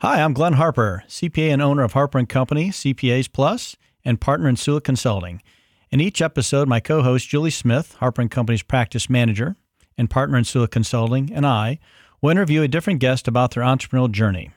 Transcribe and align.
Hi, 0.00 0.20
I'm 0.20 0.34
Glenn 0.34 0.52
Harper, 0.52 1.04
CPA 1.08 1.48
and 1.54 1.62
owner 1.62 1.82
of 1.82 1.94
Harper 1.94 2.22
& 2.24 2.26
Company, 2.26 2.68
CPAs 2.68 3.32
Plus, 3.32 3.76
and 4.04 4.20
partner 4.20 4.46
in 4.46 4.56
Sula 4.56 4.82
Consulting. 4.82 5.40
In 5.90 6.02
each 6.02 6.20
episode, 6.20 6.68
my 6.68 6.80
co-host 6.80 7.26
Julie 7.30 7.48
Smith, 7.48 7.94
Harper 7.94 8.28
& 8.28 8.28
Company's 8.28 8.62
practice 8.62 9.08
manager 9.08 9.56
and 9.96 10.10
partner 10.10 10.36
in 10.36 10.44
Sula 10.44 10.68
Consulting, 10.68 11.32
and 11.32 11.46
I 11.46 11.78
will 12.20 12.28
interview 12.28 12.60
a 12.60 12.68
different 12.68 13.00
guest 13.00 13.26
about 13.26 13.52
their 13.52 13.62
entrepreneurial 13.62 14.12
journey. 14.12 14.50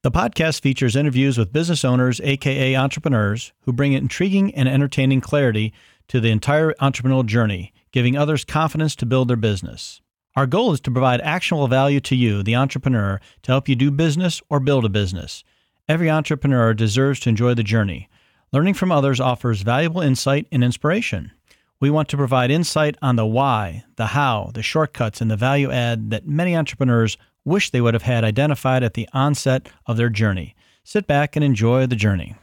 The 0.00 0.10
podcast 0.10 0.62
features 0.62 0.96
interviews 0.96 1.36
with 1.36 1.52
business 1.52 1.84
owners, 1.84 2.18
aka 2.24 2.74
entrepreneurs, 2.74 3.52
who 3.64 3.74
bring 3.74 3.92
intriguing 3.92 4.54
and 4.54 4.66
entertaining 4.66 5.20
clarity 5.20 5.74
to 6.08 6.20
the 6.20 6.30
entire 6.30 6.72
entrepreneurial 6.80 7.26
journey, 7.26 7.74
giving 7.92 8.16
others 8.16 8.46
confidence 8.46 8.96
to 8.96 9.04
build 9.04 9.28
their 9.28 9.36
business. 9.36 10.00
Our 10.36 10.46
goal 10.46 10.74
is 10.74 10.80
to 10.80 10.90
provide 10.90 11.22
actionable 11.22 11.66
value 11.66 11.98
to 12.00 12.14
you, 12.14 12.42
the 12.42 12.56
entrepreneur, 12.56 13.18
to 13.42 13.52
help 13.52 13.70
you 13.70 13.74
do 13.74 13.90
business 13.90 14.42
or 14.50 14.60
build 14.60 14.84
a 14.84 14.90
business. 14.90 15.42
Every 15.88 16.10
entrepreneur 16.10 16.74
deserves 16.74 17.20
to 17.20 17.30
enjoy 17.30 17.54
the 17.54 17.62
journey. 17.62 18.10
Learning 18.52 18.74
from 18.74 18.92
others 18.92 19.18
offers 19.18 19.62
valuable 19.62 20.02
insight 20.02 20.46
and 20.52 20.62
inspiration. 20.62 21.32
We 21.80 21.88
want 21.88 22.10
to 22.10 22.18
provide 22.18 22.50
insight 22.50 22.98
on 23.00 23.16
the 23.16 23.24
why, 23.24 23.84
the 23.96 24.08
how, 24.08 24.50
the 24.52 24.62
shortcuts, 24.62 25.22
and 25.22 25.30
the 25.30 25.38
value 25.38 25.70
add 25.70 26.10
that 26.10 26.28
many 26.28 26.54
entrepreneurs 26.54 27.16
wish 27.46 27.70
they 27.70 27.80
would 27.80 27.94
have 27.94 28.02
had 28.02 28.22
identified 28.22 28.82
at 28.82 28.92
the 28.92 29.08
onset 29.14 29.70
of 29.86 29.96
their 29.96 30.10
journey. 30.10 30.54
Sit 30.84 31.06
back 31.06 31.34
and 31.34 31.44
enjoy 31.44 31.86
the 31.86 31.96
journey. 31.96 32.34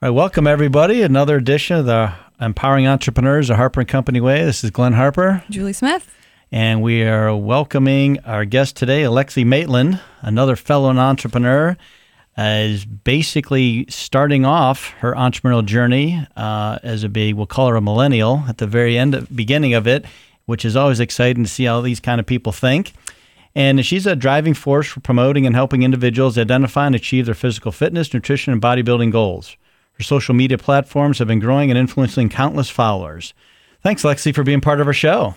All 0.00 0.08
right, 0.08 0.10
welcome 0.10 0.46
everybody. 0.46 1.02
Another 1.02 1.36
edition 1.36 1.76
of 1.76 1.84
the 1.84 2.14
Empowering 2.40 2.86
Entrepreneurs, 2.86 3.48
the 3.48 3.56
Harper 3.56 3.80
and 3.80 3.88
Company 3.88 4.20
Way. 4.22 4.44
This 4.44 4.64
is 4.64 4.70
Glenn 4.70 4.94
Harper. 4.94 5.44
Julie 5.50 5.74
Smith. 5.74 6.10
And 6.54 6.82
we 6.82 7.02
are 7.02 7.34
welcoming 7.34 8.20
our 8.20 8.44
guest 8.44 8.76
today, 8.76 9.02
Alexi 9.02 9.44
Maitland, 9.44 10.00
another 10.20 10.54
fellow 10.54 10.88
entrepreneur, 10.88 11.76
is 12.38 12.84
basically 12.84 13.86
starting 13.88 14.44
off 14.44 14.90
her 15.00 15.14
entrepreneurial 15.14 15.64
journey 15.64 16.24
uh, 16.36 16.78
as 16.84 17.02
a 17.02 17.08
big, 17.08 17.34
we'll 17.34 17.48
call 17.48 17.70
her 17.70 17.74
a 17.74 17.80
millennial 17.80 18.44
at 18.46 18.58
the 18.58 18.68
very 18.68 18.96
end, 18.96 19.26
beginning 19.34 19.74
of 19.74 19.88
it, 19.88 20.04
which 20.46 20.64
is 20.64 20.76
always 20.76 21.00
exciting 21.00 21.42
to 21.42 21.50
see 21.50 21.64
how 21.64 21.80
these 21.80 21.98
kind 21.98 22.20
of 22.20 22.26
people 22.26 22.52
think. 22.52 22.92
And 23.56 23.84
she's 23.84 24.06
a 24.06 24.14
driving 24.14 24.54
force 24.54 24.86
for 24.86 25.00
promoting 25.00 25.46
and 25.46 25.56
helping 25.56 25.82
individuals 25.82 26.38
identify 26.38 26.86
and 26.86 26.94
achieve 26.94 27.26
their 27.26 27.34
physical 27.34 27.72
fitness, 27.72 28.14
nutrition, 28.14 28.52
and 28.52 28.62
bodybuilding 28.62 29.10
goals. 29.10 29.56
Her 29.94 30.04
social 30.04 30.36
media 30.36 30.58
platforms 30.58 31.18
have 31.18 31.26
been 31.26 31.40
growing 31.40 31.72
and 31.72 31.78
influencing 31.78 32.28
countless 32.28 32.70
followers. 32.70 33.34
Thanks, 33.82 34.04
Lexi, 34.04 34.32
for 34.32 34.44
being 34.44 34.60
part 34.60 34.80
of 34.80 34.86
our 34.86 34.92
show. 34.92 35.34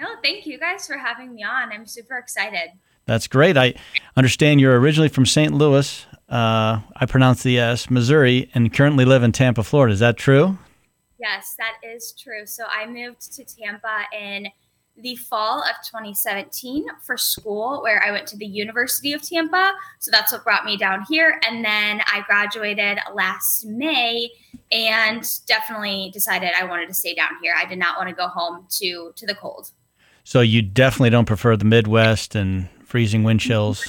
No, 0.00 0.06
thank 0.22 0.46
you 0.46 0.58
guys 0.58 0.86
for 0.86 0.96
having 0.96 1.34
me 1.34 1.44
on. 1.44 1.70
I'm 1.72 1.84
super 1.84 2.16
excited. 2.16 2.70
That's 3.04 3.26
great. 3.26 3.58
I 3.58 3.74
understand 4.16 4.58
you're 4.58 4.80
originally 4.80 5.10
from 5.10 5.26
St. 5.26 5.52
Louis. 5.52 6.06
Uh, 6.26 6.80
I 6.96 7.04
pronounce 7.06 7.42
the 7.42 7.58
S, 7.58 7.90
Missouri, 7.90 8.50
and 8.54 8.72
currently 8.72 9.04
live 9.04 9.22
in 9.22 9.32
Tampa, 9.32 9.62
Florida. 9.62 9.92
Is 9.92 10.00
that 10.00 10.16
true? 10.16 10.56
Yes, 11.18 11.54
that 11.58 11.74
is 11.86 12.14
true. 12.18 12.46
So 12.46 12.64
I 12.70 12.86
moved 12.86 13.30
to 13.34 13.44
Tampa 13.44 14.04
in 14.18 14.48
the 14.96 15.16
fall 15.16 15.60
of 15.60 15.74
2017 15.84 16.86
for 17.02 17.18
school, 17.18 17.82
where 17.82 18.02
I 18.02 18.10
went 18.10 18.26
to 18.28 18.38
the 18.38 18.46
University 18.46 19.12
of 19.12 19.20
Tampa. 19.20 19.72
So 19.98 20.10
that's 20.10 20.32
what 20.32 20.44
brought 20.44 20.64
me 20.64 20.78
down 20.78 21.04
here. 21.10 21.38
And 21.46 21.62
then 21.62 22.00
I 22.06 22.22
graduated 22.26 22.98
last 23.12 23.66
May 23.66 24.30
and 24.72 25.28
definitely 25.46 26.10
decided 26.14 26.52
I 26.58 26.64
wanted 26.64 26.88
to 26.88 26.94
stay 26.94 27.14
down 27.14 27.32
here. 27.42 27.54
I 27.54 27.66
did 27.66 27.78
not 27.78 27.98
want 27.98 28.08
to 28.08 28.14
go 28.14 28.28
home 28.28 28.66
to 28.78 29.12
to 29.14 29.26
the 29.26 29.34
cold. 29.34 29.72
So 30.30 30.42
you 30.42 30.62
definitely 30.62 31.10
don't 31.10 31.24
prefer 31.24 31.56
the 31.56 31.64
Midwest 31.64 32.36
and 32.36 32.68
freezing 32.84 33.24
wind 33.24 33.40
chills. 33.40 33.84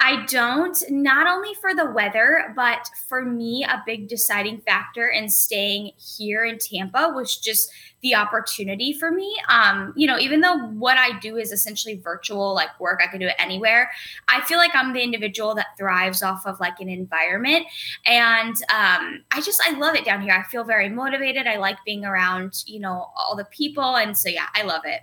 I 0.00 0.26
don't, 0.26 0.76
not 0.90 1.28
only 1.28 1.54
for 1.60 1.72
the 1.76 1.88
weather, 1.92 2.52
but 2.56 2.90
for 3.06 3.24
me, 3.24 3.62
a 3.62 3.80
big 3.86 4.08
deciding 4.08 4.62
factor 4.62 5.08
in 5.08 5.28
staying 5.28 5.92
here 5.96 6.44
in 6.44 6.58
Tampa 6.58 7.12
was 7.14 7.36
just 7.36 7.70
the 8.02 8.16
opportunity 8.16 8.92
for 8.92 9.12
me. 9.12 9.32
Um, 9.48 9.94
you 9.96 10.08
know, 10.08 10.18
even 10.18 10.40
though 10.40 10.58
what 10.70 10.98
I 10.98 11.20
do 11.20 11.36
is 11.36 11.52
essentially 11.52 12.00
virtual, 12.02 12.52
like 12.52 12.78
work, 12.80 13.00
I 13.02 13.06
can 13.06 13.20
do 13.20 13.28
it 13.28 13.36
anywhere. 13.38 13.92
I 14.26 14.40
feel 14.40 14.58
like 14.58 14.74
I'm 14.74 14.92
the 14.92 15.02
individual 15.02 15.54
that 15.54 15.68
thrives 15.78 16.20
off 16.20 16.46
of 16.46 16.58
like 16.58 16.80
an 16.80 16.88
environment. 16.88 17.64
And 18.04 18.56
um, 18.74 19.22
I 19.30 19.40
just, 19.40 19.62
I 19.64 19.78
love 19.78 19.94
it 19.94 20.04
down 20.04 20.20
here. 20.20 20.34
I 20.34 20.42
feel 20.50 20.64
very 20.64 20.88
motivated. 20.88 21.46
I 21.46 21.58
like 21.58 21.78
being 21.86 22.04
around, 22.04 22.64
you 22.66 22.80
know, 22.80 23.06
all 23.16 23.36
the 23.36 23.46
people. 23.46 23.96
And 23.96 24.18
so, 24.18 24.28
yeah, 24.28 24.48
I 24.54 24.64
love 24.64 24.82
it. 24.84 25.00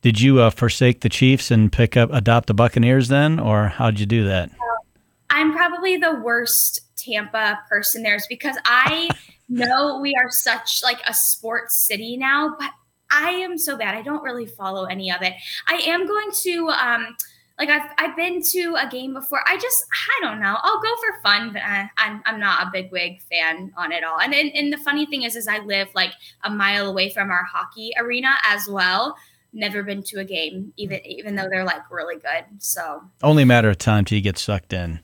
Did 0.00 0.20
you 0.20 0.40
uh, 0.40 0.50
forsake 0.50 1.00
the 1.00 1.08
Chiefs 1.08 1.50
and 1.50 1.72
pick 1.72 1.96
up 1.96 2.12
adopt 2.12 2.46
the 2.46 2.54
Buccaneers 2.54 3.08
then, 3.08 3.40
or 3.40 3.68
how'd 3.68 3.98
you 3.98 4.06
do 4.06 4.24
that? 4.24 4.50
I'm 5.30 5.52
probably 5.52 5.96
the 5.96 6.14
worst 6.14 6.80
Tampa 6.96 7.58
person 7.68 8.02
there 8.02 8.16
is 8.16 8.26
because 8.28 8.56
I 8.64 9.10
know 9.48 9.98
we 10.00 10.14
are 10.14 10.30
such 10.30 10.82
like 10.82 11.00
a 11.06 11.14
sports 11.14 11.86
city 11.86 12.16
now, 12.16 12.54
but 12.58 12.70
I 13.10 13.30
am 13.30 13.58
so 13.58 13.76
bad. 13.76 13.94
I 13.94 14.02
don't 14.02 14.22
really 14.22 14.46
follow 14.46 14.84
any 14.84 15.10
of 15.10 15.22
it. 15.22 15.32
I 15.66 15.74
am 15.86 16.06
going 16.06 16.30
to 16.42 16.68
um 16.68 17.16
like 17.58 17.68
I've 17.68 17.90
I've 17.98 18.16
been 18.16 18.40
to 18.52 18.76
a 18.78 18.88
game 18.88 19.14
before. 19.14 19.42
I 19.46 19.56
just 19.56 19.84
I 19.92 20.24
don't 20.24 20.40
know. 20.40 20.56
I'll 20.62 20.80
go 20.80 20.94
for 20.96 21.20
fun, 21.22 21.52
but 21.52 21.62
I, 21.62 21.90
I'm 21.96 22.22
I'm 22.24 22.38
not 22.38 22.66
a 22.66 22.70
big 22.72 22.92
wig 22.92 23.20
fan 23.22 23.72
on 23.76 23.90
it 23.90 24.04
all. 24.04 24.20
And, 24.20 24.32
and 24.32 24.50
and 24.54 24.72
the 24.72 24.78
funny 24.78 25.06
thing 25.06 25.24
is, 25.24 25.34
is 25.34 25.48
I 25.48 25.58
live 25.58 25.88
like 25.94 26.12
a 26.44 26.50
mile 26.50 26.88
away 26.88 27.10
from 27.10 27.30
our 27.30 27.44
hockey 27.44 27.90
arena 27.98 28.30
as 28.44 28.68
well 28.68 29.16
never 29.52 29.82
been 29.82 30.02
to 30.04 30.20
a 30.20 30.24
game, 30.24 30.72
even 30.76 31.04
even 31.04 31.36
though 31.36 31.48
they're 31.48 31.64
like 31.64 31.90
really 31.90 32.16
good. 32.16 32.44
So 32.58 33.02
only 33.22 33.42
a 33.42 33.46
matter 33.46 33.70
of 33.70 33.78
time 33.78 34.04
till 34.04 34.16
you 34.16 34.22
get 34.22 34.38
sucked 34.38 34.72
in. 34.72 35.00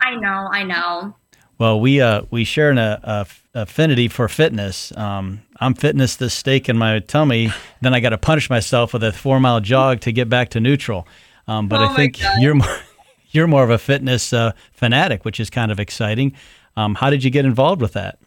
I 0.00 0.14
know, 0.16 0.48
I 0.50 0.62
know. 0.64 1.16
Well, 1.58 1.80
we 1.80 2.00
uh 2.00 2.22
we 2.30 2.44
share 2.44 2.70
an 2.70 2.78
uh, 2.78 3.24
affinity 3.54 4.08
for 4.08 4.28
fitness. 4.28 4.96
Um, 4.96 5.42
I'm 5.60 5.74
fitness 5.74 6.16
this 6.16 6.32
steak 6.34 6.68
in 6.68 6.78
my 6.78 7.00
tummy, 7.00 7.52
then 7.82 7.92
I 7.92 8.00
got 8.00 8.10
to 8.10 8.18
punish 8.18 8.48
myself 8.48 8.92
with 8.92 9.04
a 9.04 9.12
four 9.12 9.40
mile 9.40 9.60
jog 9.60 10.00
to 10.00 10.12
get 10.12 10.28
back 10.28 10.50
to 10.50 10.60
neutral. 10.60 11.06
Um, 11.46 11.68
but 11.68 11.80
oh 11.80 11.84
I 11.84 11.94
think 11.96 12.20
God. 12.20 12.40
you're 12.40 12.54
more 12.54 12.78
you're 13.30 13.46
more 13.46 13.62
of 13.62 13.70
a 13.70 13.78
fitness 13.78 14.32
uh, 14.32 14.52
fanatic, 14.72 15.24
which 15.24 15.38
is 15.38 15.50
kind 15.50 15.70
of 15.70 15.78
exciting. 15.78 16.34
Um, 16.76 16.94
how 16.94 17.10
did 17.10 17.22
you 17.24 17.30
get 17.30 17.44
involved 17.44 17.82
with 17.82 17.92
that? 17.92 18.18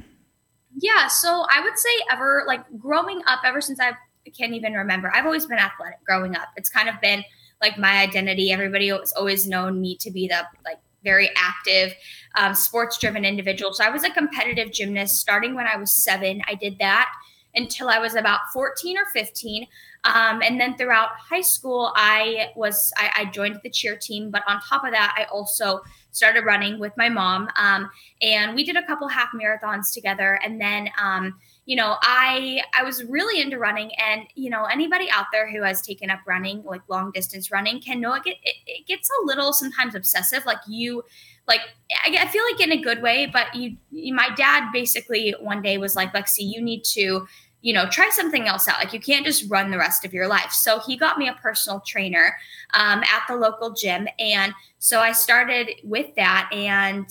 Yeah, 0.76 1.08
so 1.08 1.46
I 1.50 1.62
would 1.62 1.78
say 1.78 1.90
ever 2.12 2.44
like 2.46 2.62
growing 2.78 3.22
up, 3.28 3.42
ever 3.46 3.62
since 3.62 3.80
I've 3.80 3.96
I 3.96 3.98
can't 4.32 4.54
even 4.54 4.74
remember. 4.74 5.12
I've 5.14 5.26
always 5.26 5.46
been 5.46 5.60
athletic 5.60 6.04
growing 6.06 6.36
up. 6.36 6.50
It's 6.56 6.70
kind 6.70 6.90
of 6.90 6.96
been 7.02 7.24
like 7.62 7.78
my 7.78 8.02
identity. 8.02 8.52
Everybody 8.52 8.90
has 8.90 9.14
always 9.14 9.48
known 9.48 9.82
me 9.82 9.96
to 9.98 10.12
be 10.12 10.28
the 10.28 10.46
like 10.66 10.80
very 11.04 11.30
active, 11.36 11.94
um, 12.36 12.56
sports 12.56 12.98
driven 12.98 13.26
individual. 13.26 13.74
So 13.74 13.84
I 13.84 13.90
was 13.90 14.04
a 14.04 14.10
competitive 14.10 14.72
gymnast 14.72 15.18
starting 15.18 15.56
when 15.56 15.68
I 15.68 15.76
was 15.76 16.04
seven. 16.04 16.42
I 16.48 16.56
did 16.56 16.80
that 16.80 17.12
until 17.56 17.90
I 17.90 18.00
was 18.00 18.16
about 18.16 18.40
14 18.52 18.98
or 18.98 19.06
15. 19.14 19.68
Um, 20.06 20.42
and 20.42 20.60
then 20.60 20.76
throughout 20.76 21.10
high 21.18 21.42
school, 21.42 21.94
I 21.96 22.50
was 22.56 22.92
I, 22.98 23.12
I, 23.22 23.26
joined 23.26 23.60
the 23.64 23.70
cheer 23.70 23.96
team, 23.96 24.32
but 24.32 24.44
on 24.48 24.60
top 24.60 24.84
of 24.84 24.92
that, 24.92 25.16
I 25.18 25.24
also 25.32 25.82
started 26.12 26.44
running 26.44 26.78
with 26.78 26.92
my 26.98 27.08
mom, 27.08 27.48
um, 27.56 27.90
and 28.22 28.54
we 28.54 28.66
did 28.66 28.76
a 28.76 28.86
couple 28.86 29.08
half 29.08 29.30
marathons 29.34 29.94
together. 29.94 30.40
And 30.44 30.60
then 30.60 30.90
um, 31.02 31.36
you 31.66 31.76
know, 31.76 31.98
I 32.02 32.62
I 32.78 32.84
was 32.84 33.04
really 33.06 33.42
into 33.42 33.58
running, 33.58 33.92
and 33.98 34.24
you 34.36 34.50
know, 34.50 34.66
anybody 34.66 35.10
out 35.12 35.28
there 35.32 35.50
who 35.50 35.62
has 35.64 35.82
taken 35.82 36.10
up 36.10 36.20
running, 36.28 36.64
like 36.64 36.82
long 36.90 37.12
distance 37.12 37.52
running, 37.52 37.82
can 37.82 38.02
know 38.02 38.14
it, 38.14 38.24
get, 38.24 38.38
it, 38.44 38.56
it 38.68 38.88
gets 38.88 39.10
a 39.10 39.26
little 39.26 39.54
sometimes 39.54 39.96
obsessive. 39.96 40.46
Like 40.46 40.60
you, 40.68 41.04
like 41.48 41.62
I, 42.06 42.18
I 42.22 42.28
feel 42.28 42.44
like 42.52 42.60
in 42.60 42.72
a 42.74 42.82
good 42.82 43.02
way, 43.02 43.30
but 43.32 43.54
you, 43.56 43.78
you, 43.92 44.14
my 44.14 44.30
dad 44.36 44.72
basically 44.74 45.36
one 45.40 45.62
day 45.62 45.78
was 45.78 45.96
like, 45.96 46.14
Lexi, 46.14 46.40
you 46.40 46.62
need 46.62 46.84
to 46.86 47.28
you 47.64 47.72
know, 47.72 47.86
try 47.90 48.10
something 48.12 48.46
else 48.46 48.68
out. 48.68 48.78
Like 48.78 48.92
you 48.92 49.00
can't 49.00 49.26
just 49.26 49.50
run 49.50 49.72
the 49.72 49.78
rest 49.78 50.04
of 50.04 50.14
your 50.14 50.28
life. 50.28 50.52
So 50.52 50.80
he 50.80 50.98
got 50.98 51.18
me 51.18 51.30
a 51.30 51.34
personal 51.42 51.80
trainer 51.80 52.36
um, 52.74 53.02
at 53.04 53.24
the 53.30 53.38
local 53.38 53.72
gym. 53.72 54.06
And 54.20 54.54
so 54.80 55.00
I 55.00 55.14
started 55.14 55.72
with 55.82 56.14
that. 56.16 56.50
And 56.52 57.10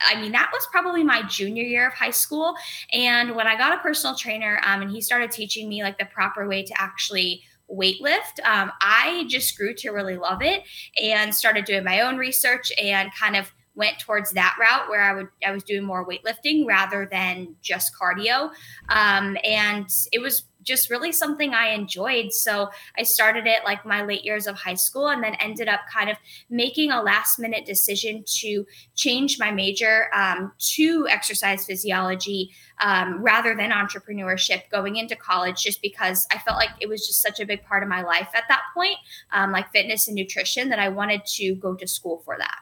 I 0.00 0.20
mean, 0.20 0.32
that 0.32 0.50
was 0.52 0.66
probably 0.70 1.02
my 1.02 1.22
junior 1.22 1.64
year 1.64 1.88
of 1.88 1.94
high 1.94 2.10
school. 2.10 2.54
And 2.92 3.34
when 3.34 3.46
I 3.46 3.56
got 3.56 3.74
a 3.76 3.82
personal 3.82 4.14
trainer 4.14 4.60
um, 4.64 4.82
and 4.82 4.90
he 4.90 5.00
started 5.00 5.30
teaching 5.30 5.68
me 5.68 5.82
like 5.82 5.98
the 5.98 6.06
proper 6.06 6.48
way 6.48 6.62
to 6.62 6.80
actually 6.80 7.42
weightlift, 7.70 8.44
um, 8.44 8.72
I 8.80 9.26
just 9.28 9.56
grew 9.56 9.74
to 9.74 9.90
really 9.90 10.16
love 10.16 10.42
it 10.42 10.62
and 11.02 11.34
started 11.34 11.64
doing 11.64 11.84
my 11.84 12.00
own 12.00 12.16
research 12.16 12.72
and 12.80 13.10
kind 13.14 13.36
of 13.36 13.52
went 13.78 14.00
towards 14.00 14.32
that 14.32 14.56
route 14.60 14.90
where 14.90 15.00
I 15.00 15.14
would 15.14 15.28
I 15.46 15.52
was 15.52 15.62
doing 15.62 15.84
more 15.84 16.06
weightlifting 16.06 16.66
rather 16.66 17.08
than 17.10 17.54
just 17.62 17.92
cardio. 17.98 18.50
Um, 18.88 19.38
and 19.44 19.88
it 20.12 20.18
was 20.18 20.44
just 20.64 20.90
really 20.90 21.12
something 21.12 21.54
I 21.54 21.68
enjoyed. 21.68 22.32
So 22.32 22.68
I 22.98 23.04
started 23.04 23.46
it 23.46 23.64
like 23.64 23.86
my 23.86 24.04
late 24.04 24.24
years 24.24 24.46
of 24.46 24.56
high 24.56 24.74
school 24.74 25.08
and 25.08 25.22
then 25.22 25.34
ended 25.36 25.68
up 25.68 25.80
kind 25.90 26.10
of 26.10 26.16
making 26.50 26.90
a 26.90 27.00
last 27.00 27.38
minute 27.38 27.64
decision 27.64 28.24
to 28.40 28.66
change 28.94 29.38
my 29.38 29.50
major 29.50 30.10
um, 30.12 30.52
to 30.58 31.06
exercise 31.08 31.64
physiology 31.64 32.50
um, 32.80 33.22
rather 33.22 33.54
than 33.54 33.70
entrepreneurship 33.70 34.68
going 34.70 34.96
into 34.96 35.16
college, 35.16 35.62
just 35.62 35.80
because 35.80 36.26
I 36.30 36.38
felt 36.38 36.58
like 36.58 36.70
it 36.80 36.88
was 36.88 37.06
just 37.06 37.22
such 37.22 37.40
a 37.40 37.46
big 37.46 37.64
part 37.64 37.82
of 37.82 37.88
my 37.88 38.02
life 38.02 38.28
at 38.34 38.44
that 38.48 38.62
point, 38.74 38.96
um, 39.32 39.52
like 39.52 39.70
fitness 39.72 40.08
and 40.08 40.16
nutrition, 40.16 40.68
that 40.68 40.78
I 40.78 40.88
wanted 40.88 41.24
to 41.36 41.54
go 41.54 41.74
to 41.76 41.86
school 41.86 42.18
for 42.24 42.36
that. 42.38 42.58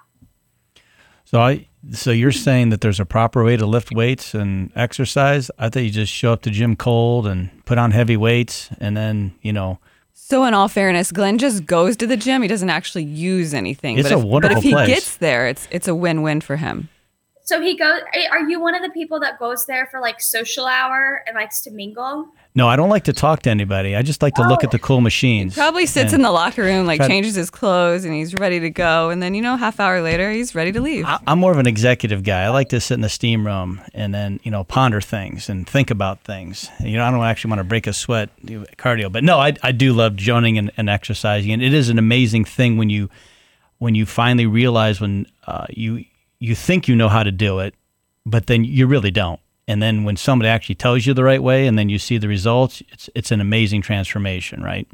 So 1.26 1.40
I 1.40 1.67
so 1.93 2.11
you're 2.11 2.32
saying 2.32 2.70
that 2.70 2.81
there's 2.81 2.99
a 2.99 3.05
proper 3.05 3.44
way 3.44 3.56
to 3.56 3.67
lift 3.67 3.93
weights 3.93 4.34
and 4.34 4.73
exercise? 4.75 5.50
I 5.58 5.69
thought 5.69 5.81
you 5.82 5.90
just 5.90 6.12
show 6.12 6.32
up 6.32 6.43
to 6.43 6.50
gym 6.50 6.75
cold 6.76 7.26
and 7.26 7.50
put 7.67 7.78
on 7.78 7.90
heavy 7.90 8.17
weights 8.17 8.70
and 8.81 8.96
then, 8.96 9.34
you 9.43 9.52
know, 9.52 9.78
so, 10.28 10.44
in 10.44 10.55
all 10.55 10.67
fairness, 10.67 11.12
Glenn 11.12 11.38
just 11.38 11.67
goes 11.67 11.96
to 11.99 12.06
the 12.06 12.17
gym. 12.17 12.43
He 12.43 12.49
doesn't 12.49 12.70
actually 12.70 13.05
use 13.05 13.55
anything. 13.55 13.96
It's 13.96 14.08
but 14.08 14.17
a 14.17 14.19
if, 14.19 14.25
wonderful 14.25 14.55
But 14.55 14.58
if 14.58 14.64
he 14.64 14.73
place. 14.73 14.88
gets 14.88 15.17
there, 15.19 15.46
it's 15.46 15.69
it's 15.70 15.87
a 15.87 15.94
win 15.94 16.23
win 16.23 16.40
for 16.40 16.56
him. 16.56 16.88
So 17.46 17.60
he 17.60 17.76
goes. 17.76 18.00
Are 18.32 18.40
you 18.48 18.60
one 18.60 18.75
of 18.75 18.82
the 18.82 18.90
people 18.90 19.20
that 19.20 19.38
goes 19.38 19.66
there 19.66 19.87
for 19.87 20.00
like 20.00 20.20
social 20.20 20.66
hour 20.66 21.22
and 21.28 21.37
likes 21.37 21.60
to 21.62 21.70
mingle? 21.70 22.26
No, 22.56 22.66
I 22.66 22.75
don't 22.75 22.88
like 22.88 23.04
to 23.04 23.12
talk 23.12 23.43
to 23.43 23.50
anybody. 23.50 23.94
I 23.94 24.02
just 24.02 24.20
like 24.20 24.34
to 24.34 24.48
look 24.48 24.64
at 24.64 24.72
the 24.72 24.81
cool 24.81 25.00
machines. 25.00 25.54
He 25.54 25.60
Probably 25.60 25.87
sits 25.87 26.12
in 26.12 26.22
the 26.22 26.32
locker 26.32 26.62
room, 26.64 26.87
like 26.87 27.06
changes 27.06 27.37
his 27.37 27.48
clothes, 27.50 28.04
and 28.04 28.12
he's 28.14 28.34
ready 28.34 28.58
to 28.60 28.70
go. 28.70 29.10
And 29.10 29.22
then 29.22 29.34
you 29.34 29.43
know, 29.43 29.56
half 29.56 29.78
hour 29.78 30.02
later, 30.02 30.32
he's 30.32 30.56
ready 30.56 30.72
to 30.72 30.81
leave. 30.81 31.04
I- 31.04 31.20
I'm 31.28 31.38
more 31.38 31.52
of 31.52 31.58
an 31.58 31.69
executive 31.69 32.25
guy. 32.25 32.43
I 32.43 32.48
like 32.48 32.70
to 32.70 32.81
sit 32.81 32.94
in 32.94 33.00
the 33.02 33.08
steam 33.08 33.46
room 33.46 33.81
and 33.94 34.12
then, 34.12 34.40
you 34.42 34.50
know, 34.50 34.64
ponder 34.64 35.00
things 35.00 35.49
and 35.49 35.69
think 35.69 35.92
about 35.92 36.20
things. 36.25 36.69
You 36.81 36.96
know, 36.96 37.04
I 37.04 37.12
don't 37.12 37.22
actually 37.22 37.50
want 37.50 37.60
to 37.60 37.64
break 37.64 37.87
a 37.87 37.92
sweat, 37.92 38.31
do 38.44 38.64
cardio, 38.76 39.12
but 39.12 39.22
no, 39.22 39.38
I, 39.38 39.54
I 39.62 39.70
do 39.70 39.92
love 39.92 40.16
joning 40.16 40.58
and, 40.58 40.72
and 40.76 40.90
exercising. 40.90 41.52
And 41.52 41.62
it 41.62 41.72
is 41.72 41.90
an 41.90 41.99
amazing 41.99 42.44
thing 42.44 42.76
when 42.76 42.90
you, 42.90 43.08
when 43.78 43.94
you 43.94 44.04
finally 44.04 44.46
realize 44.46 45.00
when 45.00 45.26
uh, 45.46 45.66
you, 45.70 46.06
you 46.38 46.55
think 46.55 46.88
you 46.88 46.97
know 46.97 47.09
how 47.09 47.23
to 47.23 47.33
do 47.33 47.59
it, 47.61 47.75
but 48.25 48.47
then 48.47 48.65
you 48.65 48.87
really 48.87 49.11
don't. 49.11 49.41
And 49.69 49.83
then 49.83 50.05
when 50.05 50.17
somebody 50.17 50.49
actually 50.49 50.77
tells 50.77 51.06
you 51.06 51.15
the 51.15 51.25
right 51.25 51.43
way 51.43 51.67
and 51.67 51.79
then 51.79 51.88
you 51.88 51.99
see 51.99 52.19
the 52.19 52.29
results, 52.29 52.83
it's, 52.93 53.11
it's 53.15 53.31
an 53.33 53.41
amazing 53.41 53.83
transformation, 53.83 54.62
right? 54.62 54.87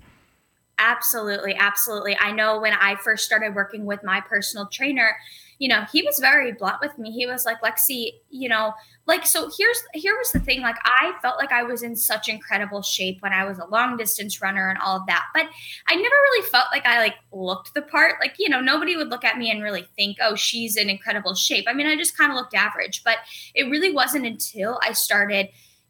Absolutely, 0.78 1.54
absolutely. 1.54 2.16
I 2.19 2.32
know 2.32 2.58
when 2.60 2.72
I 2.72 2.96
first 2.96 3.24
started 3.24 3.54
working 3.54 3.84
with 3.84 4.02
my 4.02 4.20
personal 4.20 4.66
trainer, 4.66 5.16
you 5.58 5.69
know, 5.69 5.84
he 5.92 6.02
was 6.02 6.19
very 6.19 6.52
blunt 6.52 6.78
with 6.80 6.98
me. 6.98 7.12
He 7.12 7.24
was 7.26 7.44
like, 7.44 7.60
"Lexi, 7.62 8.14
you 8.30 8.48
know, 8.48 8.72
like 9.06 9.24
so 9.24 9.48
here's 9.56 9.78
here 9.94 10.16
was 10.16 10.32
the 10.32 10.40
thing, 10.40 10.60
like 10.60 10.74
I 10.84 11.12
felt 11.22 11.36
like 11.38 11.52
I 11.52 11.62
was 11.62 11.82
in 11.84 11.94
such 11.94 12.28
incredible 12.28 12.82
shape 12.82 13.19
when 13.20 13.32
I 13.32 13.44
was 13.44 13.58
a 13.58 13.66
long 13.66 13.96
distance 13.96 14.42
runner 14.42 14.69
and 14.70 14.78
all 14.78 14.96
of 14.96 15.06
that. 15.06 15.24
But 15.34 15.46
I 15.86 15.94
never 15.94 16.08
really 16.08 16.48
felt 16.48 16.66
like 16.72 16.84
I 16.86 16.98
like 16.98 17.14
looked 17.32 17.74
the 17.74 17.82
part. 17.82 18.14
Like, 18.20 18.34
you 18.38 18.48
know, 18.48 18.60
nobody 18.60 18.96
would 18.96 19.08
look 19.08 19.24
at 19.24 19.38
me 19.38 19.50
and 19.52 19.62
really 19.62 19.86
think, 19.96 20.16
"Oh, 20.20 20.34
she's 20.34 20.76
in 20.76 20.90
incredible 20.90 21.34
shape." 21.34 21.66
I 21.69 21.74
mean, 21.74 21.86
I 21.86 21.96
just 21.96 22.16
kind 22.16 22.32
of 22.32 22.36
looked 22.36 22.54
average, 22.54 23.04
but 23.04 23.19
it 23.54 23.64
really 23.70 23.92
wasn't 23.92 24.26
until 24.26 24.80
I 24.82 24.92
started 24.92 25.48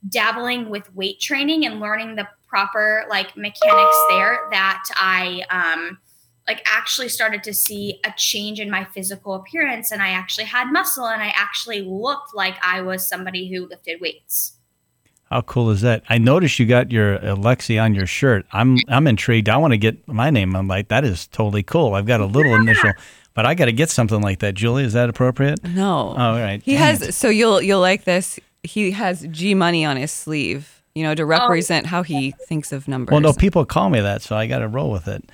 dabbling 0.09 0.69
with 0.69 0.93
weight 0.95 1.21
training 1.21 1.65
and 1.65 1.79
learning 1.81 2.17
the 2.17 2.27
proper 2.53 3.05
like 3.09 3.35
mechanics 3.35 3.97
there 4.11 4.39
that 4.51 4.83
I 4.97 5.43
um 5.49 5.99
like 6.47 6.61
actually 6.67 7.09
started 7.09 7.43
to 7.45 7.55
see 7.55 7.99
a 8.05 8.13
change 8.17 8.61
in 8.61 8.69
my 8.71 8.85
physical 8.85 9.35
appearance 9.35 9.91
and 9.91 10.03
I 10.03 10.09
actually 10.11 10.45
had 10.45 10.71
muscle 10.71 11.07
and 11.07 11.23
I 11.23 11.33
actually 11.35 11.81
looked 11.81 12.35
like 12.35 12.57
I 12.63 12.83
was 12.83 13.09
somebody 13.09 13.49
who 13.51 13.67
lifted 13.69 14.01
weights. 14.03 14.59
How 15.31 15.41
cool 15.41 15.71
is 15.71 15.81
that? 15.81 16.03
I 16.11 16.19
noticed 16.19 16.59
you 16.59 16.67
got 16.67 16.93
your 16.93 17.19
Alexi 17.21 17.83
on 17.83 17.95
your 17.95 18.07
shirt. 18.07 18.45
I'm 18.53 18.77
I'm 18.89 19.07
intrigued. 19.07 19.49
I 19.49 19.57
want 19.57 19.73
to 19.73 19.79
get 19.79 20.07
my 20.07 20.29
name 20.29 20.55
on 20.55 20.69
like 20.69 20.89
that 20.89 21.05
is 21.05 21.27
totally 21.29 21.63
cool. 21.63 21.95
I've 21.95 22.05
got 22.07 22.21
a 22.21 22.27
little 22.27 22.55
initial, 22.55 22.93
but 23.33 23.47
I 23.47 23.55
got 23.55 23.65
to 23.65 23.73
get 23.73 23.89
something 23.89 24.21
like 24.21 24.41
that. 24.41 24.53
Julie, 24.55 24.85
is 24.85 24.93
that 24.93 25.09
appropriate? 25.09 25.65
no, 25.65 26.15
Oh, 26.19 26.21
all 26.21 26.39
right. 26.39 26.63
he 26.63 26.73
Dang 26.73 26.83
has. 26.83 27.01
it. 27.03 27.13
So 27.15 27.31
you'll 27.31 27.63
you'll 27.63 27.81
like 27.81 28.05
this. 28.05 28.39
He 28.63 28.91
has 28.91 29.27
G 29.31 29.55
money 29.55 29.87
on 29.87 29.97
his 29.97 30.11
sleeve. 30.13 30.72
You 30.95 31.05
know, 31.05 31.15
to 31.15 31.23
oh, 31.23 31.27
represent 31.27 31.87
how 31.87 32.03
he 32.03 32.33
thinks 32.49 32.73
of 32.73 32.87
numbers. 32.87 33.13
Well, 33.13 33.21
no, 33.21 33.33
people 33.33 33.65
call 33.65 33.89
me 33.89 34.01
that, 34.01 34.23
so 34.23 34.37
I 34.37 34.47
got 34.47 34.59
to 34.59 34.69
roll 34.69 34.91
with 34.91 35.09
it. 35.09 35.25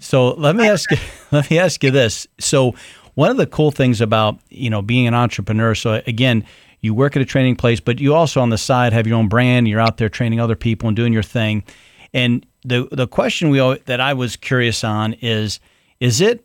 So 0.00 0.34
let 0.34 0.56
me 0.56 0.68
ask 0.68 0.90
you. 0.90 0.98
Let 1.32 1.50
me 1.50 1.58
ask 1.58 1.82
you 1.82 1.90
this. 1.90 2.26
So 2.38 2.74
one 3.14 3.30
of 3.30 3.36
the 3.36 3.46
cool 3.46 3.70
things 3.70 4.00
about 4.00 4.38
you 4.50 4.70
know 4.70 4.82
being 4.82 5.06
an 5.06 5.14
entrepreneur. 5.14 5.74
So 5.74 6.02
again, 6.06 6.44
you 6.80 6.94
work 6.94 7.16
at 7.16 7.22
a 7.22 7.24
training 7.24 7.56
place, 7.56 7.80
but 7.80 7.98
you 7.98 8.14
also 8.14 8.40
on 8.40 8.50
the 8.50 8.58
side 8.58 8.92
have 8.92 9.06
your 9.06 9.16
own 9.16 9.28
brand. 9.28 9.68
You're 9.68 9.80
out 9.80 9.96
there 9.96 10.08
training 10.08 10.40
other 10.40 10.56
people 10.56 10.88
and 10.88 10.96
doing 10.96 11.12
your 11.12 11.22
thing. 11.22 11.64
And 12.12 12.46
the 12.64 12.88
the 12.92 13.06
question 13.06 13.50
we 13.50 13.58
that 13.86 14.00
I 14.00 14.14
was 14.14 14.36
curious 14.36 14.84
on 14.84 15.14
is 15.14 15.60
is 15.98 16.20
it 16.20 16.44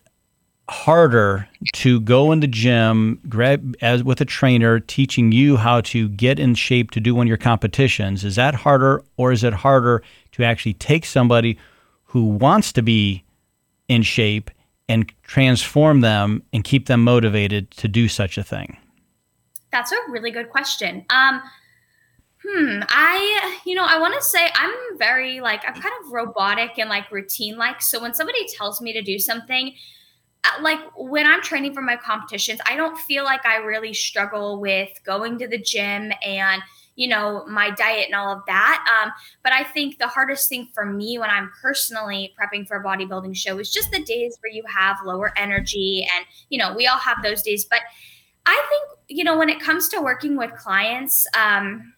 harder 0.71 1.47
to 1.73 1.99
go 1.99 2.31
in 2.31 2.39
the 2.39 2.47
gym 2.47 3.19
grab 3.27 3.75
as 3.81 4.03
with 4.03 4.21
a 4.21 4.25
trainer 4.25 4.79
teaching 4.79 5.31
you 5.31 5.57
how 5.57 5.81
to 5.81 6.07
get 6.09 6.39
in 6.39 6.55
shape 6.55 6.91
to 6.91 6.99
do 7.01 7.13
one 7.13 7.27
of 7.27 7.27
your 7.27 7.37
competitions 7.37 8.23
is 8.23 8.37
that 8.37 8.55
harder 8.55 9.03
or 9.17 9.33
is 9.33 9.43
it 9.43 9.53
harder 9.53 10.01
to 10.31 10.43
actually 10.43 10.73
take 10.73 11.05
somebody 11.05 11.57
who 12.05 12.25
wants 12.25 12.71
to 12.71 12.81
be 12.81 13.21
in 13.89 14.01
shape 14.01 14.49
and 14.87 15.11
transform 15.23 15.99
them 15.99 16.41
and 16.53 16.63
keep 16.63 16.87
them 16.87 17.03
motivated 17.03 17.69
to 17.71 17.89
do 17.89 18.07
such 18.07 18.37
a 18.37 18.43
thing 18.43 18.77
That's 19.71 19.91
a 19.91 19.97
really 20.09 20.31
good 20.31 20.49
question. 20.49 21.05
Um 21.09 21.41
hmm, 22.43 22.79
I 22.89 23.59
you 23.65 23.75
know, 23.75 23.85
I 23.85 23.99
want 23.99 24.13
to 24.15 24.21
say 24.21 24.47
I'm 24.55 24.73
very 24.97 25.41
like 25.41 25.63
I'm 25.67 25.73
kind 25.73 25.93
of 26.03 26.11
robotic 26.11 26.77
and 26.77 26.89
like 26.89 27.11
routine 27.11 27.57
like. 27.57 27.81
So 27.81 28.01
when 28.01 28.13
somebody 28.13 28.47
tells 28.47 28.81
me 28.81 28.93
to 28.93 29.01
do 29.01 29.19
something, 29.19 29.73
like 30.61 30.79
when 30.95 31.27
I'm 31.27 31.41
training 31.41 31.73
for 31.73 31.81
my 31.81 31.95
competitions, 31.95 32.59
I 32.65 32.75
don't 32.75 32.97
feel 32.97 33.23
like 33.23 33.45
I 33.45 33.57
really 33.57 33.93
struggle 33.93 34.59
with 34.59 34.89
going 35.05 35.37
to 35.39 35.47
the 35.47 35.57
gym 35.57 36.11
and 36.25 36.61
you 36.95 37.07
know 37.07 37.45
my 37.47 37.69
diet 37.69 38.07
and 38.07 38.15
all 38.15 38.33
of 38.33 38.41
that. 38.47 38.85
Um, 39.03 39.11
but 39.43 39.53
I 39.53 39.63
think 39.63 39.97
the 39.97 40.07
hardest 40.07 40.49
thing 40.49 40.67
for 40.73 40.85
me 40.85 41.17
when 41.17 41.29
I'm 41.29 41.51
personally 41.61 42.33
prepping 42.39 42.67
for 42.67 42.77
a 42.77 42.83
bodybuilding 42.83 43.35
show 43.35 43.59
is 43.59 43.71
just 43.71 43.91
the 43.91 44.03
days 44.03 44.37
where 44.41 44.51
you 44.51 44.63
have 44.67 44.97
lower 45.05 45.31
energy, 45.37 46.07
and 46.15 46.25
you 46.49 46.57
know 46.57 46.73
we 46.75 46.87
all 46.87 46.97
have 46.97 47.21
those 47.23 47.43
days. 47.43 47.65
But 47.65 47.81
I 48.45 48.65
think 48.69 48.99
you 49.07 49.23
know 49.23 49.37
when 49.37 49.49
it 49.49 49.59
comes 49.59 49.89
to 49.89 50.01
working 50.01 50.37
with 50.37 50.51
clients. 50.55 51.27
Um, 51.37 51.93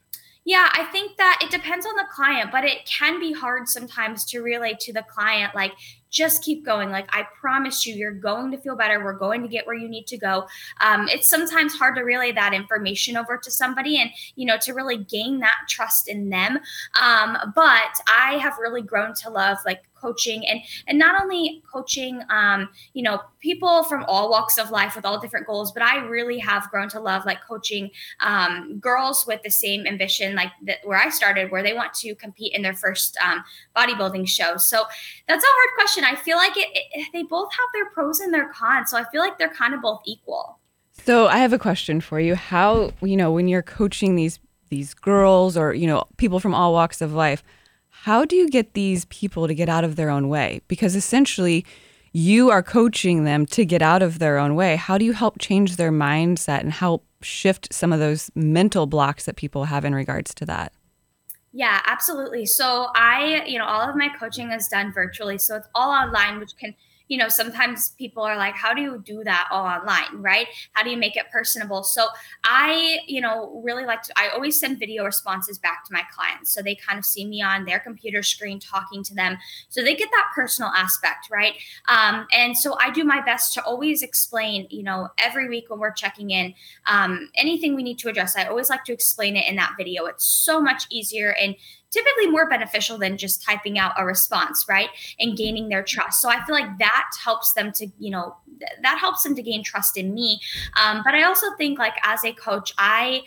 yeah, 0.45 0.69
I 0.73 0.83
think 0.85 1.15
that 1.17 1.39
it 1.41 1.51
depends 1.51 1.85
on 1.85 1.95
the 1.95 2.03
client, 2.11 2.51
but 2.51 2.65
it 2.65 2.85
can 2.85 3.17
be 3.17 3.31
hard 3.31 3.69
sometimes 3.69 4.25
to 4.25 4.41
relate 4.41 4.77
to 4.81 4.91
the 4.91 5.03
client 5.03 5.55
like, 5.55 5.71
just 6.13 6.43
keep 6.43 6.63
going. 6.63 6.91
Like, 6.91 7.09
I 7.09 7.27
promise 7.41 7.85
you, 7.85 7.95
you're 7.95 8.13
going 8.13 8.51
to 8.51 8.57
feel 8.57 8.77
better. 8.77 9.03
We're 9.03 9.17
going 9.17 9.41
to 9.41 9.47
get 9.49 9.65
where 9.67 9.75
you 9.75 9.89
need 9.89 10.07
to 10.07 10.17
go. 10.17 10.47
Um, 10.79 11.09
it's 11.09 11.27
sometimes 11.27 11.73
hard 11.73 11.95
to 11.95 12.03
relay 12.03 12.31
that 12.31 12.53
information 12.53 13.17
over 13.17 13.37
to 13.37 13.51
somebody 13.51 13.99
and, 13.99 14.11
you 14.35 14.45
know, 14.45 14.57
to 14.61 14.73
really 14.73 14.97
gain 14.97 15.39
that 15.39 15.57
trust 15.67 16.07
in 16.07 16.29
them. 16.29 16.59
Um, 17.01 17.51
but 17.55 17.99
I 18.07 18.37
have 18.41 18.57
really 18.59 18.83
grown 18.83 19.13
to 19.15 19.29
love 19.29 19.57
like 19.65 19.83
coaching 20.03 20.45
and 20.47 20.59
and 20.87 20.99
not 20.99 21.21
only 21.21 21.63
coaching 21.71 22.21
um 22.29 22.69
you 22.93 23.01
know 23.01 23.21
people 23.39 23.83
from 23.83 24.03
all 24.07 24.29
walks 24.29 24.57
of 24.57 24.69
life 24.69 24.95
with 24.95 25.05
all 25.05 25.19
different 25.19 25.47
goals 25.47 25.71
but 25.71 25.81
i 25.81 25.97
really 26.05 26.39
have 26.39 26.69
grown 26.69 26.89
to 26.89 26.99
love 26.99 27.25
like 27.25 27.39
coaching 27.47 27.89
um 28.19 28.77
girls 28.79 29.25
with 29.25 29.41
the 29.43 29.49
same 29.49 29.87
ambition 29.87 30.35
like 30.35 30.51
where 30.83 30.99
i 30.99 31.09
started 31.09 31.51
where 31.51 31.63
they 31.63 31.73
want 31.73 31.93
to 31.93 32.13
compete 32.15 32.53
in 32.53 32.61
their 32.61 32.73
first 32.73 33.17
um, 33.23 33.43
bodybuilding 33.75 34.27
show. 34.27 34.57
So 34.57 34.83
that's 35.27 35.43
a 35.43 35.47
hard 35.47 35.69
question. 35.77 36.03
I 36.03 36.15
feel 36.15 36.37
like 36.37 36.57
it, 36.57 36.67
it 36.73 37.07
they 37.13 37.23
both 37.23 37.51
have 37.51 37.69
their 37.73 37.89
pros 37.91 38.19
and 38.19 38.33
their 38.33 38.49
cons 38.49 38.91
so 38.91 38.97
i 38.97 39.03
feel 39.11 39.21
like 39.21 39.37
they're 39.37 39.53
kind 39.53 39.73
of 39.73 39.81
both 39.81 40.01
equal. 40.05 40.59
So 41.05 41.27
I 41.27 41.37
have 41.37 41.53
a 41.53 41.59
question 41.59 42.01
for 42.01 42.19
you. 42.19 42.35
How 42.35 42.91
you 43.01 43.17
know 43.17 43.31
when 43.31 43.47
you're 43.47 43.63
coaching 43.63 44.15
these 44.15 44.39
these 44.69 44.93
girls 44.93 45.57
or 45.57 45.73
you 45.73 45.87
know 45.87 46.03
people 46.17 46.39
from 46.39 46.53
all 46.53 46.73
walks 46.73 47.01
of 47.01 47.13
life, 47.13 47.43
how 48.03 48.25
do 48.25 48.35
you 48.35 48.49
get 48.49 48.73
these 48.73 49.05
people 49.05 49.47
to 49.47 49.55
get 49.55 49.69
out 49.69 49.85
of 49.85 49.95
their 49.95 50.09
own 50.09 50.27
way? 50.27 50.59
Because 50.67 50.93
essentially, 50.93 51.65
you 52.11 52.49
are 52.49 52.61
coaching 52.61 53.23
them 53.23 53.45
to 53.45 53.63
get 53.63 53.81
out 53.81 54.01
of 54.01 54.19
their 54.19 54.37
own 54.37 54.55
way. 54.55 54.75
How 54.75 54.97
do 54.97 55.05
you 55.05 55.13
help 55.13 55.39
change 55.39 55.77
their 55.77 55.89
mindset 55.89 56.59
and 56.59 56.73
help 56.73 57.05
shift 57.21 57.73
some 57.73 57.93
of 57.93 57.99
those 57.99 58.29
mental 58.35 58.87
blocks 58.87 59.23
that 59.23 59.37
people 59.37 59.63
have 59.63 59.85
in 59.85 59.95
regards 59.95 60.33
to 60.33 60.45
that? 60.47 60.73
Yeah, 61.53 61.79
absolutely. 61.85 62.45
So 62.45 62.87
I, 62.93 63.45
you 63.47 63.57
know, 63.57 63.65
all 63.65 63.89
of 63.89 63.95
my 63.95 64.09
coaching 64.19 64.51
is 64.51 64.67
done 64.67 64.91
virtually. 64.91 65.37
So 65.37 65.55
it's 65.55 65.69
all 65.73 65.91
online, 65.91 66.41
which 66.41 66.57
can, 66.59 66.75
you 67.07 67.17
know, 67.17 67.27
sometimes 67.27 67.91
people 67.91 68.23
are 68.23 68.37
like, 68.37 68.55
how 68.55 68.73
do 68.73 68.81
you 68.81 69.01
do 69.05 69.23
that 69.23 69.47
all 69.51 69.65
online, 69.65 70.21
right? 70.21 70.47
How 70.71 70.83
do 70.83 70.89
you 70.89 70.97
make 70.97 71.15
it 71.15 71.25
personable? 71.31 71.83
So 71.83 72.07
I, 72.43 72.99
you 73.07 73.21
know, 73.21 73.61
really 73.63 73.85
like 73.85 74.03
to, 74.03 74.13
I 74.15 74.29
always 74.29 74.59
send 74.59 74.79
video 74.79 75.03
responses 75.03 75.57
back 75.57 75.85
to 75.85 75.93
my 75.93 76.03
clients. 76.13 76.51
So 76.51 76.61
they 76.61 76.75
kind 76.75 76.97
of 76.97 77.05
see 77.05 77.25
me 77.25 77.41
on 77.41 77.65
their 77.65 77.79
computer 77.79 78.23
screen 78.23 78.59
talking 78.59 79.03
to 79.03 79.13
them. 79.13 79.37
So 79.69 79.83
they 79.83 79.95
get 79.95 80.09
that 80.11 80.31
personal 80.33 80.71
aspect, 80.71 81.29
right? 81.29 81.53
Um, 81.87 82.25
and 82.35 82.57
so 82.57 82.77
I 82.79 82.89
do 82.89 83.03
my 83.03 83.21
best 83.21 83.53
to 83.55 83.63
always 83.63 84.01
explain, 84.01 84.67
you 84.69 84.83
know, 84.83 85.09
every 85.17 85.49
week 85.49 85.69
when 85.69 85.79
we're 85.79 85.91
checking 85.91 86.31
in, 86.31 86.53
um, 86.87 87.29
anything 87.35 87.75
we 87.75 87.83
need 87.83 87.99
to 87.99 88.09
address. 88.09 88.35
I 88.37 88.45
always 88.45 88.69
like 88.69 88.85
to 88.85 88.93
explain 88.93 89.35
it 89.35 89.47
in 89.47 89.55
that 89.57 89.73
video. 89.77 90.05
It's 90.05 90.25
so 90.25 90.61
much 90.61 90.85
easier 90.89 91.35
and 91.39 91.55
typically 91.93 92.27
more 92.27 92.49
beneficial 92.49 92.97
than 92.97 93.17
just 93.17 93.43
typing 93.43 93.77
out 93.77 93.93
a 93.97 94.05
response, 94.05 94.65
right? 94.67 94.89
And 95.19 95.37
gaining 95.37 95.69
their 95.69 95.83
trust. 95.83 96.21
So 96.21 96.29
I 96.29 96.43
feel 96.45 96.55
like 96.55 96.79
that 96.79 97.09
helps 97.23 97.53
them 97.53 97.71
to, 97.73 97.87
you 97.99 98.09
know, 98.09 98.35
th- 98.59 98.71
that 98.81 98.97
helps 98.97 99.23
them 99.23 99.35
to 99.35 99.41
gain 99.41 99.63
trust 99.63 99.97
in 99.97 100.13
me. 100.13 100.39
Um, 100.81 101.01
but 101.05 101.13
I 101.13 101.23
also 101.23 101.47
think 101.57 101.77
like 101.77 101.93
as 102.03 102.25
a 102.25 102.33
coach, 102.33 102.73
I 102.77 103.21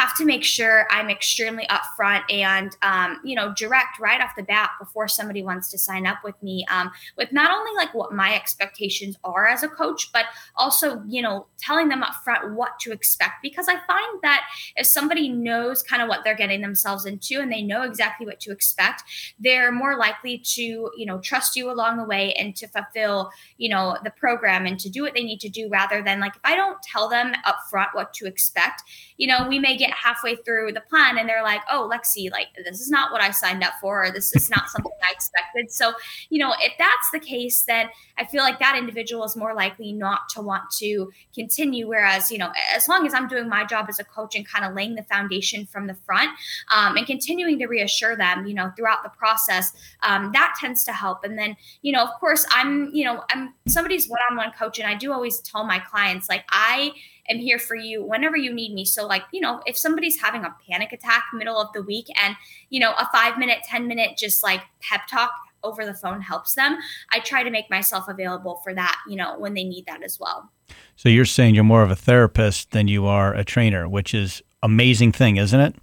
have 0.00 0.16
to 0.16 0.24
make 0.24 0.42
sure 0.42 0.86
I'm 0.90 1.10
extremely 1.10 1.66
upfront 1.68 2.22
and, 2.32 2.74
um, 2.80 3.20
you 3.22 3.34
know, 3.34 3.52
direct 3.54 4.00
right 4.00 4.18
off 4.18 4.30
the 4.34 4.42
bat 4.42 4.70
before 4.80 5.08
somebody 5.08 5.42
wants 5.42 5.70
to 5.72 5.78
sign 5.78 6.06
up 6.06 6.18
with 6.24 6.42
me 6.42 6.64
um, 6.70 6.90
with 7.18 7.32
not 7.32 7.50
only 7.50 7.70
like 7.76 7.92
what 7.92 8.10
my 8.10 8.34
expectations 8.34 9.18
are 9.24 9.46
as 9.46 9.62
a 9.62 9.68
coach, 9.68 10.10
but 10.10 10.24
also, 10.56 11.02
you 11.06 11.20
know, 11.20 11.46
telling 11.58 11.88
them 11.88 12.02
upfront 12.02 12.54
what 12.54 12.78
to 12.80 12.92
expect. 12.92 13.42
Because 13.42 13.68
I 13.68 13.74
find 13.74 14.22
that 14.22 14.46
if 14.76 14.86
somebody 14.86 15.28
knows 15.28 15.82
kind 15.82 16.00
of 16.00 16.08
what 16.08 16.24
they're 16.24 16.34
getting 16.34 16.62
themselves 16.62 17.04
into 17.04 17.38
and 17.38 17.52
they 17.52 17.60
know 17.60 17.82
exactly 17.82 18.24
what 18.24 18.40
to 18.40 18.52
expect, 18.52 19.02
they're 19.38 19.70
more 19.70 19.98
likely 19.98 20.38
to, 20.38 20.62
you 20.96 21.04
know, 21.04 21.18
trust 21.18 21.56
you 21.56 21.70
along 21.70 21.98
the 21.98 22.04
way 22.04 22.32
and 22.38 22.56
to 22.56 22.66
fulfill, 22.68 23.30
you 23.58 23.68
know, 23.68 23.98
the 24.02 24.10
program 24.10 24.64
and 24.64 24.80
to 24.80 24.88
do 24.88 25.02
what 25.02 25.12
they 25.12 25.24
need 25.24 25.40
to 25.40 25.50
do 25.50 25.68
rather 25.68 26.02
than 26.02 26.20
like 26.20 26.36
if 26.36 26.42
I 26.42 26.56
don't 26.56 26.80
tell 26.82 27.06
them 27.10 27.34
upfront 27.44 27.88
what 27.92 28.14
to 28.14 28.26
expect, 28.26 28.82
you 29.18 29.26
know, 29.26 29.46
we 29.46 29.58
may 29.58 29.76
get 29.76 29.89
halfway 29.92 30.36
through 30.36 30.72
the 30.72 30.80
plan 30.80 31.18
and 31.18 31.28
they're 31.28 31.42
like, 31.42 31.60
oh, 31.70 31.90
Lexi, 31.92 32.30
like 32.30 32.48
this 32.64 32.80
is 32.80 32.90
not 32.90 33.12
what 33.12 33.20
I 33.20 33.30
signed 33.30 33.62
up 33.62 33.74
for, 33.80 34.04
or 34.04 34.10
this 34.10 34.34
is 34.34 34.50
not 34.50 34.68
something 34.68 34.92
I 35.02 35.12
expected. 35.12 35.72
So, 35.72 35.92
you 36.28 36.38
know, 36.38 36.54
if 36.60 36.72
that's 36.78 37.10
the 37.12 37.20
case, 37.20 37.62
then 37.62 37.88
I 38.18 38.24
feel 38.24 38.42
like 38.42 38.58
that 38.58 38.76
individual 38.76 39.24
is 39.24 39.36
more 39.36 39.54
likely 39.54 39.92
not 39.92 40.28
to 40.30 40.42
want 40.42 40.70
to 40.78 41.10
continue. 41.34 41.88
Whereas, 41.88 42.30
you 42.30 42.38
know, 42.38 42.52
as 42.74 42.88
long 42.88 43.06
as 43.06 43.14
I'm 43.14 43.28
doing 43.28 43.48
my 43.48 43.64
job 43.64 43.86
as 43.88 43.98
a 43.98 44.04
coach 44.04 44.34
and 44.36 44.46
kind 44.46 44.64
of 44.64 44.74
laying 44.74 44.94
the 44.94 45.02
foundation 45.04 45.66
from 45.66 45.86
the 45.86 45.94
front 45.94 46.30
um, 46.74 46.96
and 46.96 47.06
continuing 47.06 47.58
to 47.58 47.66
reassure 47.66 48.16
them, 48.16 48.46
you 48.46 48.54
know, 48.54 48.72
throughout 48.76 49.02
the 49.02 49.10
process, 49.10 49.72
um, 50.02 50.30
that 50.32 50.54
tends 50.60 50.84
to 50.84 50.92
help. 50.92 51.24
And 51.24 51.38
then, 51.38 51.56
you 51.82 51.92
know, 51.92 52.02
of 52.02 52.10
course, 52.20 52.46
I'm, 52.50 52.90
you 52.92 53.04
know, 53.04 53.24
I'm 53.30 53.54
somebody's 53.66 54.08
one 54.08 54.20
on 54.30 54.36
one 54.36 54.52
coach, 54.52 54.78
and 54.78 54.88
I 54.88 54.94
do 54.94 55.12
always 55.12 55.40
tell 55.40 55.64
my 55.64 55.78
clients, 55.78 56.28
like, 56.28 56.44
I, 56.50 56.92
am 57.28 57.38
here 57.38 57.58
for 57.58 57.74
you 57.74 58.04
whenever 58.04 58.36
you 58.36 58.52
need 58.52 58.72
me. 58.72 58.84
So, 58.84 59.06
like, 59.06 59.22
you 59.32 59.40
know, 59.40 59.60
if 59.66 59.76
somebody's 59.76 60.20
having 60.20 60.44
a 60.44 60.54
panic 60.68 60.92
attack 60.92 61.24
middle 61.34 61.58
of 61.58 61.72
the 61.72 61.82
week 61.82 62.06
and, 62.22 62.36
you 62.70 62.80
know, 62.80 62.92
a 62.92 63.08
five 63.12 63.38
minute, 63.38 63.58
10 63.64 63.86
minute 63.86 64.16
just 64.16 64.42
like 64.42 64.62
pep 64.80 65.06
talk 65.08 65.32
over 65.62 65.84
the 65.84 65.94
phone 65.94 66.20
helps 66.20 66.54
them, 66.54 66.78
I 67.12 67.20
try 67.20 67.42
to 67.42 67.50
make 67.50 67.68
myself 67.70 68.08
available 68.08 68.60
for 68.64 68.74
that, 68.74 68.98
you 69.08 69.16
know, 69.16 69.38
when 69.38 69.54
they 69.54 69.64
need 69.64 69.86
that 69.86 70.02
as 70.02 70.18
well. 70.18 70.50
So, 70.96 71.08
you're 71.08 71.24
saying 71.24 71.54
you're 71.54 71.64
more 71.64 71.82
of 71.82 71.90
a 71.90 71.96
therapist 71.96 72.70
than 72.70 72.88
you 72.88 73.06
are 73.06 73.34
a 73.34 73.44
trainer, 73.44 73.88
which 73.88 74.14
is 74.14 74.42
amazing 74.62 75.12
thing, 75.12 75.36
isn't 75.36 75.60
it? 75.60 75.74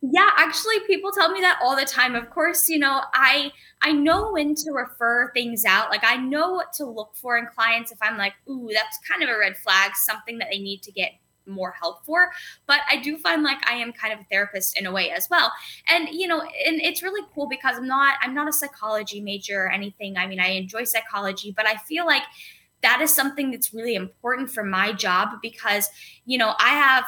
Yeah, 0.00 0.28
actually 0.36 0.78
people 0.86 1.10
tell 1.10 1.30
me 1.32 1.40
that 1.40 1.58
all 1.62 1.74
the 1.74 1.84
time. 1.84 2.14
Of 2.14 2.30
course, 2.30 2.68
you 2.68 2.78
know, 2.78 3.02
I 3.14 3.50
I 3.82 3.92
know 3.92 4.30
when 4.32 4.54
to 4.54 4.70
refer 4.72 5.32
things 5.32 5.64
out. 5.64 5.90
Like 5.90 6.04
I 6.04 6.16
know 6.16 6.52
what 6.52 6.72
to 6.74 6.84
look 6.86 7.16
for 7.16 7.36
in 7.36 7.46
clients 7.46 7.90
if 7.90 7.98
I'm 8.00 8.16
like, 8.16 8.34
"Ooh, 8.48 8.70
that's 8.72 8.98
kind 9.08 9.22
of 9.24 9.28
a 9.28 9.36
red 9.38 9.56
flag, 9.56 9.96
something 9.96 10.38
that 10.38 10.48
they 10.52 10.58
need 10.58 10.82
to 10.84 10.92
get 10.92 11.12
more 11.46 11.70
help 11.80 12.04
for 12.04 12.30
but 12.66 12.80
i 12.90 12.96
do 13.00 13.16
find 13.16 13.42
like 13.42 13.56
i 13.66 13.72
am 13.72 13.90
kind 13.90 14.12
of 14.12 14.20
a 14.20 14.24
therapist 14.30 14.78
in 14.78 14.84
a 14.84 14.92
way 14.92 15.10
as 15.10 15.28
well 15.30 15.50
and 15.88 16.06
you 16.12 16.28
know 16.28 16.42
and 16.42 16.78
it's 16.82 17.02
really 17.02 17.26
cool 17.34 17.48
because 17.48 17.78
i'm 17.78 17.86
not 17.86 18.18
i'm 18.20 18.34
not 18.34 18.46
a 18.46 18.52
psychology 18.52 19.18
major 19.22 19.64
or 19.64 19.70
anything 19.70 20.18
i 20.18 20.26
mean 20.26 20.38
i 20.40 20.48
enjoy 20.48 20.84
psychology 20.84 21.50
but 21.56 21.66
i 21.66 21.74
feel 21.74 22.04
like 22.04 22.20
that 22.82 23.00
is 23.00 23.12
something 23.14 23.50
that's 23.50 23.72
really 23.72 23.94
important 23.94 24.50
for 24.50 24.62
my 24.62 24.92
job 24.92 25.30
because 25.42 25.88
you 26.26 26.36
know 26.36 26.52
i 26.60 26.68
have 26.70 27.04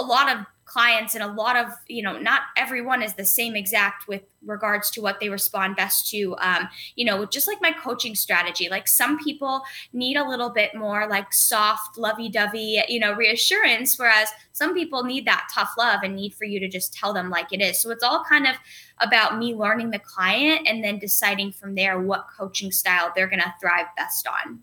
a 0.00 0.02
lot 0.04 0.34
of 0.34 0.44
clients 0.74 1.14
and 1.14 1.22
a 1.22 1.32
lot 1.32 1.56
of 1.56 1.68
you 1.86 2.02
know 2.02 2.18
not 2.18 2.42
everyone 2.56 3.00
is 3.00 3.14
the 3.14 3.24
same 3.24 3.54
exact 3.54 4.08
with 4.08 4.22
regards 4.44 4.90
to 4.90 5.00
what 5.00 5.20
they 5.20 5.28
respond 5.28 5.76
best 5.76 6.10
to. 6.10 6.34
Um, 6.38 6.68
you 6.96 7.04
know 7.04 7.24
just 7.26 7.46
like 7.46 7.62
my 7.62 7.70
coaching 7.70 8.16
strategy 8.16 8.68
like 8.68 8.88
some 8.88 9.16
people 9.18 9.62
need 9.92 10.16
a 10.16 10.28
little 10.28 10.50
bit 10.50 10.74
more 10.74 11.06
like 11.08 11.32
soft 11.32 11.96
lovey-dovey 11.96 12.82
you 12.88 12.98
know 12.98 13.12
reassurance 13.12 13.96
whereas 13.98 14.28
some 14.50 14.74
people 14.74 15.04
need 15.04 15.26
that 15.26 15.48
tough 15.54 15.74
love 15.78 16.00
and 16.02 16.16
need 16.16 16.34
for 16.34 16.44
you 16.44 16.58
to 16.58 16.68
just 16.68 16.92
tell 16.92 17.12
them 17.12 17.30
like 17.30 17.52
it 17.52 17.60
is. 17.60 17.78
So 17.78 17.90
it's 17.90 18.04
all 18.04 18.24
kind 18.28 18.46
of 18.46 18.56
about 18.98 19.38
me 19.38 19.54
learning 19.54 19.90
the 19.90 20.00
client 20.00 20.66
and 20.66 20.82
then 20.82 20.98
deciding 20.98 21.52
from 21.52 21.74
there 21.76 22.00
what 22.00 22.26
coaching 22.36 22.72
style 22.72 23.12
they're 23.14 23.28
going 23.28 23.40
to 23.40 23.54
thrive 23.60 23.86
best 23.96 24.26
on 24.26 24.60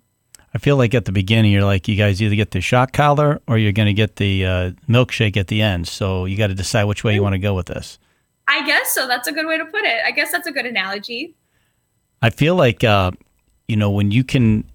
I 0.53 0.57
feel 0.57 0.75
like 0.75 0.93
at 0.93 1.05
the 1.05 1.11
beginning 1.11 1.51
you're 1.51 1.63
like 1.63 1.87
you 1.87 1.95
guys 1.95 2.21
either 2.21 2.35
get 2.35 2.51
the 2.51 2.61
shock 2.61 2.93
collar 2.93 3.41
or 3.47 3.57
you're 3.57 3.71
going 3.71 3.87
to 3.87 3.93
get 3.93 4.17
the 4.17 4.45
uh, 4.45 4.71
milkshake 4.89 5.37
at 5.37 5.47
the 5.47 5.61
end. 5.61 5.87
So 5.87 6.25
you 6.25 6.37
got 6.37 6.47
to 6.47 6.55
decide 6.55 6.83
which 6.85 7.03
way 7.03 7.13
you 7.13 7.23
want 7.23 7.33
to 7.33 7.39
go 7.39 7.53
with 7.53 7.67
this. 7.67 7.99
I 8.47 8.65
guess 8.65 8.91
so. 8.93 9.07
That's 9.07 9.27
a 9.27 9.31
good 9.31 9.47
way 9.47 9.57
to 9.57 9.65
put 9.65 9.83
it. 9.83 9.99
I 10.05 10.11
guess 10.11 10.31
that's 10.31 10.47
a 10.47 10.51
good 10.51 10.65
analogy. 10.65 11.35
I 12.21 12.29
feel 12.29 12.55
like 12.55 12.83
uh, 12.83 13.11
you 13.67 13.77
know 13.77 13.91
when 13.91 14.11
you 14.11 14.23
can 14.23 14.65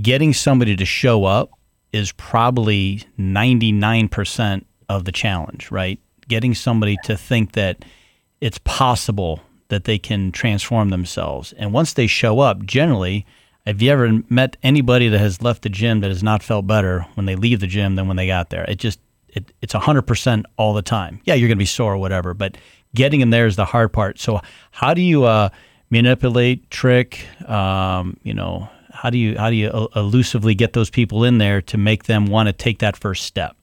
getting 0.00 0.32
somebody 0.32 0.74
to 0.76 0.84
show 0.84 1.24
up 1.24 1.50
is 1.92 2.10
probably 2.12 3.02
99% 3.18 4.64
of 4.88 5.04
the 5.04 5.12
challenge, 5.12 5.70
right? 5.70 6.00
Getting 6.26 6.54
somebody 6.54 6.96
to 7.04 7.16
think 7.16 7.52
that 7.52 7.84
it's 8.40 8.58
possible 8.64 9.40
that 9.68 9.84
they 9.84 9.98
can 9.98 10.32
transform 10.32 10.90
themselves. 10.90 11.52
And 11.52 11.72
once 11.72 11.92
they 11.92 12.08
show 12.08 12.40
up, 12.40 12.64
generally 12.66 13.24
have 13.66 13.80
you 13.80 13.90
ever 13.90 14.20
met 14.28 14.56
anybody 14.62 15.08
that 15.08 15.18
has 15.18 15.40
left 15.40 15.62
the 15.62 15.68
gym 15.68 16.00
that 16.00 16.08
has 16.08 16.22
not 16.22 16.42
felt 16.42 16.66
better 16.66 17.06
when 17.14 17.26
they 17.26 17.34
leave 17.34 17.60
the 17.60 17.66
gym 17.66 17.94
than 17.94 18.08
when 18.08 18.16
they 18.16 18.26
got 18.26 18.50
there? 18.50 18.64
It 18.64 18.76
just 18.76 19.00
it, 19.28 19.52
it's 19.62 19.74
100% 19.74 20.44
all 20.56 20.74
the 20.74 20.82
time. 20.82 21.20
Yeah, 21.24 21.34
you're 21.34 21.48
going 21.48 21.56
to 21.56 21.62
be 21.62 21.66
sore 21.66 21.94
or 21.94 21.98
whatever, 21.98 22.34
but 22.34 22.56
getting 22.94 23.20
them 23.20 23.30
there 23.30 23.46
is 23.46 23.56
the 23.56 23.64
hard 23.64 23.92
part. 23.92 24.18
So 24.20 24.40
how 24.70 24.94
do 24.94 25.02
you 25.02 25.24
uh, 25.24 25.48
manipulate, 25.90 26.70
trick, 26.70 27.26
um, 27.48 28.16
you 28.22 28.34
know, 28.34 28.68
how 28.92 29.10
do 29.10 29.18
you 29.18 29.36
how 29.36 29.50
do 29.50 29.56
you 29.56 29.88
elusively 29.96 30.54
get 30.54 30.72
those 30.72 30.88
people 30.88 31.24
in 31.24 31.38
there 31.38 31.60
to 31.62 31.76
make 31.76 32.04
them 32.04 32.26
want 32.26 32.46
to 32.46 32.52
take 32.52 32.78
that 32.78 32.96
first 32.96 33.24
step? 33.24 33.56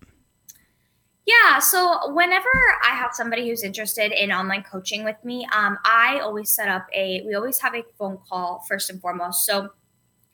Yeah, 1.26 1.60
so 1.60 2.12
whenever 2.14 2.50
I 2.84 2.96
have 2.96 3.12
somebody 3.14 3.48
who's 3.48 3.64
interested 3.64 4.12
in 4.12 4.32
online 4.32 4.64
coaching 4.64 5.06
with 5.06 5.16
me, 5.24 5.48
um, 5.56 5.78
I 5.86 6.20
always 6.20 6.50
set 6.50 6.68
up 6.68 6.88
a. 6.94 7.24
We 7.26 7.36
always 7.36 7.60
have 7.60 7.74
a 7.76 7.84
phone 7.98 8.18
call 8.28 8.66
first 8.68 8.90
and 8.90 9.00
foremost. 9.00 9.46
So 9.46 9.70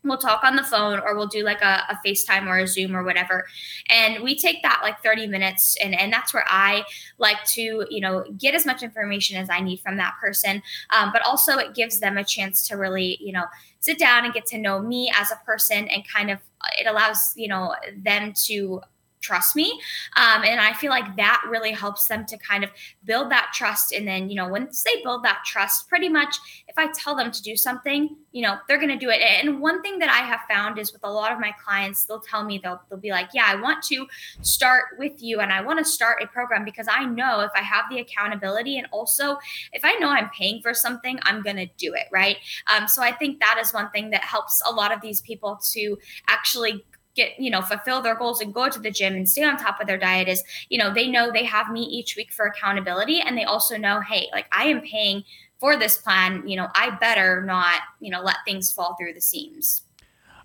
we'll 0.07 0.17
talk 0.17 0.43
on 0.43 0.55
the 0.55 0.63
phone 0.63 0.99
or 0.99 1.15
we'll 1.15 1.27
do 1.27 1.43
like 1.43 1.61
a, 1.61 1.83
a 1.89 1.99
FaceTime 2.05 2.47
or 2.47 2.59
a 2.59 2.67
Zoom 2.67 2.95
or 2.95 3.03
whatever. 3.03 3.45
And 3.89 4.23
we 4.23 4.37
take 4.37 4.61
that 4.63 4.81
like 4.83 5.01
30 5.03 5.27
minutes 5.27 5.77
and, 5.83 5.97
and 5.99 6.11
that's 6.11 6.33
where 6.33 6.45
I 6.47 6.83
like 7.17 7.43
to, 7.53 7.85
you 7.89 8.01
know, 8.01 8.25
get 8.37 8.55
as 8.55 8.65
much 8.65 8.83
information 8.83 9.37
as 9.37 9.49
I 9.49 9.59
need 9.59 9.79
from 9.79 9.97
that 9.97 10.15
person. 10.19 10.61
Um, 10.89 11.11
but 11.11 11.21
also 11.25 11.57
it 11.57 11.75
gives 11.75 11.99
them 11.99 12.17
a 12.17 12.23
chance 12.23 12.67
to 12.67 12.75
really, 12.75 13.17
you 13.21 13.33
know, 13.33 13.45
sit 13.79 13.99
down 13.99 14.25
and 14.25 14.33
get 14.33 14.45
to 14.47 14.57
know 14.57 14.81
me 14.81 15.11
as 15.15 15.31
a 15.31 15.37
person 15.45 15.87
and 15.87 16.07
kind 16.07 16.31
of 16.31 16.39
it 16.79 16.87
allows, 16.87 17.33
you 17.35 17.47
know, 17.47 17.75
them 17.95 18.33
to 18.45 18.81
trust 19.21 19.55
me. 19.55 19.79
Um, 20.15 20.43
and 20.43 20.59
I 20.59 20.73
feel 20.73 20.89
like 20.89 21.15
that 21.17 21.43
really 21.49 21.71
helps 21.71 22.07
them 22.07 22.25
to 22.27 22.37
kind 22.37 22.63
of 22.63 22.69
build 23.03 23.31
that 23.31 23.51
trust. 23.53 23.91
And 23.91 24.07
then, 24.07 24.29
you 24.29 24.35
know, 24.35 24.47
once 24.47 24.83
they 24.83 25.01
build 25.03 25.23
that 25.23 25.41
trust, 25.45 25.87
pretty 25.87 26.09
much 26.09 26.35
if 26.67 26.77
I 26.77 26.91
tell 26.91 27.15
them 27.15 27.31
to 27.31 27.41
do 27.41 27.55
something, 27.55 28.15
you 28.31 28.41
know, 28.41 28.57
they're 28.67 28.77
going 28.77 28.89
to 28.89 28.97
do 28.97 29.09
it. 29.09 29.21
And 29.21 29.59
one 29.59 29.81
thing 29.81 29.99
that 29.99 30.09
I 30.09 30.25
have 30.25 30.41
found 30.49 30.77
is 30.77 30.93
with 30.93 31.03
a 31.03 31.11
lot 31.11 31.31
of 31.31 31.39
my 31.39 31.51
clients, 31.63 32.05
they'll 32.05 32.19
tell 32.19 32.43
me, 32.43 32.59
they'll, 32.61 32.81
they'll 32.89 32.99
be 32.99 33.11
like, 33.11 33.29
yeah, 33.33 33.45
I 33.47 33.55
want 33.55 33.83
to 33.85 34.05
start 34.41 34.85
with 34.97 35.21
you 35.21 35.39
and 35.39 35.51
I 35.51 35.61
want 35.61 35.79
to 35.79 35.85
start 35.85 36.21
a 36.21 36.27
program 36.27 36.63
because 36.63 36.87
I 36.89 37.05
know 37.05 37.39
if 37.41 37.51
I 37.55 37.61
have 37.61 37.85
the 37.89 37.99
accountability 37.99 38.77
and 38.77 38.87
also 38.91 39.37
if 39.73 39.83
I 39.83 39.95
know 39.95 40.09
I'm 40.09 40.29
paying 40.37 40.61
for 40.61 40.73
something, 40.73 41.19
I'm 41.23 41.41
going 41.41 41.55
to 41.55 41.67
do 41.77 41.93
it. 41.93 42.05
Right. 42.11 42.37
Um, 42.67 42.87
so 42.87 43.01
I 43.01 43.11
think 43.11 43.39
that 43.39 43.59
is 43.61 43.73
one 43.73 43.89
thing 43.91 44.11
that 44.11 44.21
helps 44.21 44.61
a 44.65 44.71
lot 44.71 44.93
of 44.93 45.01
these 45.01 45.21
people 45.21 45.59
to 45.71 45.97
actually 46.27 46.85
get 47.17 47.37
you 47.37 47.49
know 47.49 47.61
fulfill 47.61 48.01
their 48.01 48.15
goals 48.15 48.39
and 48.39 48.53
go 48.53 48.69
to 48.69 48.79
the 48.79 48.91
gym 48.91 49.13
and 49.13 49.27
stay 49.27 49.43
on 49.43 49.57
top 49.57 49.81
of 49.81 49.87
their 49.87 49.97
diet 49.97 50.29
is 50.29 50.41
you 50.69 50.77
know 50.77 50.93
they 50.93 51.09
know 51.09 51.29
they 51.31 51.43
have 51.43 51.69
me 51.69 51.81
each 51.81 52.15
week 52.15 52.31
for 52.31 52.45
accountability 52.45 53.19
and 53.19 53.37
they 53.37 53.43
also 53.43 53.75
know 53.75 53.99
hey 53.99 54.27
like 54.31 54.45
i 54.53 54.65
am 54.65 54.79
paying 54.79 55.23
for 55.59 55.75
this 55.75 55.97
plan 55.97 56.47
you 56.47 56.55
know 56.55 56.67
i 56.75 56.89
better 56.91 57.43
not 57.43 57.81
you 57.99 58.09
know 58.09 58.21
let 58.21 58.37
things 58.45 58.71
fall 58.71 58.95
through 58.97 59.13
the 59.13 59.21
seams 59.21 59.83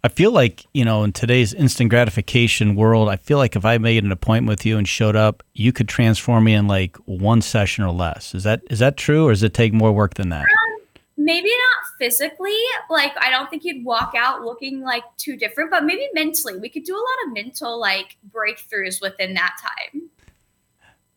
I 0.04 0.08
feel 0.08 0.32
like, 0.32 0.66
you 0.74 0.84
know, 0.84 1.04
in 1.04 1.12
today's 1.12 1.54
instant 1.54 1.88
gratification 1.88 2.74
world, 2.74 3.08
I 3.08 3.14
feel 3.14 3.38
like 3.38 3.54
if 3.54 3.64
I 3.64 3.78
made 3.78 4.02
an 4.02 4.10
appointment 4.10 4.48
with 4.48 4.66
you 4.66 4.76
and 4.76 4.88
showed 4.88 5.14
up, 5.14 5.44
you 5.54 5.72
could 5.72 5.86
transform 5.88 6.42
me 6.42 6.54
in 6.54 6.66
like 6.66 6.96
one 7.04 7.40
session 7.40 7.84
or 7.84 7.92
less. 7.92 8.34
Is 8.34 8.42
that 8.42 8.62
is 8.68 8.80
that 8.80 8.96
true 8.96 9.28
or 9.28 9.30
does 9.30 9.44
it 9.44 9.54
take 9.54 9.72
more 9.72 9.92
work 9.92 10.14
than 10.14 10.30
that? 10.30 10.40
Um, 10.40 10.71
maybe 11.16 11.49
not 11.49 11.99
physically 11.99 12.57
like 12.90 13.12
i 13.21 13.31
don't 13.31 13.50
think 13.50 13.64
you'd 13.64 13.85
walk 13.85 14.14
out 14.16 14.42
looking 14.42 14.81
like 14.81 15.04
too 15.19 15.37
different 15.37 15.71
but 15.71 15.85
maybe 15.85 16.09
mentally. 16.14 16.59
We 16.59 16.69
could 16.69 16.85
do 16.85 16.95
a 16.95 16.97
lot 16.97 17.26
of 17.26 17.33
mental 17.33 17.78
like 17.78 18.16
breakthroughs 18.31 19.00
within 19.00 19.35
that 19.35 19.57
time. 19.61 20.11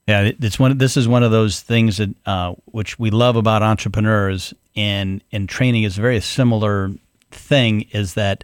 Yeah 0.08 0.32
it's 0.40 0.60
one 0.60 0.78
this 0.78 0.98
is 0.98 1.08
one 1.08 1.24
of 1.24 1.32
those 1.32 1.62
things 1.62 1.98
that 1.98 2.10
uh, 2.26 2.54
which 2.66 3.00
we 3.00 3.10
love 3.10 3.36
about 3.36 3.64
entrepreneurs 3.64 4.54
and 4.76 5.24
and 5.32 5.50
training 5.50 5.84
is 5.84 5.98
a 5.98 6.02
very 6.02 6.20
similar 6.22 6.92
thing 7.32 7.82
is 7.92 8.14
that 8.14 8.44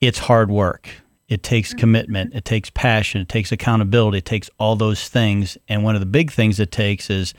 it's 0.00 0.18
hard 0.18 0.50
work. 0.50 0.88
It 1.28 1.42
takes 1.42 1.70
mm-hmm. 1.70 1.78
commitment. 1.78 2.34
It 2.34 2.44
takes 2.44 2.70
passion. 2.70 3.20
It 3.22 3.28
takes 3.28 3.52
accountability. 3.52 4.18
It 4.18 4.24
takes 4.24 4.50
all 4.58 4.76
those 4.76 5.08
things. 5.08 5.56
And 5.68 5.84
one 5.84 5.94
of 5.94 6.00
the 6.00 6.06
big 6.06 6.32
things 6.32 6.58
it 6.60 6.72
takes 6.72 7.08
is 7.08 7.32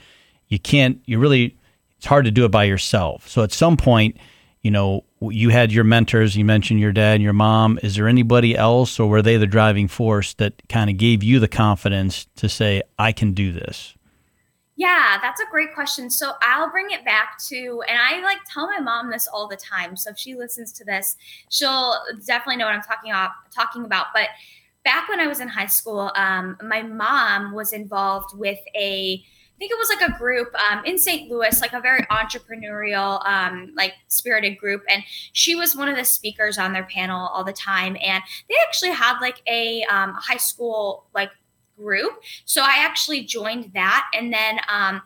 you 0.48 0.58
can't 0.58 1.00
you 1.04 1.18
really 1.18 1.56
it's 2.04 2.08
hard 2.10 2.26
to 2.26 2.30
do 2.30 2.44
it 2.44 2.50
by 2.50 2.64
yourself. 2.64 3.26
So 3.30 3.42
at 3.42 3.50
some 3.50 3.78
point, 3.78 4.18
you 4.60 4.70
know, 4.70 5.06
you 5.22 5.48
had 5.48 5.72
your 5.72 5.84
mentors, 5.84 6.36
you 6.36 6.44
mentioned 6.44 6.78
your 6.78 6.92
dad 6.92 7.14
and 7.14 7.22
your 7.22 7.32
mom. 7.32 7.78
Is 7.82 7.96
there 7.96 8.08
anybody 8.08 8.54
else, 8.54 9.00
or 9.00 9.08
were 9.08 9.22
they 9.22 9.38
the 9.38 9.46
driving 9.46 9.88
force 9.88 10.34
that 10.34 10.52
kind 10.68 10.90
of 10.90 10.98
gave 10.98 11.22
you 11.22 11.40
the 11.40 11.48
confidence 11.48 12.26
to 12.36 12.46
say, 12.46 12.82
I 12.98 13.12
can 13.12 13.32
do 13.32 13.52
this? 13.52 13.94
Yeah, 14.76 15.16
that's 15.22 15.40
a 15.40 15.46
great 15.50 15.72
question. 15.72 16.10
So 16.10 16.32
I'll 16.42 16.70
bring 16.70 16.90
it 16.90 17.06
back 17.06 17.38
to, 17.48 17.82
and 17.88 17.98
I 17.98 18.20
like 18.20 18.40
tell 18.52 18.66
my 18.66 18.80
mom 18.80 19.10
this 19.10 19.26
all 19.26 19.48
the 19.48 19.56
time. 19.56 19.96
So 19.96 20.10
if 20.10 20.18
she 20.18 20.34
listens 20.34 20.72
to 20.74 20.84
this, 20.84 21.16
she'll 21.48 21.94
definitely 22.26 22.56
know 22.56 22.66
what 22.66 22.74
I'm 22.74 22.82
talking 22.82 23.12
about. 23.12 23.30
Talking 23.50 23.86
about, 23.86 24.08
but 24.12 24.28
back 24.84 25.08
when 25.08 25.20
I 25.20 25.26
was 25.26 25.40
in 25.40 25.48
high 25.48 25.68
school, 25.68 26.12
um, 26.16 26.58
my 26.62 26.82
mom 26.82 27.54
was 27.54 27.72
involved 27.72 28.36
with 28.36 28.58
a 28.76 29.24
think 29.58 29.70
it 29.70 29.78
was 29.78 29.88
like 29.88 30.10
a 30.10 30.18
group 30.18 30.54
um, 30.70 30.84
in 30.84 30.98
St. 30.98 31.30
Louis, 31.30 31.60
like 31.60 31.72
a 31.72 31.80
very 31.80 32.02
entrepreneurial, 32.10 33.24
um, 33.26 33.72
like 33.76 33.94
spirited 34.08 34.58
group, 34.58 34.82
and 34.88 35.02
she 35.32 35.54
was 35.54 35.76
one 35.76 35.88
of 35.88 35.96
the 35.96 36.04
speakers 36.04 36.58
on 36.58 36.72
their 36.72 36.84
panel 36.84 37.28
all 37.28 37.44
the 37.44 37.52
time. 37.52 37.96
And 38.02 38.22
they 38.48 38.54
actually 38.66 38.90
had 38.90 39.20
like 39.20 39.42
a 39.46 39.84
um, 39.84 40.14
high 40.14 40.38
school 40.38 41.06
like 41.14 41.30
group, 41.76 42.12
so 42.44 42.62
I 42.62 42.76
actually 42.78 43.24
joined 43.24 43.72
that, 43.74 44.10
and 44.14 44.32
then 44.32 44.60
um, 44.68 45.02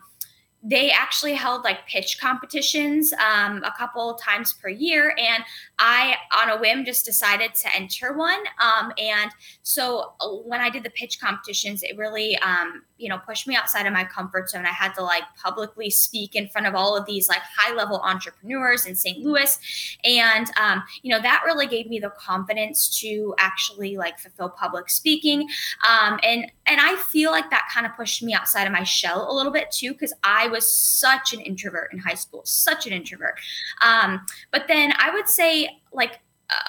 they 0.61 0.91
actually 0.91 1.33
held 1.33 1.63
like 1.63 1.87
pitch 1.87 2.19
competitions 2.19 3.13
um, 3.13 3.63
a 3.63 3.73
couple 3.77 4.13
times 4.15 4.53
per 4.53 4.69
year 4.69 5.15
and 5.17 5.43
i 5.79 6.15
on 6.37 6.49
a 6.49 6.59
whim 6.59 6.85
just 6.85 7.05
decided 7.05 7.53
to 7.55 7.73
enter 7.75 8.15
one 8.17 8.39
um, 8.61 8.91
and 8.97 9.31
so 9.63 10.13
when 10.45 10.61
i 10.61 10.69
did 10.69 10.83
the 10.83 10.89
pitch 10.91 11.19
competitions 11.19 11.83
it 11.83 11.97
really 11.97 12.37
um, 12.39 12.83
you 12.99 13.09
know 13.09 13.17
pushed 13.17 13.47
me 13.47 13.55
outside 13.55 13.87
of 13.87 13.93
my 13.93 14.03
comfort 14.03 14.49
zone. 14.49 14.65
I 14.65 14.73
had 14.73 14.93
to 14.95 15.03
like 15.03 15.23
publicly 15.41 15.89
speak 15.89 16.35
in 16.35 16.47
front 16.49 16.67
of 16.67 16.75
all 16.75 16.95
of 16.95 17.05
these 17.05 17.29
like 17.29 17.41
high 17.57 17.73
level 17.73 17.99
entrepreneurs 18.01 18.85
in 18.85 18.95
st 18.95 19.19
louis 19.19 19.57
and 20.03 20.51
um, 20.59 20.83
you 21.01 21.11
know 21.11 21.21
that 21.21 21.41
really 21.45 21.65
gave 21.65 21.87
me 21.87 21.99
the 21.99 22.11
confidence 22.11 22.99
to 22.99 23.33
actually 23.39 23.97
like 23.97 24.19
fulfill 24.19 24.49
public 24.49 24.89
speaking 24.89 25.47
um, 25.89 26.19
and 26.23 26.51
and 26.65 26.79
i 26.81 26.95
feel 26.95 27.31
like 27.31 27.49
that 27.49 27.67
kind 27.73 27.85
of 27.85 27.95
pushed 27.95 28.21
me 28.21 28.33
outside 28.33 28.65
of 28.65 28.73
my 28.73 28.83
shell 28.83 29.31
a 29.31 29.33
little 29.33 29.51
bit 29.51 29.71
too 29.71 29.93
because 29.93 30.13
i 30.23 30.47
was 30.47 30.71
such 30.71 31.33
an 31.33 31.39
introvert 31.39 31.91
in 31.93 31.99
high 31.99 32.13
school 32.13 32.41
such 32.43 32.85
an 32.85 32.93
introvert 32.93 33.35
um, 33.81 34.19
but 34.51 34.65
then 34.67 34.91
i 34.99 35.09
would 35.13 35.29
say 35.29 35.68
like 35.93 36.19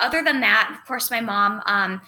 other 0.00 0.23
than 0.23 0.40
that 0.40 0.75
of 0.78 0.87
course 0.87 1.11
my 1.11 1.21
mom 1.21 1.62
um, 1.66 2.00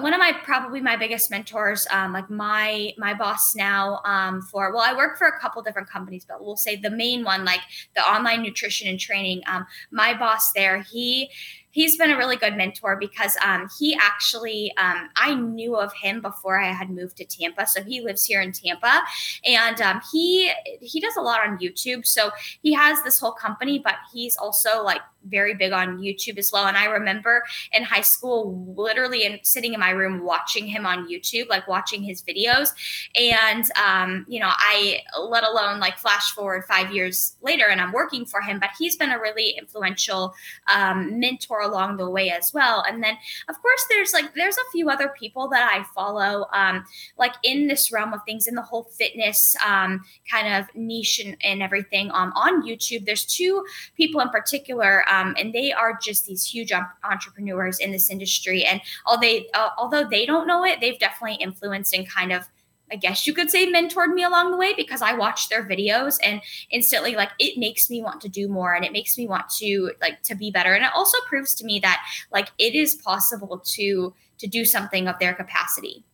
one 0.00 0.12
of 0.12 0.18
my 0.18 0.32
probably 0.44 0.80
my 0.80 0.96
biggest 0.96 1.30
mentors 1.30 1.86
um, 1.90 2.12
like 2.12 2.28
my 2.30 2.92
my 2.98 3.14
boss 3.14 3.54
now 3.54 4.00
um, 4.04 4.40
for 4.42 4.72
well 4.72 4.82
i 4.82 4.96
work 4.96 5.18
for 5.18 5.26
a 5.26 5.38
couple 5.40 5.62
different 5.62 5.88
companies 5.88 6.24
but 6.28 6.44
we'll 6.44 6.56
say 6.56 6.76
the 6.76 6.90
main 6.90 7.24
one 7.24 7.44
like 7.44 7.60
the 7.94 8.02
online 8.02 8.42
nutrition 8.42 8.88
and 8.88 9.00
training 9.00 9.42
um, 9.46 9.66
my 9.90 10.16
boss 10.16 10.52
there 10.52 10.82
he 10.82 11.28
he's 11.72 11.96
been 11.96 12.10
a 12.10 12.16
really 12.16 12.36
good 12.36 12.56
mentor 12.56 12.96
because 12.96 13.36
um, 13.44 13.68
he 13.78 13.96
actually 14.00 14.72
um, 14.76 15.08
i 15.16 15.34
knew 15.34 15.76
of 15.76 15.92
him 15.94 16.20
before 16.20 16.60
i 16.60 16.70
had 16.70 16.88
moved 16.90 17.16
to 17.16 17.24
tampa. 17.24 17.66
So 17.66 17.82
he 17.82 18.00
lives 18.00 18.24
here 18.24 18.40
in 18.40 18.52
tampa 18.52 19.02
and 19.44 19.80
um, 19.80 20.00
he 20.12 20.52
he 20.80 21.00
does 21.00 21.16
a 21.16 21.20
lot 21.20 21.40
on 21.46 21.58
youtube. 21.58 22.06
So 22.06 22.30
he 22.62 22.72
has 22.72 23.02
this 23.02 23.18
whole 23.18 23.32
company 23.32 23.80
but 23.80 23.96
he's 24.12 24.36
also 24.36 24.82
like 24.84 25.00
very 25.26 25.54
big 25.54 25.72
on 25.72 25.98
youtube 25.98 26.38
as 26.38 26.52
well. 26.52 26.66
And 26.66 26.76
i 26.76 26.84
remember 26.84 27.42
in 27.72 27.82
high 27.82 28.00
school 28.00 28.74
literally 28.76 29.24
in, 29.24 29.38
sitting 29.42 29.74
in 29.74 29.80
my 29.80 29.90
room 29.90 30.22
watching 30.22 30.66
him 30.66 30.86
on 30.86 31.08
youtube 31.08 31.48
like 31.48 31.66
watching 31.66 32.02
his 32.02 32.22
videos. 32.22 32.72
And 33.16 33.64
um, 33.82 34.26
you 34.28 34.40
know 34.40 34.50
i 34.50 35.00
let 35.20 35.44
alone 35.44 35.80
like 35.80 35.96
flash 35.98 36.32
forward 36.32 36.64
five 36.66 36.92
years 36.92 37.36
later 37.40 37.66
and 37.66 37.80
i'm 37.80 37.92
working 37.92 38.26
for 38.26 38.40
him 38.40 38.58
but 38.58 38.70
he's 38.78 38.96
been 38.96 39.10
a 39.10 39.18
really 39.18 39.50
influential 39.58 40.34
um, 40.72 41.18
mentor 41.18 41.61
along 41.62 41.96
the 41.96 42.08
way 42.08 42.30
as 42.30 42.52
well. 42.52 42.84
And 42.86 43.02
then, 43.02 43.16
of 43.48 43.60
course, 43.62 43.84
there's 43.88 44.12
like 44.12 44.34
there's 44.34 44.56
a 44.56 44.70
few 44.72 44.90
other 44.90 45.12
people 45.18 45.48
that 45.48 45.70
I 45.72 45.84
follow, 45.94 46.46
um, 46.52 46.84
like 47.18 47.34
in 47.42 47.66
this 47.66 47.90
realm 47.90 48.12
of 48.12 48.20
things, 48.26 48.46
in 48.46 48.54
the 48.54 48.62
whole 48.62 48.84
fitness 48.84 49.56
um, 49.66 50.02
kind 50.30 50.54
of 50.54 50.66
niche 50.74 51.18
and, 51.18 51.36
and 51.42 51.62
everything 51.62 52.10
um, 52.12 52.32
on 52.36 52.62
YouTube. 52.62 53.06
There's 53.06 53.24
two 53.24 53.64
people 53.96 54.20
in 54.20 54.28
particular, 54.28 55.04
um, 55.10 55.34
and 55.38 55.52
they 55.52 55.72
are 55.72 55.98
just 56.02 56.26
these 56.26 56.44
huge 56.44 56.72
entrepreneurs 57.04 57.78
in 57.78 57.92
this 57.92 58.10
industry. 58.10 58.64
And 58.64 58.80
although 59.06 59.22
they, 59.22 59.46
uh, 59.54 59.70
although 59.78 60.04
they 60.08 60.26
don't 60.26 60.46
know 60.46 60.64
it, 60.64 60.80
they've 60.80 60.98
definitely 60.98 61.36
influenced 61.36 61.94
and 61.94 62.08
kind 62.08 62.32
of 62.32 62.48
I 62.92 62.96
guess 62.96 63.26
you 63.26 63.32
could 63.32 63.50
say 63.50 63.66
mentored 63.72 64.12
me 64.12 64.22
along 64.22 64.50
the 64.50 64.56
way 64.58 64.74
because 64.74 65.00
I 65.00 65.14
watch 65.14 65.48
their 65.48 65.64
videos 65.64 66.18
and 66.22 66.42
instantly 66.70 67.16
like 67.16 67.30
it 67.38 67.58
makes 67.58 67.88
me 67.88 68.02
want 68.02 68.20
to 68.20 68.28
do 68.28 68.48
more 68.48 68.74
and 68.74 68.84
it 68.84 68.92
makes 68.92 69.16
me 69.16 69.26
want 69.26 69.48
to 69.58 69.92
like 70.02 70.22
to 70.24 70.34
be 70.34 70.50
better 70.50 70.74
and 70.74 70.84
it 70.84 70.90
also 70.94 71.16
proves 71.26 71.54
to 71.54 71.64
me 71.64 71.80
that 71.80 72.04
like 72.30 72.50
it 72.58 72.74
is 72.74 72.94
possible 72.94 73.62
to 73.64 74.14
to 74.38 74.46
do 74.46 74.66
something 74.66 75.08
of 75.08 75.18
their 75.18 75.32
capacity. 75.32 76.04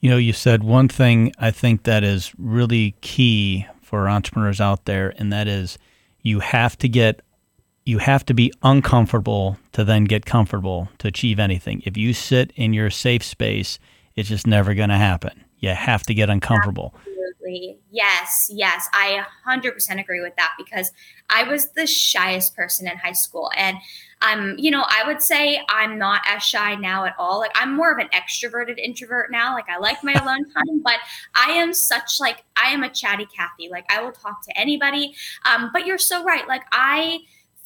You 0.00 0.10
know, 0.10 0.16
you 0.16 0.32
said 0.32 0.64
one 0.64 0.88
thing 0.88 1.32
I 1.38 1.52
think 1.52 1.84
that 1.84 2.02
is 2.02 2.32
really 2.36 2.96
key 3.00 3.66
for 3.80 4.08
entrepreneurs 4.08 4.60
out 4.60 4.86
there 4.86 5.14
and 5.18 5.32
that 5.32 5.46
is 5.46 5.78
you 6.20 6.40
have 6.40 6.76
to 6.78 6.88
get 6.88 7.20
you 7.84 7.98
have 7.98 8.24
to 8.26 8.34
be 8.34 8.52
uncomfortable 8.62 9.56
to 9.72 9.84
then 9.84 10.04
get 10.04 10.26
comfortable 10.26 10.88
to 10.98 11.08
achieve 11.08 11.38
anything. 11.38 11.80
If 11.84 11.96
you 11.96 12.12
sit 12.12 12.52
in 12.56 12.72
your 12.72 12.90
safe 12.90 13.22
space, 13.22 13.78
it's 14.16 14.28
just 14.28 14.46
never 14.46 14.74
going 14.74 14.90
to 14.90 14.96
happen 14.96 15.44
you 15.60 15.70
have 15.70 16.02
to 16.04 16.14
get 16.14 16.30
uncomfortable. 16.30 16.94
Absolutely. 16.96 17.78
Yes, 17.90 18.50
yes. 18.52 18.88
I 18.92 19.24
100% 19.46 20.00
agree 20.00 20.20
with 20.20 20.34
that 20.36 20.52
because 20.58 20.92
I 21.28 21.44
was 21.44 21.70
the 21.70 21.86
shyest 21.86 22.56
person 22.56 22.88
in 22.88 22.96
high 22.96 23.12
school. 23.12 23.50
And 23.56 23.76
I'm, 24.22 24.58
you 24.58 24.70
know, 24.70 24.84
I 24.86 25.04
would 25.06 25.22
say 25.22 25.60
I'm 25.68 25.98
not 25.98 26.22
as 26.26 26.42
shy 26.42 26.74
now 26.74 27.04
at 27.04 27.14
all. 27.18 27.38
Like 27.38 27.52
I'm 27.54 27.74
more 27.74 27.92
of 27.92 27.98
an 27.98 28.08
extroverted 28.08 28.78
introvert 28.78 29.30
now. 29.30 29.54
Like 29.54 29.68
I 29.68 29.78
like 29.78 30.02
my 30.04 30.12
alone 30.12 30.44
time, 30.54 30.82
but 30.82 30.98
I 31.34 31.52
am 31.52 31.72
such 31.72 32.20
like 32.20 32.44
I 32.56 32.70
am 32.70 32.82
a 32.82 32.90
chatty 32.90 33.26
Cathy. 33.26 33.68
Like 33.70 33.86
I 33.90 34.02
will 34.02 34.12
talk 34.12 34.44
to 34.44 34.58
anybody. 34.58 35.14
Um, 35.46 35.70
but 35.72 35.86
you're 35.86 35.98
so 35.98 36.22
right. 36.24 36.46
Like 36.46 36.64
I 36.72 37.20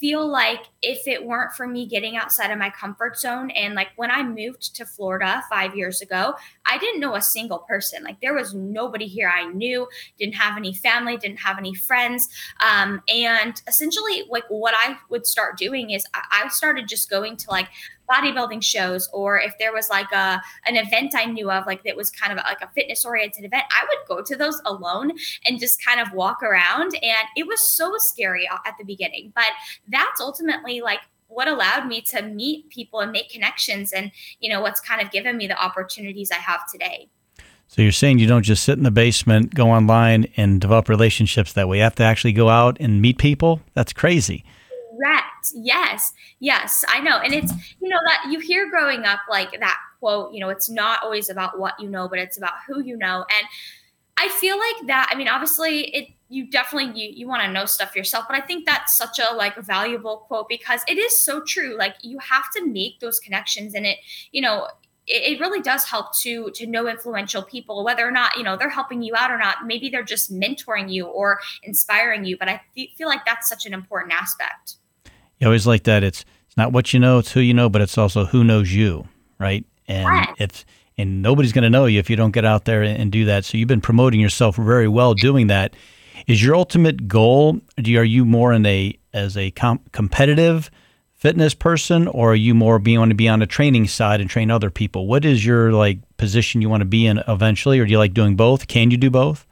feel 0.05 0.29
like 0.29 0.67
if 0.83 1.09
it 1.09 1.25
weren't 1.25 1.55
for 1.55 1.67
me 1.67 1.87
getting 1.87 2.15
outside 2.15 2.51
of 2.51 2.59
my 2.59 2.69
comfort 2.69 3.19
zone 3.19 3.51
and 3.53 3.75
like 3.75 3.89
when 3.97 4.11
I 4.11 4.23
moved 4.23 4.77
to 4.77 4.85
Florida 4.85 5.43
5 5.49 5.75
years 5.75 6.03
ago, 6.03 6.35
I 6.67 6.77
didn't 6.77 7.01
know 7.01 7.15
a 7.15 7.23
single 7.23 7.61
person. 7.61 8.05
Like 8.05 8.21
there 8.21 8.35
was 8.35 8.53
nobody 8.53 9.07
here 9.07 9.33
I 9.35 9.47
knew, 9.47 9.89
didn't 10.19 10.35
have 10.35 10.59
any 10.59 10.75
family, 10.75 11.17
didn't 11.17 11.39
have 11.39 11.57
any 11.57 11.73
friends. 11.73 12.29
Um, 12.63 13.03
and 13.09 13.63
essentially 13.67 14.25
like 14.29 14.45
what 14.51 14.75
I 14.77 14.99
would 15.09 15.27
start 15.27 15.57
doing 15.57 15.89
is 15.89 16.05
I 16.13 16.49
started 16.49 16.87
just 16.87 17.09
going 17.09 17.39
to 17.39 17.51
like 17.51 17.69
bodybuilding 18.11 18.63
shows 18.63 19.09
or 19.13 19.39
if 19.39 19.57
there 19.59 19.73
was 19.73 19.89
like 19.91 20.11
a 20.13 20.41
an 20.67 20.77
event 20.77 21.15
I 21.17 21.25
knew 21.25 21.51
of 21.51 21.67
like 21.67 21.85
that 21.85 21.97
was 21.97 22.11
kind 22.11 22.33
of 22.33 22.39
like 22.45 22.61
a 22.61 22.69
fitness 22.75 23.05
oriented 23.05 23.45
event 23.45 23.65
I 23.71 23.85
would 23.85 24.09
go 24.09 24.23
to 24.23 24.37
those 24.37 24.61
alone 24.65 25.13
and 25.47 25.59
just 25.59 25.85
kind 25.85 26.01
of 26.01 26.13
walk 26.13 26.43
around 26.43 26.95
and 27.03 27.29
it 27.37 27.47
was 27.47 27.67
so 27.67 27.95
scary 27.99 28.49
at 28.49 28.75
the 28.79 28.85
beginning 28.85 29.33
but 29.35 29.47
that's 29.89 30.21
ultimately 30.21 30.81
like 30.81 31.01
what 31.29 31.49
allowed 31.49 31.87
me 31.87 32.01
to 32.01 32.23
meet 32.23 32.69
people 32.69 33.01
and 33.01 33.11
make 33.11 33.31
connections 33.31 33.93
and 33.93 34.13
you 34.41 34.51
know 34.51 34.61
what's 34.61 34.81
kind 34.81 35.01
of 35.01 35.11
given 35.11 35.37
me 35.37 35.47
the 35.47 35.63
opportunities 35.63 36.31
I 36.31 36.37
have 36.37 36.71
today 36.71 37.09
so 37.67 37.83
you're 37.83 37.93
saying 37.93 38.19
you 38.19 38.29
don't 38.29 38.43
just 38.43 38.63
sit 38.63 38.79
in 38.79 38.85
the 38.85 38.91
basement, 38.91 39.55
go 39.55 39.71
online, 39.71 40.27
and 40.37 40.61
develop 40.61 40.89
relationships 40.89 41.55
that 41.55 41.67
way. 41.67 41.79
You 41.79 41.83
have 41.83 41.95
to 41.97 42.05
actually 42.05 42.33
go 42.33 42.49
out 42.49 42.77
and 42.79 43.03
meet 43.03 43.19
people. 43.19 43.63
That's 43.73 43.93
crazy. 43.93 44.45
Correct. 44.97 45.53
Yes. 45.55 46.13
Yes. 46.41 46.85
I 46.89 47.01
know. 47.01 47.19
And 47.19 47.33
it's, 47.33 47.53
you 47.81 47.89
know, 47.89 47.99
that 48.07 48.27
you 48.31 48.39
hear 48.41 48.71
growing 48.71 49.05
up 49.05 49.21
like 49.31 49.59
that 49.61 49.79
quote, 49.99 50.33
you 50.33 50.41
know, 50.41 50.49
it's 50.51 50.69
not 50.69 51.03
always 51.03 51.29
about 51.31 51.59
what 51.59 51.75
you 51.79 51.89
know, 51.89 52.09
but 52.09 52.19
it's 52.19 52.37
about 52.37 52.55
who 52.67 52.81
you 52.83 52.97
know. 52.97 53.25
And 53.31 53.47
I 54.17 54.29
feel 54.29 54.59
like 54.59 54.87
that, 54.87 55.09
I 55.11 55.17
mean, 55.17 55.29
obviously 55.29 55.83
it, 55.95 56.09
you 56.29 56.51
definitely, 56.51 57.01
you, 57.01 57.13
you 57.15 57.29
want 57.29 57.43
to 57.43 57.51
know 57.51 57.65
stuff 57.65 57.97
yourself, 57.97 58.27
but 58.29 58.37
I 58.37 58.41
think 58.41 58.67
that's 58.67 58.97
such 58.97 59.19
a 59.19 59.35
like 59.35 59.57
valuable 59.57 60.19
quote 60.29 60.49
because 60.49 60.83
it 60.89 60.99
is 60.99 61.25
so 61.25 61.43
true. 61.43 61.77
Like 61.77 61.97
you 62.03 62.19
have 62.19 62.45
to 62.57 62.67
make 62.67 63.01
those 63.01 63.21
connections 63.21 63.75
and 63.75 63.87
it, 63.87 63.99
you 64.33 64.43
know, 64.43 64.69
it, 65.07 65.41
really 65.41 65.61
does 65.61 65.85
help 65.85 66.15
to 66.17 66.51
to 66.55 66.67
know 66.67 66.89
influential 66.89 67.43
people 67.43 67.85
whether 67.85 68.07
or 68.07 68.11
not 68.11 68.37
you 68.37 68.43
know 68.43 68.57
they're 68.57 68.71
helping 68.71 69.03
you 69.03 69.15
out 69.17 69.31
or 69.31 69.39
not 69.39 69.67
maybe 69.67 69.91
they're 69.91 70.03
just 70.03 70.33
mentoring 70.33 70.91
you 70.91 71.07
or 71.07 71.41
inspiring 71.63 72.25
you 72.25 72.37
but 72.39 72.49
i 72.49 72.61
feel 72.97 73.09
like 73.09 73.25
that's 73.27 73.49
such 73.49 73.67
an 73.67 73.75
important 73.75 74.13
aspect 74.13 74.77
always 75.45 75.67
like 75.67 75.85
that. 75.85 76.03
It's 76.03 76.25
it's 76.47 76.57
not 76.57 76.73
what 76.73 76.93
you 76.93 77.01
know, 77.01 77.19
it's 77.19 77.33
who 77.33 77.41
you 77.41 77.55
know, 77.55 77.69
but 77.69 77.83
it's 77.83 77.99
also 77.99 78.27
who 78.27 78.45
knows 78.45 78.73
you, 78.73 79.09
right? 79.39 79.65
And 79.89 80.07
yes. 80.07 80.37
it's 80.39 80.65
and 80.97 81.23
nobody's 81.23 81.53
going 81.53 81.65
to 81.65 81.71
know 81.71 81.87
you 81.87 81.99
if 81.99 82.09
you 82.09 82.17
don't 82.17 82.31
get 82.31 82.45
out 82.45 82.65
there 82.65 82.83
and 82.83 83.11
do 83.11 83.25
that. 83.25 83.45
So 83.45 83.59
you've 83.59 83.69
been 83.69 83.81
promoting 83.81 84.21
yourself 84.21 84.57
very 84.57 84.89
well 84.89 85.15
doing 85.15 85.49
that. 85.49 85.75
Is 86.27 86.43
your 86.43 86.55
ultimate 86.55 87.09
goal? 87.09 87.61
Do 87.77 87.91
you, 87.91 87.99
are 87.99 88.05
you 88.05 88.25
more 88.25 88.53
in 88.53 88.65
a 88.65 88.97
as 89.13 89.37
a 89.37 89.51
com- 89.51 89.81
competitive 89.93 90.71
fitness 91.13 91.55
person, 91.55 92.07
or 92.07 92.33
are 92.33 92.37
you 92.37 92.55
more 92.55 92.79
being 92.79 92.99
want 92.99 93.11
to 93.11 93.15
be 93.15 93.29
on 93.29 93.39
the 93.39 93.47
training 93.47 93.89
side 93.89 94.21
and 94.21 94.29
train 94.29 94.51
other 94.51 94.71
people? 94.71 95.07
What 95.07 95.25
is 95.25 95.45
your 95.45 95.73
like 95.73 95.99
position 96.17 96.63
you 96.63 96.69
want 96.69 96.83
to 96.83 96.87
be 96.87 97.07
in 97.07 97.23
eventually, 97.27 97.81
or 97.81 97.87
do 97.87 97.91
you 97.91 97.99
like 97.99 98.15
doing 98.15 98.37
both? 98.37 98.69
Can 98.69 98.91
you 98.91 98.97
do 98.97 99.11
both? 99.11 99.47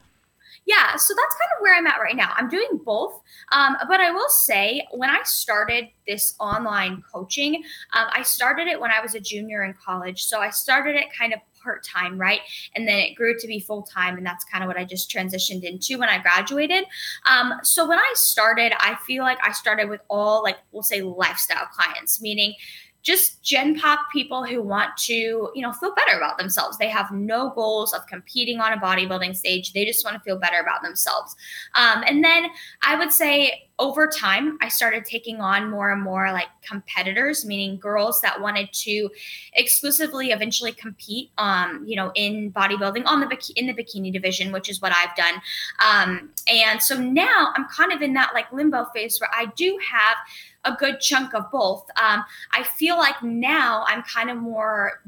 Yeah, 0.65 0.95
so 0.95 1.13
that's 1.13 1.35
kind 1.35 1.49
of 1.57 1.61
where 1.61 1.75
I'm 1.75 1.87
at 1.87 1.99
right 1.99 2.15
now. 2.15 2.31
I'm 2.37 2.47
doing 2.47 2.79
both. 2.85 3.21
Um, 3.51 3.75
but 3.87 3.99
I 3.99 4.11
will 4.11 4.29
say, 4.29 4.85
when 4.91 5.09
I 5.09 5.21
started 5.23 5.89
this 6.07 6.35
online 6.39 7.03
coaching, 7.13 7.55
um, 7.93 8.07
I 8.11 8.23
started 8.23 8.67
it 8.67 8.79
when 8.79 8.91
I 8.91 9.01
was 9.01 9.13
a 9.13 9.19
junior 9.19 9.63
in 9.63 9.73
college. 9.73 10.23
So 10.23 10.39
I 10.39 10.49
started 10.51 10.95
it 10.95 11.07
kind 11.17 11.33
of 11.33 11.39
part 11.61 11.83
time, 11.85 12.17
right? 12.17 12.41
And 12.75 12.87
then 12.87 12.99
it 12.99 13.15
grew 13.15 13.37
to 13.39 13.47
be 13.47 13.59
full 13.59 13.83
time. 13.83 14.17
And 14.17 14.25
that's 14.25 14.45
kind 14.45 14.63
of 14.63 14.67
what 14.67 14.77
I 14.77 14.85
just 14.85 15.09
transitioned 15.09 15.63
into 15.63 15.97
when 15.97 16.09
I 16.09 16.19
graduated. 16.19 16.85
Um, 17.29 17.53
so 17.63 17.87
when 17.87 17.99
I 17.99 18.11
started, 18.15 18.73
I 18.79 18.95
feel 19.05 19.23
like 19.23 19.39
I 19.41 19.51
started 19.51 19.89
with 19.89 20.01
all, 20.09 20.43
like, 20.43 20.57
we'll 20.71 20.83
say 20.83 21.01
lifestyle 21.01 21.67
clients, 21.73 22.21
meaning 22.21 22.53
just 23.03 23.43
gen 23.43 23.79
pop 23.79 23.99
people 24.11 24.43
who 24.45 24.61
want 24.61 24.95
to 24.97 25.13
you 25.13 25.61
know 25.61 25.71
feel 25.73 25.93
better 25.93 26.17
about 26.17 26.37
themselves. 26.37 26.77
They 26.77 26.89
have 26.89 27.11
no 27.11 27.51
goals 27.51 27.93
of 27.93 28.07
competing 28.07 28.59
on 28.59 28.73
a 28.73 28.77
bodybuilding 28.77 29.35
stage. 29.35 29.73
They 29.73 29.85
just 29.85 30.03
want 30.03 30.15
to 30.17 30.23
feel 30.23 30.37
better 30.37 30.59
about 30.59 30.81
themselves. 30.81 31.35
Um, 31.75 32.03
and 32.07 32.23
then 32.23 32.47
i 32.83 32.97
would 32.97 33.11
say 33.11 33.67
over 33.79 34.07
time 34.07 34.57
i 34.61 34.67
started 34.67 35.03
taking 35.03 35.41
on 35.41 35.69
more 35.69 35.91
and 35.91 36.01
more 36.01 36.31
like 36.31 36.47
competitors 36.61 37.43
meaning 37.43 37.77
girls 37.77 38.21
that 38.21 38.39
wanted 38.39 38.71
to 38.71 39.09
exclusively 39.53 40.31
eventually 40.31 40.71
compete 40.71 41.31
um, 41.37 41.83
you 41.85 41.95
know 41.95 42.11
in 42.15 42.51
bodybuilding 42.51 43.03
on 43.05 43.19
the 43.19 43.53
in 43.55 43.67
the 43.67 43.73
bikini 43.73 44.13
division 44.13 44.51
which 44.51 44.69
is 44.69 44.81
what 44.81 44.93
i've 44.93 45.15
done. 45.15 45.41
Um, 45.83 46.29
and 46.47 46.81
so 46.81 46.95
now 46.97 47.51
i'm 47.55 47.65
kind 47.67 47.91
of 47.91 48.01
in 48.01 48.13
that 48.13 48.31
like 48.33 48.51
limbo 48.51 48.85
phase 48.93 49.19
where 49.19 49.31
i 49.33 49.45
do 49.55 49.77
have 49.91 50.17
a 50.65 50.73
good 50.73 50.99
chunk 50.99 51.33
of 51.33 51.49
both. 51.51 51.85
Um, 52.01 52.23
I 52.51 52.63
feel 52.63 52.97
like 52.97 53.21
now 53.21 53.83
I'm 53.87 54.03
kind 54.03 54.29
of 54.29 54.37
more 54.37 55.01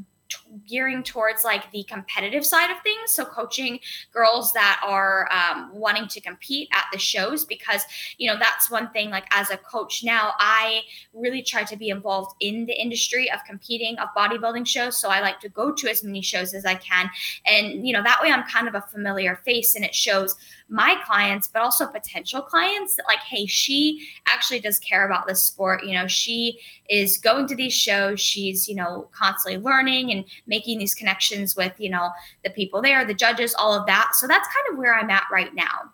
gearing 0.68 1.04
towards 1.04 1.44
like 1.44 1.72
the 1.72 1.84
competitive 1.84 2.46
side 2.46 2.72
of 2.72 2.78
things. 2.82 3.12
So 3.12 3.26
coaching 3.26 3.80
girls 4.14 4.54
that 4.54 4.82
are 4.84 5.30
um, 5.32 5.72
wanting 5.74 6.08
to 6.10 6.22
compete 6.22 6.70
at 6.74 6.86
the 6.92 7.00
shows 7.00 7.46
because 7.46 7.84
you 8.18 8.32
know 8.32 8.38
that's 8.40 8.70
one 8.70 8.90
thing. 8.92 9.10
Like 9.10 9.26
as 9.32 9.50
a 9.50 9.58
coach 9.58 10.04
now, 10.04 10.34
I 10.40 10.82
really 11.14 11.42
try 11.42 11.64
to 11.64 11.78
be 11.78 11.90
involved 11.90 12.36
in 12.40 12.66
the 12.66 12.80
industry 12.80 13.30
of 13.32 13.44
competing 13.46 13.98
of 14.00 14.10
bodybuilding 14.16 14.68
shows. 14.68 14.98
So 14.98 15.10
I 15.10 15.22
like 15.22 15.40
to 15.42 15.50
go 15.50 15.72
to 15.72 15.90
as 15.90 16.04
many 16.04 16.22
shows 16.22 16.54
as 16.54 16.66
I 16.66 16.76
can, 16.76 17.10
and 17.46 17.88
you 17.88 17.94
know 17.94 18.04
that 18.04 18.20
way 18.22 18.32
I'm 18.32 18.44
kind 18.44 18.68
of 18.68 18.76
a 18.76 18.82
familiar 18.82 19.36
face, 19.46 19.76
and 19.76 19.86
it 19.86 19.96
shows 19.96 20.36
my 20.68 20.96
clients, 21.06 21.48
but 21.48 21.62
also 21.62 21.86
potential 21.86 22.42
clients 22.42 22.96
that 22.96 23.06
like, 23.08 23.20
hey, 23.20 23.46
she 23.46 24.08
actually 24.28 24.60
does 24.60 24.80
care 24.80 25.06
about 25.06 25.28
this 25.28 25.44
sport. 25.44 25.86
You 25.86 25.94
know, 25.94 26.08
she 26.08 26.60
is 26.90 27.18
going 27.18 27.48
to 27.48 27.56
these 27.56 27.74
shows. 27.74 28.20
She's, 28.20 28.68
you 28.68 28.76
know, 28.76 29.08
constantly 29.12 29.62
learning 29.62 30.12
and 30.12 30.26
making 30.48 30.55
these 30.64 30.94
connections 30.94 31.56
with, 31.56 31.74
you 31.78 31.90
know, 31.90 32.10
the 32.44 32.50
people 32.50 32.82
there, 32.82 33.04
the 33.06 33.14
judges, 33.14 33.54
all 33.56 33.74
of 33.74 33.86
that. 33.88 34.10
So 34.14 34.28
that's 34.28 34.48
kind 34.48 34.66
of 34.72 34.78
where 34.78 34.96
I'm 34.96 35.10
at 35.10 35.24
right 35.32 35.54
now. 35.54 35.92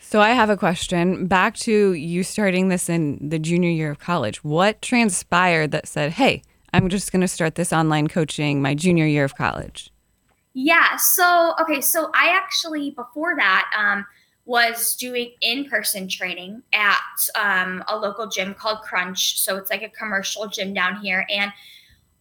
So 0.00 0.20
I 0.20 0.30
have 0.30 0.50
a 0.50 0.56
question. 0.56 1.26
Back 1.26 1.56
to 1.58 1.92
you 1.92 2.22
starting 2.22 2.68
this 2.68 2.88
in 2.88 3.28
the 3.28 3.38
junior 3.38 3.70
year 3.70 3.90
of 3.90 3.98
college. 3.98 4.44
What 4.44 4.82
transpired 4.82 5.70
that 5.70 5.88
said, 5.88 6.12
hey, 6.12 6.42
I'm 6.74 6.88
just 6.88 7.12
going 7.12 7.22
to 7.22 7.28
start 7.28 7.54
this 7.54 7.72
online 7.72 8.08
coaching 8.08 8.60
my 8.60 8.74
junior 8.74 9.06
year 9.06 9.24
of 9.24 9.36
college? 9.36 9.90
Yeah. 10.54 10.96
So, 10.96 11.54
okay. 11.60 11.80
So 11.80 12.10
I 12.14 12.28
actually, 12.28 12.90
before 12.90 13.36
that, 13.36 13.70
um, 13.78 14.04
was 14.44 14.96
doing 14.96 15.30
in-person 15.40 16.08
training 16.08 16.62
at 16.72 16.98
um, 17.36 17.84
a 17.88 17.96
local 17.96 18.26
gym 18.26 18.52
called 18.54 18.80
Crunch. 18.80 19.40
So 19.40 19.56
it's 19.56 19.70
like 19.70 19.82
a 19.82 19.88
commercial 19.88 20.48
gym 20.48 20.74
down 20.74 20.96
here, 20.96 21.24
and 21.30 21.52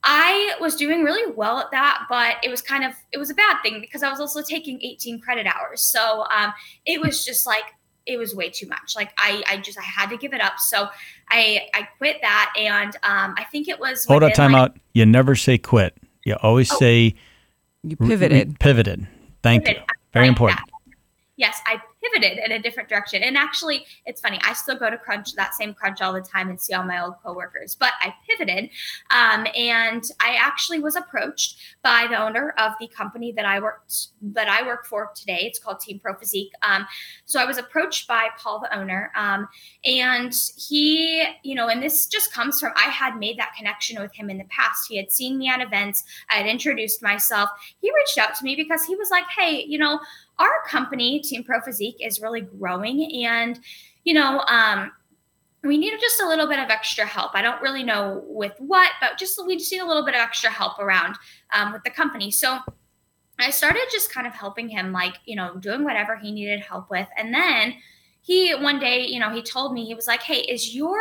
I 0.04 0.56
was 0.60 0.76
doing 0.76 1.04
really 1.04 1.32
well 1.36 1.60
at 1.60 1.70
that, 1.72 2.06
but 2.10 2.38
it 2.44 2.50
was 2.50 2.62
kind 2.62 2.84
of 2.84 2.94
it 3.12 3.18
was 3.18 3.30
a 3.30 3.36
bad 3.36 3.58
thing 3.62 3.82
because 3.82 4.02
I 4.02 4.10
was 4.10 4.20
also 4.20 4.42
taking 4.42 4.82
18 4.82 5.20
credit 5.22 5.46
hours. 5.46 5.82
So 5.82 6.26
um, 6.36 6.54
it 6.86 7.00
was 7.00 7.24
just 7.24 7.46
like 7.46 7.64
it 8.08 8.18
was 8.18 8.34
way 8.34 8.50
too 8.50 8.68
much. 8.68 8.96
Like 8.96 9.14
I 9.18 9.44
I 9.48 9.58
just 9.58 9.78
I 9.78 9.84
had 9.84 10.10
to 10.10 10.18
give 10.18 10.34
it 10.34 10.42
up. 10.42 10.60
So 10.60 10.88
I 11.30 11.68
I 11.74 11.88
quit 11.98 12.18
that, 12.22 12.54
and 12.58 12.96
um, 13.04 13.36
I 13.38 13.46
think 13.52 13.68
it 13.68 13.80
was 13.80 14.06
hold 14.06 14.24
up, 14.24 14.34
time 14.34 14.54
like, 14.54 14.72
out. 14.72 14.78
You 14.94 15.06
never 15.06 15.36
say 15.36 15.58
quit. 15.58 15.96
You 16.26 16.36
always 16.42 16.72
oh. 16.72 16.80
say 16.80 17.16
you 17.84 17.96
pivoted. 17.96 18.50
Re- 18.50 18.56
pivoted. 18.60 19.08
Thank 19.44 19.68
you. 19.68 19.76
Very 20.14 20.28
important. 20.28 20.62
Yes, 21.38 21.60
I 21.66 21.80
pivoted 22.02 22.40
in 22.40 22.52
a 22.52 22.60
different 22.60 22.90
direction. 22.90 23.24
And 23.24 23.38
actually, 23.38 23.86
it's 24.06 24.22
funny. 24.22 24.40
I 24.44 24.54
still 24.54 24.78
go 24.78 24.90
to 24.90 24.98
Crunch, 24.98 25.34
that 25.36 25.54
same 25.54 25.74
Crunch 25.74 26.02
all 26.02 26.14
the 26.14 26.22
time, 26.22 26.50
and 26.50 26.60
see 26.60 26.74
all 26.74 26.84
my 26.84 27.02
old 27.04 27.16
coworkers. 27.24 27.76
But 27.76 27.94
I 28.02 28.14
pivoted, 28.28 28.70
um, 29.12 29.48
and 29.56 30.04
I 30.20 30.36
actually 30.40 30.80
was 30.80 30.96
approached 30.96 31.58
by 31.84 32.08
the 32.10 32.22
owner 32.22 32.54
of 32.58 32.74
the 32.80 32.88
company 32.88 33.32
that 33.34 33.46
I 33.46 33.60
worked 33.60 34.08
that 34.22 34.48
I 34.48 34.66
work 34.66 34.86
for 34.86 35.12
today. 35.16 35.42
It's 35.42 35.60
called 35.60 35.80
Team 35.80 36.00
Pro 36.00 36.16
Physique. 36.16 36.52
Um, 36.64 36.86
so 37.26 37.40
I 37.40 37.46
was 37.46 37.58
approached 37.58 38.08
by 38.08 38.30
Paul, 38.38 38.60
the 38.60 38.78
owner, 38.78 39.12
um, 39.16 39.48
and 39.86 40.34
he, 40.58 41.24
you 41.44 41.56
know, 41.56 41.68
and 41.68 41.82
this 41.82 42.08
just 42.08 42.34
comes 42.34 42.60
from 42.60 42.72
I 42.76 42.90
had 42.90 43.18
made 43.18 43.38
that 43.38 43.54
connection 43.58 44.02
with 44.02 44.14
him 44.14 44.30
in 44.30 44.38
the 44.38 44.46
past. 44.46 44.88
He 44.88 44.98
had 44.98 45.12
seen 45.12 45.38
me 45.38 45.50
at 45.50 45.62
events. 45.62 46.04
I 46.30 46.36
had 46.36 46.48
introduced 46.48 47.02
myself. 47.02 47.50
He 47.82 47.92
reached 47.94 48.18
out 48.18 48.36
to 48.36 48.44
me 48.44 48.56
because 48.56 48.84
he 48.84 48.96
was 48.96 49.10
like, 49.12 49.26
"Hey, 49.38 49.64
you 49.68 49.78
know." 49.78 50.00
our 50.42 50.68
company, 50.68 51.20
Team 51.20 51.44
Pro 51.44 51.62
Physique, 51.62 51.91
is 52.00 52.22
really 52.22 52.42
growing. 52.42 53.26
And, 53.26 53.60
you 54.04 54.14
know, 54.14 54.40
um, 54.42 54.92
we 55.64 55.78
need 55.78 55.94
just 56.00 56.22
a 56.22 56.28
little 56.28 56.48
bit 56.48 56.60
of 56.60 56.70
extra 56.70 57.06
help. 57.06 57.32
I 57.36 57.42
don't 57.42 57.62
really 57.62 57.84
know 57.84 58.24
with 58.28 58.54
what, 58.60 58.92
but 59.00 59.18
just 59.18 59.40
we 59.46 59.58
just 59.58 59.72
need 59.72 59.82
a 59.82 59.86
little 59.86 60.06
bit 60.06 60.16
of 60.16 60.22
extra 60.22 60.50
help 60.50 60.80
around 60.80 61.16
um, 61.54 61.72
with 61.72 61.84
the 61.84 61.92
company. 61.92 62.32
So 62.32 62.60
I 63.40 63.52
started 63.52 63.84
just 63.92 64.12
kind 64.12 64.26
of 64.26 64.34
helping 64.34 64.70
him, 64.70 64.92
like, 64.92 65.16
you 65.26 65.36
know, 65.36 65.56
doing 65.56 65.84
whatever 65.84 66.16
he 66.16 66.32
needed 66.32 66.62
help 66.62 66.90
with. 66.90 67.08
And 67.18 67.34
then 67.34 67.76
he 68.22 68.54
one 68.56 68.80
day, 68.80 69.06
you 69.06 69.20
know, 69.20 69.30
he 69.30 69.42
told 69.42 69.74
me, 69.74 69.86
he 69.86 69.96
was 69.96 70.08
like, 70.08 70.22
Hey, 70.22 70.42
is 70.42 70.76
your 70.76 71.00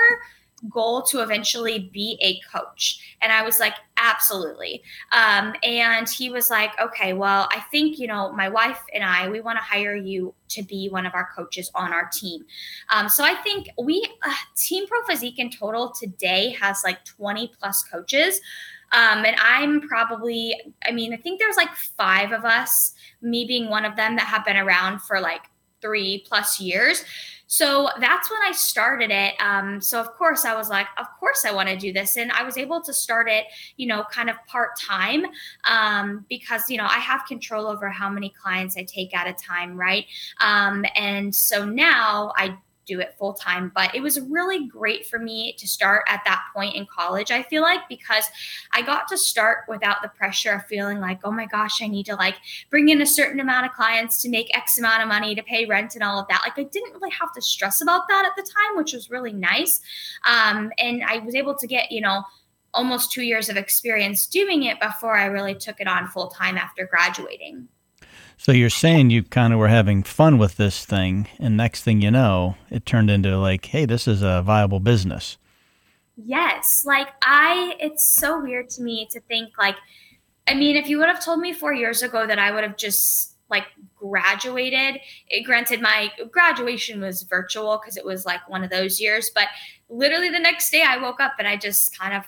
goal 0.68 1.02
to 1.02 1.22
eventually 1.22 1.90
be 1.92 2.18
a 2.20 2.38
coach? 2.54 3.16
And 3.20 3.32
I 3.32 3.42
was 3.42 3.58
like, 3.58 3.74
absolutely. 3.96 4.82
Um, 5.12 5.54
and 5.62 6.08
he 6.08 6.30
was 6.30 6.50
like, 6.50 6.78
okay, 6.80 7.12
well, 7.12 7.48
I 7.50 7.60
think, 7.70 7.98
you 7.98 8.06
know, 8.06 8.32
my 8.32 8.48
wife 8.48 8.82
and 8.94 9.04
I, 9.04 9.28
we 9.28 9.40
want 9.40 9.58
to 9.58 9.64
hire 9.64 9.94
you 9.94 10.34
to 10.48 10.62
be 10.62 10.88
one 10.88 11.06
of 11.06 11.14
our 11.14 11.28
coaches 11.34 11.70
on 11.74 11.92
our 11.92 12.08
team. 12.12 12.44
Um, 12.90 13.08
so 13.08 13.24
I 13.24 13.34
think 13.34 13.68
we, 13.78 14.06
uh, 14.22 14.32
Team 14.56 14.86
Pro 14.86 15.02
Physique 15.04 15.38
in 15.38 15.50
total 15.50 15.92
today 15.98 16.56
has 16.60 16.82
like 16.84 17.04
20 17.04 17.52
plus 17.58 17.82
coaches. 17.84 18.40
Um, 18.92 19.24
and 19.24 19.36
I'm 19.38 19.80
probably, 19.82 20.54
I 20.84 20.90
mean, 20.90 21.12
I 21.12 21.16
think 21.16 21.38
there's 21.38 21.56
like 21.56 21.74
five 21.74 22.32
of 22.32 22.44
us, 22.44 22.94
me 23.22 23.44
being 23.44 23.68
one 23.68 23.84
of 23.84 23.96
them, 23.96 24.16
that 24.16 24.26
have 24.26 24.44
been 24.44 24.56
around 24.56 25.00
for 25.02 25.20
like 25.20 25.42
three 25.80 26.24
plus 26.26 26.60
years. 26.60 27.04
So 27.52 27.88
that's 27.98 28.30
when 28.30 28.38
I 28.46 28.52
started 28.52 29.10
it. 29.10 29.34
Um, 29.42 29.80
so 29.80 29.98
of 29.98 30.14
course 30.14 30.44
I 30.44 30.54
was 30.54 30.68
like, 30.70 30.86
of 30.98 31.06
course 31.18 31.44
I 31.44 31.50
want 31.50 31.68
to 31.68 31.76
do 31.76 31.92
this, 31.92 32.16
and 32.16 32.30
I 32.30 32.44
was 32.44 32.56
able 32.56 32.80
to 32.82 32.92
start 32.94 33.28
it, 33.28 33.46
you 33.76 33.88
know, 33.88 34.04
kind 34.04 34.30
of 34.30 34.36
part 34.46 34.78
time 34.78 35.26
um, 35.64 36.24
because 36.28 36.70
you 36.70 36.78
know 36.78 36.86
I 36.88 37.00
have 37.00 37.24
control 37.26 37.66
over 37.66 37.88
how 37.88 38.08
many 38.08 38.32
clients 38.40 38.76
I 38.76 38.84
take 38.84 39.16
at 39.16 39.26
a 39.26 39.32
time, 39.32 39.76
right? 39.76 40.06
Um, 40.40 40.84
and 40.94 41.34
so 41.34 41.64
now 41.64 42.32
I 42.36 42.56
do 42.90 43.00
it 43.00 43.14
full 43.18 43.34
time. 43.34 43.70
But 43.74 43.94
it 43.94 44.00
was 44.00 44.20
really 44.20 44.66
great 44.66 45.06
for 45.06 45.18
me 45.18 45.54
to 45.58 45.68
start 45.68 46.02
at 46.08 46.22
that 46.24 46.42
point 46.54 46.74
in 46.74 46.86
college, 46.86 47.30
I 47.30 47.42
feel 47.42 47.62
like, 47.62 47.88
because 47.88 48.24
I 48.72 48.82
got 48.82 49.06
to 49.08 49.16
start 49.16 49.64
without 49.68 50.02
the 50.02 50.08
pressure 50.08 50.52
of 50.52 50.66
feeling 50.66 50.98
like, 50.98 51.20
oh 51.24 51.30
my 51.30 51.46
gosh, 51.46 51.80
I 51.82 51.86
need 51.86 52.06
to 52.06 52.16
like 52.16 52.36
bring 52.70 52.88
in 52.88 53.00
a 53.02 53.06
certain 53.06 53.40
amount 53.40 53.66
of 53.66 53.72
clients 53.72 54.20
to 54.22 54.28
make 54.28 54.56
X 54.56 54.78
amount 54.78 55.02
of 55.02 55.08
money 55.08 55.34
to 55.34 55.42
pay 55.42 55.66
rent 55.66 55.94
and 55.94 56.02
all 56.02 56.18
of 56.18 56.26
that. 56.28 56.42
Like 56.44 56.58
I 56.58 56.68
didn't 56.68 56.92
really 56.94 57.10
have 57.10 57.32
to 57.34 57.42
stress 57.42 57.80
about 57.80 58.08
that 58.08 58.24
at 58.24 58.32
the 58.36 58.42
time, 58.42 58.76
which 58.76 58.92
was 58.92 59.10
really 59.10 59.32
nice. 59.32 59.80
Um, 60.24 60.72
and 60.78 61.02
I 61.04 61.18
was 61.18 61.34
able 61.34 61.54
to 61.54 61.66
get, 61.66 61.92
you 61.92 62.00
know, 62.00 62.24
almost 62.74 63.12
two 63.12 63.22
years 63.22 63.48
of 63.48 63.56
experience 63.56 64.26
doing 64.26 64.64
it 64.64 64.80
before 64.80 65.16
I 65.16 65.26
really 65.26 65.54
took 65.54 65.80
it 65.80 65.88
on 65.88 66.08
full 66.08 66.28
time 66.28 66.56
after 66.56 66.86
graduating. 66.86 67.68
So 68.36 68.52
you're 68.52 68.70
saying 68.70 69.10
you 69.10 69.22
kind 69.22 69.52
of 69.52 69.58
were 69.58 69.68
having 69.68 70.02
fun 70.02 70.38
with 70.38 70.56
this 70.56 70.84
thing, 70.84 71.28
and 71.38 71.56
next 71.56 71.82
thing 71.82 72.00
you 72.00 72.10
know, 72.10 72.56
it 72.70 72.86
turned 72.86 73.10
into 73.10 73.36
like, 73.38 73.66
hey, 73.66 73.84
this 73.84 74.08
is 74.08 74.22
a 74.22 74.42
viable 74.42 74.80
business. 74.80 75.36
Yes. 76.16 76.84
Like, 76.86 77.08
I, 77.22 77.76
it's 77.78 78.04
so 78.04 78.40
weird 78.40 78.70
to 78.70 78.82
me 78.82 79.08
to 79.10 79.20
think, 79.20 79.50
like, 79.58 79.76
I 80.46 80.54
mean, 80.54 80.76
if 80.76 80.88
you 80.88 80.98
would 80.98 81.08
have 81.08 81.24
told 81.24 81.40
me 81.40 81.52
four 81.52 81.72
years 81.72 82.02
ago 82.02 82.26
that 82.26 82.38
I 82.38 82.50
would 82.50 82.64
have 82.64 82.76
just 82.76 83.36
like 83.48 83.66
graduated, 83.96 85.00
it, 85.28 85.44
granted, 85.44 85.80
my 85.80 86.10
graduation 86.30 87.00
was 87.00 87.22
virtual 87.22 87.78
because 87.78 87.96
it 87.96 88.04
was 88.04 88.24
like 88.24 88.48
one 88.48 88.64
of 88.64 88.70
those 88.70 89.00
years, 89.00 89.30
but 89.34 89.48
literally 89.88 90.30
the 90.30 90.38
next 90.38 90.70
day 90.70 90.82
I 90.82 90.98
woke 90.98 91.20
up 91.20 91.32
and 91.38 91.46
I 91.46 91.56
just 91.56 91.98
kind 91.98 92.14
of 92.14 92.24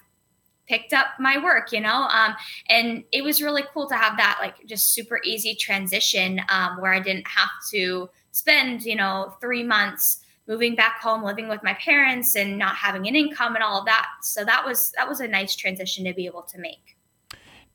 picked 0.69 0.93
up 0.93 1.07
my 1.19 1.43
work, 1.43 1.73
you 1.73 1.81
know? 1.81 2.09
Um, 2.09 2.35
and 2.69 3.05
it 3.13 3.23
was 3.23 3.43
really 3.43 3.63
cool 3.73 3.89
to 3.89 3.97
have 3.97 4.17
that 4.17 4.39
like 4.41 4.65
just 4.67 4.95
super 4.95 5.21
easy 5.25 5.55
transition 5.55 6.41
um, 6.49 6.81
where 6.81 6.93
I 6.93 7.01
didn't 7.01 7.27
have 7.27 7.51
to 7.71 8.09
spend, 8.31 8.83
you 8.83 8.97
know, 8.97 9.35
three 9.41 9.63
months 9.63 10.21
moving 10.49 10.75
back 10.75 11.01
home, 11.01 11.23
living 11.23 11.49
with 11.49 11.63
my 11.63 11.75
parents 11.75 12.35
and 12.35 12.59
not 12.59 12.75
having 12.77 13.07
an 13.07 13.15
income 13.15 13.55
and 13.55 13.63
all 13.63 13.81
of 13.81 13.87
that. 13.87 14.07
So 14.23 14.45
that 14.45 14.65
was, 14.65 14.93
that 14.97 15.09
was 15.09 15.21
a 15.21 15.29
nice 15.29 15.55
transition 15.55 16.05
to 16.05 16.13
be 16.13 16.27
able 16.27 16.43
to 16.43 16.59
make. 16.59 16.97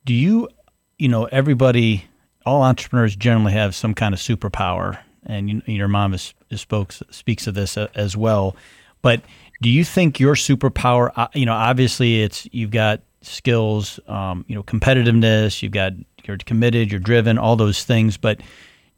Do 0.06 0.13
you, 0.13 0.50
you 0.97 1.08
know, 1.08 1.26
everybody, 1.26 2.06
all 2.45 2.63
entrepreneurs 2.63 3.15
generally 3.15 3.54
have 3.54 3.76
some 3.76 3.93
kind 3.93 4.13
of 4.13 4.19
superpower 4.19 5.00
and 5.26 5.50
you, 5.50 5.62
your 5.65 5.88
mom 5.88 6.13
is, 6.13 6.34
is 6.50 6.65
speaks 7.12 7.47
of 7.47 7.54
this 7.54 7.78
uh, 7.78 7.88
as 7.95 8.17
well. 8.17 8.56
But 9.02 9.21
do 9.62 9.70
you 9.70 9.84
think 9.84 10.20
your 10.20 10.36
superpower? 10.36 11.12
Uh, 11.15 11.28
you 11.34 11.46
know, 11.46 11.54
obviously, 11.54 12.22
it's 12.22 12.48
you've 12.52 12.72
got 12.72 13.02
skills, 13.22 14.00
um, 14.08 14.46
you 14.48 14.56
know, 14.56 14.63
competitiveness. 14.63 15.62
You've 15.62 15.72
got 15.72 15.93
you're 16.26 16.38
committed, 16.38 16.91
you're 16.91 17.00
driven, 17.00 17.38
all 17.38 17.56
those 17.56 17.84
things. 17.84 18.17
But 18.17 18.41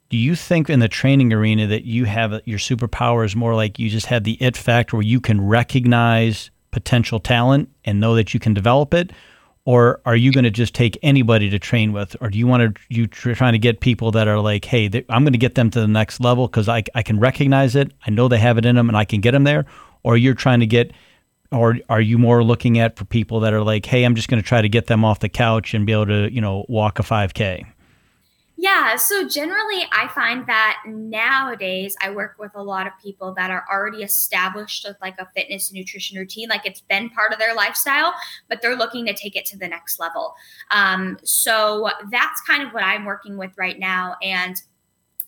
do 0.08 0.16
you 0.16 0.34
think 0.34 0.68
in 0.68 0.80
the 0.80 0.88
training 0.88 1.32
arena 1.32 1.66
that 1.68 1.84
you 1.84 2.04
have 2.04 2.40
your 2.44 2.58
superpower 2.58 3.24
is 3.24 3.36
more 3.36 3.54
like 3.54 3.78
you 3.78 3.88
just 3.88 4.06
have 4.06 4.24
the 4.24 4.36
it 4.40 4.56
factor 4.56 4.96
where 4.96 5.06
you 5.06 5.20
can 5.20 5.40
recognize 5.40 6.50
potential 6.72 7.20
talent 7.20 7.68
and 7.84 8.00
know 8.00 8.14
that 8.16 8.34
you 8.34 8.40
can 8.40 8.54
develop 8.54 8.92
it? 8.92 9.12
Or 9.66 10.00
are 10.06 10.16
you 10.16 10.32
going 10.32 10.44
to 10.44 10.50
just 10.50 10.74
take 10.74 10.98
anybody 11.02 11.50
to 11.50 11.58
train 11.58 11.92
with? 11.92 12.16
Or 12.20 12.30
do 12.30 12.38
you 12.38 12.46
want 12.46 12.74
to, 12.74 12.82
you 12.88 13.06
tr- 13.06 13.34
trying 13.34 13.52
to 13.52 13.58
get 13.58 13.80
people 13.80 14.10
that 14.12 14.26
are 14.26 14.40
like, 14.40 14.64
hey, 14.64 14.88
they, 14.88 15.04
I'm 15.08 15.22
going 15.22 15.34
to 15.34 15.38
get 15.38 15.54
them 15.54 15.70
to 15.70 15.80
the 15.80 15.86
next 15.86 16.18
level 16.18 16.48
because 16.48 16.68
I, 16.68 16.82
I 16.94 17.02
can 17.02 17.20
recognize 17.20 17.76
it. 17.76 17.92
I 18.06 18.10
know 18.10 18.26
they 18.26 18.38
have 18.38 18.58
it 18.58 18.64
in 18.64 18.74
them 18.74 18.88
and 18.88 18.96
I 18.96 19.04
can 19.04 19.20
get 19.20 19.32
them 19.32 19.44
there. 19.44 19.66
Or 20.02 20.16
you're 20.16 20.34
trying 20.34 20.60
to 20.60 20.66
get, 20.66 20.92
or 21.52 21.78
are 21.88 22.00
you 22.00 22.18
more 22.18 22.42
looking 22.42 22.78
at 22.78 22.96
for 22.96 23.04
people 23.04 23.40
that 23.40 23.52
are 23.52 23.62
like, 23.62 23.86
hey, 23.86 24.04
I'm 24.04 24.14
just 24.14 24.28
going 24.28 24.42
to 24.42 24.46
try 24.46 24.62
to 24.62 24.68
get 24.68 24.86
them 24.86 25.04
off 25.04 25.20
the 25.20 25.28
couch 25.28 25.74
and 25.74 25.86
be 25.86 25.92
able 25.92 26.06
to, 26.06 26.32
you 26.32 26.40
know, 26.40 26.64
walk 26.68 26.98
a 26.98 27.02
5K? 27.02 27.66
Yeah, 28.62 28.96
so 28.96 29.26
generally, 29.26 29.86
I 29.90 30.08
find 30.08 30.46
that 30.46 30.82
nowadays 30.86 31.96
I 32.02 32.10
work 32.10 32.34
with 32.38 32.50
a 32.54 32.62
lot 32.62 32.86
of 32.86 32.92
people 33.02 33.32
that 33.38 33.50
are 33.50 33.64
already 33.72 34.02
established 34.02 34.84
with 34.86 34.98
like 35.00 35.18
a 35.18 35.26
fitness 35.34 35.70
and 35.70 35.78
nutrition 35.78 36.18
routine, 36.18 36.50
like 36.50 36.66
it's 36.66 36.82
been 36.82 37.08
part 37.08 37.32
of 37.32 37.38
their 37.38 37.54
lifestyle, 37.54 38.12
but 38.50 38.60
they're 38.60 38.76
looking 38.76 39.06
to 39.06 39.14
take 39.14 39.34
it 39.34 39.46
to 39.46 39.56
the 39.56 39.66
next 39.66 39.98
level. 39.98 40.34
Um, 40.70 41.16
so 41.22 41.88
that's 42.10 42.42
kind 42.42 42.62
of 42.62 42.74
what 42.74 42.82
I'm 42.82 43.06
working 43.06 43.38
with 43.38 43.50
right 43.56 43.78
now. 43.78 44.16
And 44.22 44.60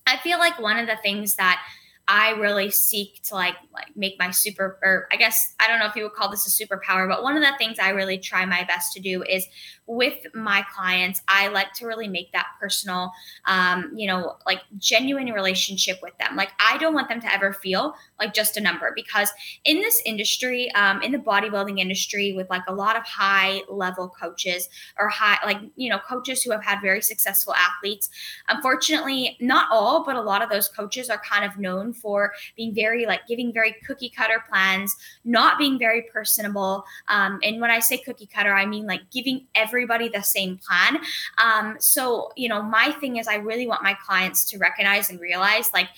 I 0.06 0.18
feel 0.18 0.38
like 0.38 0.60
one 0.60 0.76
of 0.76 0.86
the 0.86 0.96
things 0.96 1.36
that 1.36 1.64
I 2.08 2.30
really 2.30 2.70
seek 2.70 3.22
to 3.24 3.34
like 3.34 3.54
like 3.72 3.96
make 3.96 4.18
my 4.18 4.30
super 4.30 4.78
or 4.82 5.06
I 5.12 5.16
guess 5.16 5.54
I 5.60 5.68
don't 5.68 5.78
know 5.78 5.86
if 5.86 5.96
you 5.96 6.02
would 6.02 6.14
call 6.14 6.30
this 6.30 6.46
a 6.46 6.64
superpower, 6.66 7.08
but 7.08 7.22
one 7.22 7.36
of 7.36 7.42
the 7.42 7.52
things 7.58 7.78
I 7.78 7.90
really 7.90 8.18
try 8.18 8.44
my 8.44 8.64
best 8.64 8.92
to 8.94 9.00
do 9.00 9.22
is 9.22 9.46
with 9.86 10.18
my 10.34 10.64
clients, 10.74 11.22
I 11.28 11.48
like 11.48 11.72
to 11.74 11.86
really 11.86 12.08
make 12.08 12.32
that 12.32 12.46
personal, 12.60 13.10
um, 13.46 13.90
you 13.94 14.06
know, 14.06 14.36
like 14.46 14.60
genuine 14.78 15.26
relationship 15.32 15.98
with 16.02 16.16
them. 16.18 16.36
Like 16.36 16.50
I 16.60 16.78
don't 16.78 16.94
want 16.94 17.08
them 17.08 17.20
to 17.20 17.32
ever 17.32 17.52
feel 17.52 17.94
like 18.18 18.32
just 18.32 18.56
a 18.56 18.60
number 18.60 18.92
because 18.94 19.30
in 19.64 19.78
this 19.78 20.00
industry, 20.06 20.70
um, 20.72 21.02
in 21.02 21.10
the 21.12 21.18
bodybuilding 21.18 21.80
industry, 21.80 22.32
with 22.32 22.48
like 22.48 22.62
a 22.68 22.74
lot 22.74 22.96
of 22.96 23.02
high 23.04 23.60
level 23.68 24.08
coaches 24.08 24.68
or 24.98 25.08
high, 25.08 25.38
like 25.44 25.58
you 25.76 25.90
know, 25.90 25.98
coaches 25.98 26.42
who 26.42 26.52
have 26.52 26.62
had 26.62 26.80
very 26.80 27.02
successful 27.02 27.54
athletes. 27.54 28.08
Unfortunately, 28.48 29.36
not 29.40 29.66
all, 29.70 30.04
but 30.04 30.16
a 30.16 30.22
lot 30.22 30.42
of 30.42 30.50
those 30.50 30.68
coaches 30.68 31.10
are 31.10 31.20
kind 31.28 31.44
of 31.44 31.58
known 31.58 31.92
for 31.92 32.32
being 32.56 32.74
very 32.74 33.04
like 33.04 33.26
giving 33.26 33.52
very 33.52 33.74
cookie 33.86 34.10
cutter 34.10 34.42
plans, 34.48 34.94
not 35.24 35.58
being 35.58 35.78
very 35.78 36.02
personable. 36.12 36.84
Um, 37.08 37.40
and 37.42 37.60
when 37.60 37.70
I 37.70 37.80
say 37.80 37.98
cookie 37.98 38.26
cutter, 38.26 38.54
I 38.54 38.64
mean 38.64 38.86
like 38.86 39.10
giving 39.10 39.46
everybody 39.72 40.08
the 40.08 40.22
same 40.22 40.58
plan. 40.58 41.00
Um, 41.42 41.76
so, 41.78 42.30
you 42.36 42.48
know, 42.48 42.62
my 42.62 42.92
thing 43.00 43.16
is 43.16 43.26
I 43.26 43.36
really 43.36 43.66
want 43.66 43.82
my 43.82 43.94
clients 43.94 44.44
to 44.50 44.58
recognize 44.58 45.08
and 45.08 45.18
realize 45.18 45.72
like, 45.72 45.88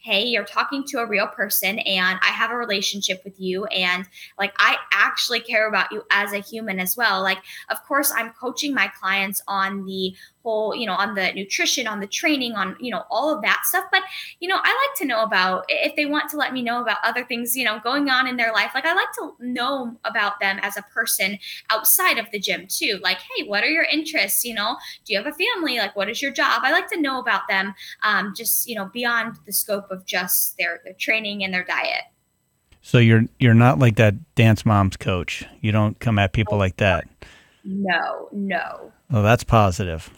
hey, 0.00 0.24
you're 0.24 0.44
talking 0.44 0.82
to 0.84 1.00
a 1.00 1.06
real 1.06 1.26
person 1.26 1.78
and 1.80 2.18
I 2.22 2.28
have 2.28 2.50
a 2.50 2.56
relationship 2.56 3.20
with 3.24 3.38
you 3.38 3.66
and 3.66 4.08
like 4.38 4.54
I 4.58 4.76
actually 4.90 5.40
care 5.40 5.68
about 5.68 5.92
you 5.92 6.02
as 6.10 6.32
a 6.32 6.38
human 6.38 6.80
as 6.80 6.96
well. 6.96 7.22
Like, 7.22 7.38
of 7.68 7.84
course, 7.86 8.10
I'm 8.16 8.30
coaching 8.30 8.72
my 8.72 8.90
clients 8.98 9.42
on 9.46 9.84
the 9.84 10.14
whole, 10.42 10.74
you 10.74 10.86
know, 10.86 10.94
on 10.94 11.14
the 11.14 11.32
nutrition, 11.32 11.86
on 11.86 12.00
the 12.00 12.06
training, 12.06 12.54
on, 12.54 12.76
you 12.80 12.90
know, 12.90 13.04
all 13.10 13.34
of 13.34 13.42
that 13.42 13.60
stuff. 13.64 13.84
But, 13.90 14.02
you 14.40 14.48
know, 14.48 14.56
I 14.58 14.88
like 14.88 14.98
to 14.98 15.04
know 15.04 15.22
about 15.22 15.64
if 15.68 15.96
they 15.96 16.06
want 16.06 16.28
to 16.30 16.36
let 16.36 16.52
me 16.52 16.62
know 16.62 16.80
about 16.80 16.98
other 17.04 17.24
things, 17.24 17.56
you 17.56 17.64
know, 17.64 17.80
going 17.82 18.08
on 18.08 18.26
in 18.26 18.36
their 18.36 18.52
life. 18.52 18.70
Like 18.74 18.86
I 18.86 18.94
like 18.94 19.12
to 19.18 19.32
know 19.40 19.96
about 20.04 20.40
them 20.40 20.58
as 20.62 20.76
a 20.76 20.82
person 20.82 21.38
outside 21.70 22.18
of 22.18 22.30
the 22.30 22.38
gym 22.38 22.66
too. 22.68 22.98
Like, 23.02 23.18
hey, 23.18 23.44
what 23.46 23.64
are 23.64 23.70
your 23.70 23.84
interests? 23.84 24.44
You 24.44 24.54
know, 24.54 24.76
do 25.04 25.12
you 25.12 25.18
have 25.18 25.26
a 25.26 25.36
family? 25.36 25.78
Like, 25.78 25.96
what 25.96 26.08
is 26.08 26.22
your 26.22 26.32
job? 26.32 26.62
I 26.64 26.72
like 26.72 26.88
to 26.90 27.00
know 27.00 27.20
about 27.20 27.42
them 27.48 27.74
um, 28.02 28.34
just, 28.36 28.68
you 28.68 28.74
know, 28.74 28.90
beyond 28.92 29.36
the 29.46 29.52
scope 29.52 29.90
of 29.90 30.06
just 30.06 30.56
their, 30.56 30.80
their 30.84 30.94
training 30.94 31.44
and 31.44 31.52
their 31.52 31.64
diet. 31.64 32.04
So 32.80 32.98
you're 32.98 33.24
you're 33.38 33.54
not 33.54 33.78
like 33.78 33.96
that 33.96 34.34
dance 34.34 34.64
mom's 34.64 34.96
coach. 34.96 35.44
You 35.60 35.72
don't 35.72 35.98
come 35.98 36.18
at 36.18 36.32
people 36.32 36.56
like 36.56 36.76
that. 36.78 37.06
No, 37.64 38.28
no. 38.32 38.92
Oh, 39.12 39.22
that's 39.22 39.44
positive. 39.44 40.10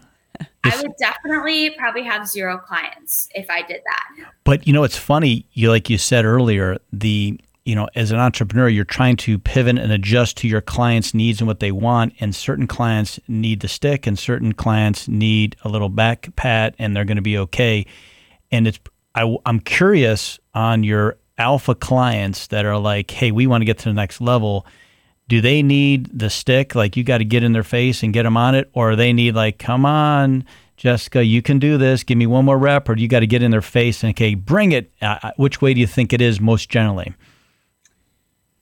I 0.64 0.80
would 0.82 0.92
definitely 0.98 1.70
probably 1.70 2.02
have 2.02 2.28
zero 2.28 2.58
clients 2.58 3.28
if 3.34 3.48
I 3.50 3.62
did 3.62 3.80
that. 3.84 4.30
But 4.44 4.66
you 4.66 4.72
know, 4.72 4.84
it's 4.84 4.96
funny. 4.96 5.46
You 5.52 5.70
like 5.70 5.90
you 5.90 5.98
said 5.98 6.24
earlier, 6.24 6.78
the 6.92 7.40
you 7.64 7.74
know, 7.74 7.88
as 7.94 8.10
an 8.10 8.18
entrepreneur, 8.18 8.68
you're 8.68 8.84
trying 8.84 9.16
to 9.16 9.38
pivot 9.38 9.78
and 9.78 9.92
adjust 9.92 10.38
to 10.38 10.48
your 10.48 10.60
clients' 10.60 11.12
needs 11.12 11.40
and 11.40 11.46
what 11.46 11.60
they 11.60 11.70
want. 11.70 12.14
And 12.18 12.34
certain 12.34 12.66
clients 12.66 13.20
need 13.28 13.60
the 13.60 13.68
stick, 13.68 14.06
and 14.06 14.18
certain 14.18 14.54
clients 14.54 15.08
need 15.08 15.56
a 15.62 15.68
little 15.68 15.90
back 15.90 16.34
pat, 16.36 16.74
and 16.78 16.96
they're 16.96 17.04
going 17.04 17.16
to 17.16 17.22
be 17.22 17.38
okay. 17.38 17.86
And 18.50 18.66
it's 18.66 18.80
I, 19.14 19.36
I'm 19.44 19.60
curious 19.60 20.38
on 20.54 20.84
your 20.84 21.16
alpha 21.38 21.74
clients 21.74 22.48
that 22.48 22.64
are 22.64 22.78
like, 22.78 23.10
hey, 23.10 23.30
we 23.30 23.46
want 23.46 23.62
to 23.62 23.66
get 23.66 23.78
to 23.78 23.84
the 23.84 23.94
next 23.94 24.20
level 24.20 24.66
do 25.30 25.40
they 25.40 25.62
need 25.62 26.10
the 26.12 26.28
stick? 26.28 26.74
Like 26.74 26.96
you 26.96 27.04
got 27.04 27.18
to 27.18 27.24
get 27.24 27.44
in 27.44 27.52
their 27.52 27.62
face 27.62 28.02
and 28.02 28.12
get 28.12 28.24
them 28.24 28.36
on 28.36 28.56
it 28.56 28.68
or 28.74 28.96
they 28.96 29.12
need 29.12 29.36
like 29.36 29.58
come 29.58 29.86
on 29.86 30.44
jessica 30.76 31.24
you 31.24 31.40
can 31.40 31.58
do 31.58 31.78
this. 31.78 32.02
Give 32.02 32.18
me 32.18 32.26
one 32.26 32.44
more 32.44 32.58
rep 32.58 32.88
or 32.88 32.96
do 32.96 33.02
you 33.02 33.08
got 33.08 33.20
to 33.20 33.28
get 33.28 33.40
in 33.40 33.52
their 33.52 33.62
face 33.62 34.02
and 34.02 34.10
okay 34.10 34.34
bring 34.34 34.72
it. 34.72 34.92
Uh, 35.00 35.30
which 35.36 35.62
way 35.62 35.72
do 35.72 35.80
you 35.80 35.86
think 35.86 36.12
it 36.12 36.20
is 36.20 36.40
most 36.40 36.68
generally? 36.68 37.14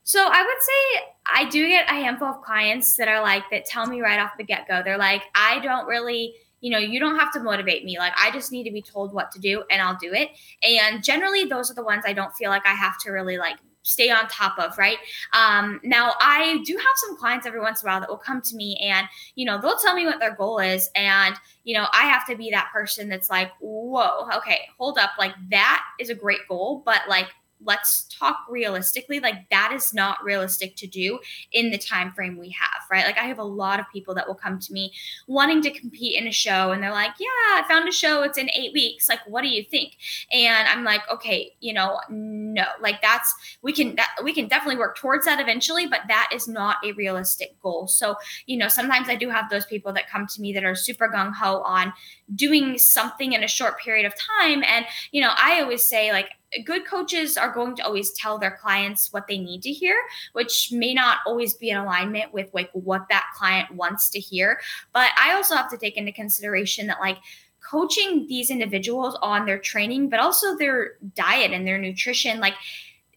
So 0.05 0.21
i 0.31 0.43
would 0.43 0.63
say 0.63 1.07
i 1.35 1.49
do 1.49 1.67
get 1.67 1.87
a 1.91 1.95
handful 1.95 2.29
of 2.29 2.43
clients 2.43 2.97
that 2.97 3.09
are 3.09 3.23
like 3.23 3.45
that 3.51 3.65
tell 3.65 3.87
me 3.87 4.03
right 4.03 4.21
off 4.21 4.33
the 4.37 4.45
get-go. 4.45 4.83
They're 4.85 4.99
like 4.99 5.23
i 5.35 5.59
don't 5.61 5.87
really 5.87 6.35
you 6.61 6.73
know, 6.73 6.79
you 6.79 6.99
don't 6.99 7.17
have 7.17 7.33
to 7.35 7.41
motivate 7.41 7.85
me. 7.85 7.99
Like, 7.99 8.13
I 8.21 8.33
just 8.33 8.51
need 8.51 8.65
to 8.65 8.73
be 8.73 8.83
told 8.83 9.15
what 9.15 9.31
to 9.31 9.39
do 9.39 9.63
and 9.71 9.81
I'll 9.81 9.97
do 9.97 10.13
it. 10.13 10.31
And 10.61 11.05
generally, 11.05 11.45
those 11.45 11.71
are 11.71 11.75
the 11.75 11.85
ones 11.85 12.03
I 12.05 12.13
don't 12.13 12.35
feel 12.35 12.51
like 12.51 12.67
I 12.67 12.75
have 12.75 12.99
to 13.05 13.13
really 13.13 13.39
like 13.39 13.59
stay 13.89 14.11
on 14.11 14.29
top 14.29 14.59
of, 14.59 14.77
right? 14.77 14.99
Um, 15.33 15.81
now, 15.83 16.13
I 16.21 16.63
do 16.65 16.77
have 16.77 16.87
some 16.97 17.17
clients 17.17 17.47
every 17.47 17.61
once 17.61 17.83
in 17.83 17.89
a 17.89 17.91
while 17.91 18.01
that 18.01 18.09
will 18.09 18.19
come 18.19 18.43
to 18.43 18.55
me 18.55 18.77
and, 18.77 19.09
you 19.35 19.47
know, 19.47 19.59
they'll 19.61 19.79
tell 19.79 19.95
me 19.95 20.05
what 20.05 20.21
their 20.21 20.35
goal 20.35 20.59
is. 20.59 20.91
And, 20.95 21.35
you 21.65 21.75
know, 21.75 21.87
I 21.93 22.03
have 22.03 22.27
to 22.27 22.37
be 22.37 22.51
that 22.51 22.71
person 22.73 23.09
that's 23.09 23.31
like, 23.31 23.51
whoa, 23.61 24.29
okay, 24.37 24.61
hold 24.79 24.99
up. 24.99 25.11
Like, 25.19 25.33
that 25.51 25.85
is 25.99 26.11
a 26.11 26.15
great 26.15 26.47
goal, 26.49 26.83
but 26.85 27.01
like, 27.09 27.29
let's 27.65 28.05
talk 28.05 28.45
realistically 28.49 29.21
like 29.21 29.49
that 29.51 29.73
is 29.75 29.93
not 29.93 30.23
realistic 30.23 30.77
to 30.77 30.87
do 30.87 31.19
in 31.53 31.71
the 31.71 31.79
time 31.79 32.13
frame 32.13 32.39
we 32.39 32.51
have 32.51 32.83
right? 32.91 33.05
Like 33.05 33.19
i 33.19 33.25
have 33.25 33.39
a 33.39 33.45
lot 33.45 33.81
of 33.81 33.87
people 33.93 34.15
that 34.15 34.27
will 34.27 34.35
come 34.35 34.59
to 34.59 34.73
me 34.73 34.93
wanting 35.27 35.63
to 35.63 35.71
compete 35.71 36.21
in 36.21 36.27
a 36.27 36.33
show 36.33 36.73
and 36.73 36.83
they're 36.83 36.93
like 36.93 37.13
yeah 37.19 37.27
i 37.55 37.65
found 37.69 37.89
a 37.89 37.93
show 37.93 38.23
it's 38.23 38.39
in 38.39 38.51
eight 38.51 38.73
weeks 38.73 39.09
like 39.09 39.21
what 39.27 39.43
do 39.43 39.49
you 39.49 39.63
think? 39.63 39.97
And 40.33 40.69
i'm 40.69 40.85
like 40.85 41.03
okay 41.11 41.53
you 41.61 41.73
know 41.73 42.01
no 42.09 42.65
like 42.81 43.01
that's 43.03 43.35
we 43.63 43.73
can 43.73 43.97
that, 43.97 44.11
we 44.23 44.33
can 44.33 44.49
definitely 44.49 44.79
work 44.79 44.97
towards 44.97 45.25
that 45.27 45.41
eventually 45.41 45.87
but 45.87 46.01
that 46.09 46.31
is 46.35 46.49
not 46.49 46.77
a 46.85 46.93
realistic 46.93 47.61
goal. 47.63 47.87
So 47.87 48.17
you 48.47 48.57
know 48.57 48.69
sometimes 48.69 49.09
i 49.09 49.15
do 49.15 49.29
have 49.29 49.51
those 49.51 49.67
people 49.67 49.93
that 49.93 50.09
come 50.09 50.27
to 50.27 50.41
me 50.41 50.53
that 50.53 50.65
are 50.65 50.75
super 50.75 51.09
gung-ho 51.09 51.63
on 51.63 51.93
doing 52.35 52.79
something 52.79 53.33
in 53.33 53.43
a 53.43 53.49
short 53.49 53.79
period 53.81 54.07
of 54.07 54.15
time 54.17 54.63
and 54.65 54.87
you 55.13 55.21
know 55.21 55.33
i 55.37 55.61
always 55.61 55.83
say 55.83 56.13
like 56.13 56.31
good 56.65 56.87
coaches 56.87 57.37
are 57.37 57.53
going 57.53 57.77
to 57.77 57.85
always 57.85 58.13
tell 58.13 58.39
their 58.39 58.59
clients 58.61 59.13
what 59.13 59.27
they 59.27 59.39
need 59.39 59.63
to 59.63 59.73
hear 59.73 59.97
which 60.33 60.71
may 60.73 60.95
not 60.95 61.19
always 61.27 61.55
be 61.55 61.71
in 61.71 61.77
alignment 61.77 62.33
with 62.33 62.49
like 62.55 62.71
what 62.73 63.07
that 63.11 63.27
client 63.37 63.71
wants 63.75 64.09
to 64.11 64.19
hear. 64.19 64.59
But 64.93 65.11
i 65.21 65.35
also 65.35 65.55
have 65.55 65.71
to 65.71 65.79
take 65.79 65.97
into 65.97 66.13
consideration 66.13 66.87
that 66.87 67.01
like 67.01 67.19
coaching 67.61 68.27
these 68.29 68.51
individuals 68.51 69.17
on 69.21 69.45
their 69.45 69.59
training 69.59 70.09
but 70.09 70.21
also 70.21 70.57
their 70.57 70.93
diet 71.15 71.53
and 71.53 71.67
their 71.67 71.79
nutrition 71.79 72.41
like 72.41 72.55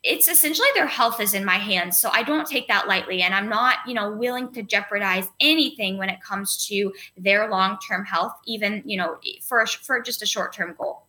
it's 0.03 0.27
essentially 0.27 0.67
their 0.73 0.87
health 0.87 1.21
is 1.21 1.33
in 1.33 1.45
my 1.45 1.57
hands 1.57 1.99
so 1.99 2.09
i 2.11 2.23
don't 2.23 2.47
take 2.47 2.67
that 2.67 2.87
lightly 2.87 3.21
and 3.21 3.35
i'm 3.35 3.47
not 3.47 3.77
you 3.87 3.93
know 3.93 4.11
willing 4.11 4.51
to 4.51 4.63
jeopardize 4.63 5.27
anything 5.39 5.97
when 5.97 6.09
it 6.09 6.21
comes 6.21 6.65
to 6.65 6.91
their 7.17 7.49
long-term 7.49 8.03
health 8.03 8.33
even 8.45 8.81
you 8.83 8.97
know 8.97 9.17
for 9.41 9.61
a, 9.61 9.67
for 9.67 10.01
just 10.01 10.23
a 10.23 10.25
short-term 10.25 10.75
goal 10.77 11.05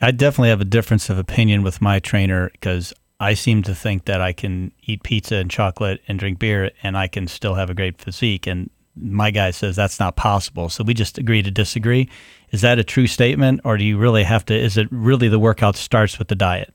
I 0.00 0.10
definitely 0.12 0.48
have 0.48 0.60
a 0.60 0.66
difference 0.66 1.10
of 1.10 1.18
opinion 1.18 1.62
with 1.62 1.82
my 1.82 1.98
trainer 1.98 2.50
because 2.52 2.94
I 3.18 3.34
seem 3.34 3.62
to 3.64 3.74
think 3.74 4.06
that 4.06 4.20
I 4.20 4.32
can 4.32 4.72
eat 4.82 5.02
pizza 5.02 5.36
and 5.36 5.50
chocolate 5.50 6.00
and 6.08 6.18
drink 6.18 6.38
beer 6.38 6.70
and 6.82 6.96
I 6.96 7.06
can 7.06 7.28
still 7.28 7.54
have 7.54 7.68
a 7.68 7.74
great 7.74 8.00
physique. 8.00 8.46
And 8.46 8.70
my 8.96 9.30
guy 9.30 9.50
says 9.50 9.76
that's 9.76 10.00
not 10.00 10.16
possible. 10.16 10.70
So 10.70 10.82
we 10.82 10.94
just 10.94 11.18
agree 11.18 11.42
to 11.42 11.50
disagree. 11.50 12.08
Is 12.50 12.62
that 12.62 12.78
a 12.78 12.84
true 12.84 13.06
statement 13.06 13.60
or 13.62 13.76
do 13.76 13.84
you 13.84 13.98
really 13.98 14.24
have 14.24 14.46
to? 14.46 14.54
Is 14.58 14.78
it 14.78 14.88
really 14.90 15.28
the 15.28 15.38
workout 15.38 15.76
starts 15.76 16.18
with 16.18 16.28
the 16.28 16.34
diet? 16.34 16.74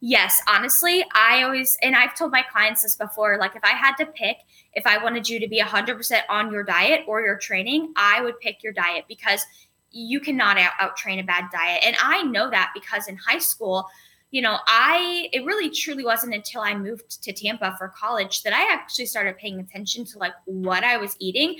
Yes, 0.00 0.40
honestly, 0.48 1.04
I 1.12 1.42
always, 1.42 1.76
and 1.82 1.96
I've 1.96 2.14
told 2.14 2.30
my 2.30 2.42
clients 2.42 2.82
this 2.82 2.94
before 2.94 3.36
like, 3.38 3.56
if 3.56 3.64
I 3.64 3.72
had 3.72 3.94
to 3.96 4.06
pick, 4.06 4.38
if 4.72 4.86
I 4.86 5.02
wanted 5.02 5.28
you 5.28 5.40
to 5.40 5.48
be 5.48 5.60
100% 5.60 6.20
on 6.28 6.52
your 6.52 6.62
diet 6.62 7.00
or 7.08 7.20
your 7.20 7.36
training, 7.36 7.92
I 7.96 8.20
would 8.22 8.38
pick 8.38 8.62
your 8.62 8.72
diet 8.72 9.06
because 9.08 9.44
you 9.90 10.20
cannot 10.20 10.58
out, 10.58 10.72
out 10.80 10.96
train 10.96 11.18
a 11.18 11.22
bad 11.22 11.44
diet. 11.52 11.82
And 11.84 11.96
I 12.02 12.22
know 12.22 12.50
that 12.50 12.70
because 12.74 13.08
in 13.08 13.16
high 13.16 13.38
school, 13.38 13.88
you 14.30 14.42
know, 14.42 14.58
I 14.66 15.30
it 15.32 15.44
really 15.46 15.70
truly 15.70 16.04
wasn't 16.04 16.34
until 16.34 16.60
I 16.60 16.74
moved 16.74 17.22
to 17.22 17.32
Tampa 17.32 17.74
for 17.78 17.88
college 17.88 18.42
that 18.42 18.52
I 18.52 18.70
actually 18.70 19.06
started 19.06 19.38
paying 19.38 19.58
attention 19.58 20.04
to 20.04 20.18
like 20.18 20.34
what 20.44 20.84
I 20.84 20.98
was 20.98 21.16
eating. 21.18 21.56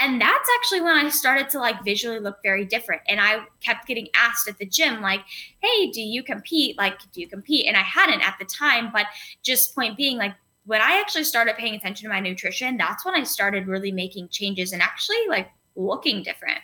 And 0.00 0.20
that's 0.20 0.48
actually 0.56 0.80
when 0.80 0.96
I 0.96 1.08
started 1.10 1.48
to 1.50 1.60
like 1.60 1.84
visually 1.84 2.18
look 2.18 2.38
very 2.42 2.64
different. 2.64 3.02
And 3.06 3.20
I 3.20 3.42
kept 3.60 3.86
getting 3.86 4.08
asked 4.14 4.48
at 4.48 4.58
the 4.58 4.66
gym, 4.66 5.00
like, 5.00 5.20
hey, 5.62 5.90
do 5.92 6.00
you 6.00 6.24
compete? 6.24 6.76
Like, 6.76 6.98
do 7.12 7.20
you 7.20 7.28
compete? 7.28 7.66
And 7.66 7.76
I 7.76 7.82
hadn't 7.82 8.26
at 8.26 8.36
the 8.40 8.46
time, 8.46 8.90
but 8.92 9.06
just 9.44 9.74
point 9.74 9.96
being, 9.96 10.18
like, 10.18 10.34
when 10.66 10.82
I 10.82 11.00
actually 11.00 11.24
started 11.24 11.56
paying 11.56 11.74
attention 11.74 12.08
to 12.08 12.12
my 12.12 12.20
nutrition, 12.20 12.76
that's 12.76 13.04
when 13.04 13.14
I 13.14 13.22
started 13.22 13.68
really 13.68 13.92
making 13.92 14.28
changes 14.28 14.72
and 14.72 14.82
actually 14.82 15.26
like 15.28 15.48
looking 15.76 16.22
different. 16.22 16.58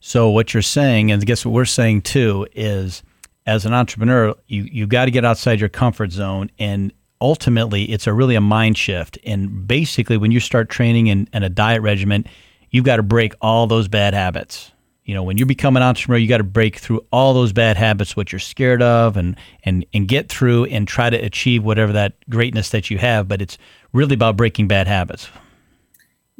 So 0.00 0.30
what 0.30 0.54
you're 0.54 0.62
saying, 0.62 1.10
and 1.10 1.24
guess 1.24 1.44
what 1.44 1.52
we're 1.52 1.64
saying 1.64 2.02
too, 2.02 2.46
is 2.52 3.02
as 3.46 3.64
an 3.66 3.72
entrepreneur, 3.72 4.34
you 4.46 4.64
you 4.64 4.86
got 4.86 5.06
to 5.06 5.10
get 5.10 5.24
outside 5.24 5.60
your 5.60 5.68
comfort 5.68 6.12
zone, 6.12 6.50
and 6.58 6.92
ultimately, 7.20 7.84
it's 7.84 8.06
a 8.06 8.12
really 8.12 8.34
a 8.34 8.40
mind 8.40 8.76
shift. 8.78 9.18
And 9.24 9.66
basically, 9.66 10.16
when 10.16 10.30
you 10.30 10.40
start 10.40 10.68
training 10.68 11.08
in, 11.08 11.28
in 11.32 11.42
a 11.42 11.48
diet 11.48 11.82
regimen, 11.82 12.24
you've 12.70 12.84
got 12.84 12.96
to 12.96 13.02
break 13.02 13.34
all 13.40 13.66
those 13.66 13.88
bad 13.88 14.14
habits. 14.14 14.72
You 15.04 15.14
know, 15.14 15.22
when 15.22 15.38
you 15.38 15.46
become 15.46 15.76
an 15.76 15.82
entrepreneur, 15.82 16.18
you 16.18 16.28
got 16.28 16.38
to 16.38 16.44
break 16.44 16.76
through 16.76 17.04
all 17.10 17.32
those 17.32 17.52
bad 17.52 17.78
habits, 17.78 18.14
what 18.14 18.30
you're 18.30 18.38
scared 18.38 18.82
of, 18.82 19.16
and 19.16 19.36
and 19.64 19.84
and 19.94 20.06
get 20.06 20.28
through 20.28 20.66
and 20.66 20.86
try 20.86 21.08
to 21.08 21.16
achieve 21.16 21.64
whatever 21.64 21.92
that 21.92 22.14
greatness 22.28 22.70
that 22.70 22.90
you 22.90 22.98
have. 22.98 23.26
But 23.26 23.40
it's 23.40 23.56
really 23.92 24.14
about 24.14 24.36
breaking 24.36 24.68
bad 24.68 24.86
habits. 24.86 25.30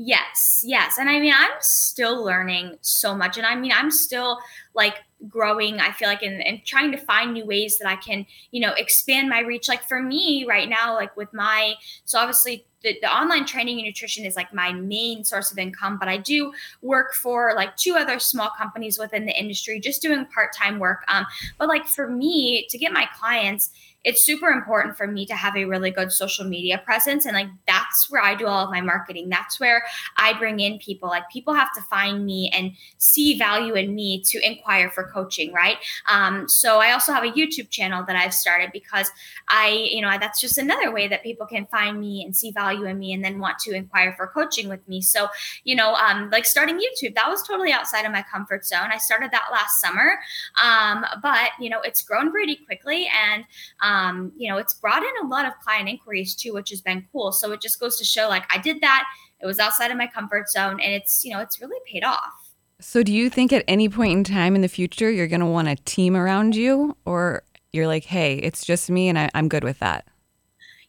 Yes, 0.01 0.63
yes. 0.65 0.97
And 0.97 1.11
I 1.11 1.19
mean, 1.19 1.35
I'm 1.37 1.51
still 1.61 2.25
learning 2.25 2.77
so 2.83 3.17
much. 3.17 3.37
And 3.37 3.45
I 3.45 3.57
mean, 3.57 3.73
I'm 3.75 3.91
still 3.91 4.39
like 4.73 4.95
growing, 5.29 5.81
I 5.81 5.91
feel 5.91 6.07
like, 6.09 6.23
and, 6.23 6.41
trying 6.65 6.93
to 6.93 6.99
find 6.99 7.33
new 7.33 7.45
ways 7.45 7.79
that 7.79 7.89
I 7.89 7.97
can, 7.97 8.25
you 8.53 8.61
know, 8.61 8.73
expand 8.75 9.29
my 9.29 9.41
reach. 9.41 9.69
Like 9.69 9.83
for 9.83 10.01
me 10.01 10.47
right 10.49 10.69
now, 10.69 10.95
like 10.95 11.17
with 11.17 11.35
my, 11.35 11.75
so 12.05 12.21
obviously 12.21 12.65
the, 12.83 12.97
the 13.03 13.13
online 13.13 13.45
training 13.45 13.79
and 13.79 13.87
nutrition 13.87 14.25
is 14.25 14.37
like 14.37 14.55
my 14.55 14.73
main 14.73 15.25
source 15.25 15.51
of 15.51 15.59
income, 15.59 15.99
but 15.99 16.07
I 16.07 16.17
do 16.17 16.53
work 16.81 17.15
for 17.15 17.55
like 17.57 17.77
two 17.77 17.97
other 17.99 18.21
small 18.21 18.51
companies 18.57 19.01
within 19.01 19.27
the 19.27 19.37
industry, 19.37 19.81
just 19.81 20.01
doing 20.01 20.27
part 20.27 20.55
time 20.55 20.79
work. 20.79 21.03
Um, 21.09 21.27
but 21.59 21.67
like 21.67 21.89
for 21.89 22.09
me 22.09 22.69
to 22.71 22.79
get 22.79 22.93
my 22.93 23.09
clients, 23.19 23.71
it's 24.09 24.25
super 24.25 24.49
important 24.49 24.97
for 24.97 25.07
me 25.07 25.27
to 25.27 25.35
have 25.35 25.55
a 25.55 25.67
really 25.67 25.91
good 25.91 26.11
social 26.11 26.47
media 26.47 26.81
presence. 26.83 27.27
And 27.27 27.35
like 27.35 27.49
that's 27.67 28.11
where 28.11 28.23
i 28.23 28.35
do 28.35 28.47
all 28.47 28.65
of 28.65 28.71
my 28.71 28.81
marketing. 28.81 29.29
That's 29.29 29.61
where 29.61 29.83
i 30.17 30.33
bring 30.33 30.61
in 30.61 30.79
people. 30.79 31.11
Like 31.11 31.29
people 31.31 31.53
have 31.53 31.73
to 31.75 31.83
find 31.83 32.25
me 32.25 32.51
and 32.55 32.73
see 32.97 33.39
value 33.39 33.75
in 33.75 33.95
me 33.95 34.23
to 34.31 34.41
inquire 34.47 34.91
for 34.91 35.05
coaching 35.05 35.53
right? 35.53 35.77
Um, 36.11 36.49
so 36.49 36.79
i 36.79 36.93
also 36.93 37.13
have 37.13 37.25
a 37.25 37.33
youtube 37.39 37.69
channel 37.69 38.03
that 38.07 38.17
i've 38.17 38.33
started 38.33 38.71
because 38.73 39.11
i 39.49 39.69
you 39.93 40.01
know 40.01 40.11
that's 40.19 40.41
just 40.41 40.57
another 40.57 40.91
way 40.91 41.07
that 41.09 41.23
people 41.23 41.47
can 41.47 41.67
find 41.67 42.01
me 42.01 42.25
and 42.25 42.35
see 42.35 42.51
value 42.51 42.87
in 42.87 42.99
me 42.99 43.13
and 43.13 43.23
then 43.23 43.39
want 43.39 43.59
to 43.59 43.73
inquire 43.73 44.15
for 44.17 44.27
coaching 44.27 44.69
with 44.69 44.87
me. 44.89 45.01
So 45.03 45.29
you 45.65 45.77
know 45.77 45.95
um, 45.95 46.31
like 46.31 46.47
starting 46.47 46.77
youtube 46.77 47.15
that 47.15 47.29
was 47.29 47.43
totally 47.43 47.73
outside 47.73 48.07
of 48.07 48.13
my 48.13 48.25
comfort 48.33 48.65
zone. 48.65 48.89
I 48.91 48.99
started 48.99 49.31
that 49.33 49.49
last 49.53 49.81
summer. 49.81 50.19
Um, 50.63 51.05
but 51.23 51.51
you 51.61 51.69
know 51.69 51.81
it's 51.83 52.03
grown 52.03 52.31
pretty 52.31 52.57
quickly. 52.57 53.09
And 53.27 53.45
um, 53.83 53.98
um, 53.99 54.33
you 54.37 54.49
know, 54.49 54.57
it's 54.59 54.75
brought 54.75 55.03
in 55.03 55.11
a 55.23 55.27
lot 55.27 55.45
of 55.45 55.53
client 55.63 55.89
inquiries 55.89 56.35
too, 56.35 56.55
which 56.55 56.71
has 56.71 56.81
been 56.81 57.05
cool. 57.13 57.33
So 57.33 57.53
it 57.53 57.61
just 57.61 57.81
goes 57.81 57.97
to 57.99 58.05
show 58.05 58.29
like 58.29 58.45
I 58.55 58.59
did 58.59 58.81
that. 58.81 59.05
It 59.41 59.47
was 59.47 59.59
outside 59.59 59.91
of 59.91 59.97
my 59.97 60.07
comfort 60.07 60.49
zone 60.49 60.81
and 60.81 60.93
it's, 60.93 61.25
you 61.25 61.33
know, 61.33 61.41
it's 61.41 61.61
really 61.61 61.79
paid 61.87 62.05
off. 62.05 62.55
So 62.81 63.03
do 63.03 63.13
you 63.13 63.29
think 63.29 63.53
at 63.53 63.65
any 63.67 63.89
point 63.89 64.13
in 64.13 64.25
time 64.25 64.55
in 64.55 64.61
the 64.61 64.69
future 64.69 65.11
you're 65.11 65.27
going 65.27 65.41
to 65.41 65.47
want 65.47 65.69
a 65.69 65.77
team 65.77 66.17
around 66.17 66.55
you 66.55 66.97
or 67.05 67.43
you're 67.73 67.89
like, 67.89 68.05
hey, 68.05 68.37
it's 68.37 68.65
just 68.65 68.89
me 68.89 69.09
and 69.09 69.19
I, 69.19 69.31
I'm 69.35 69.49
good 69.49 69.65
with 69.65 69.81
that? 69.81 70.07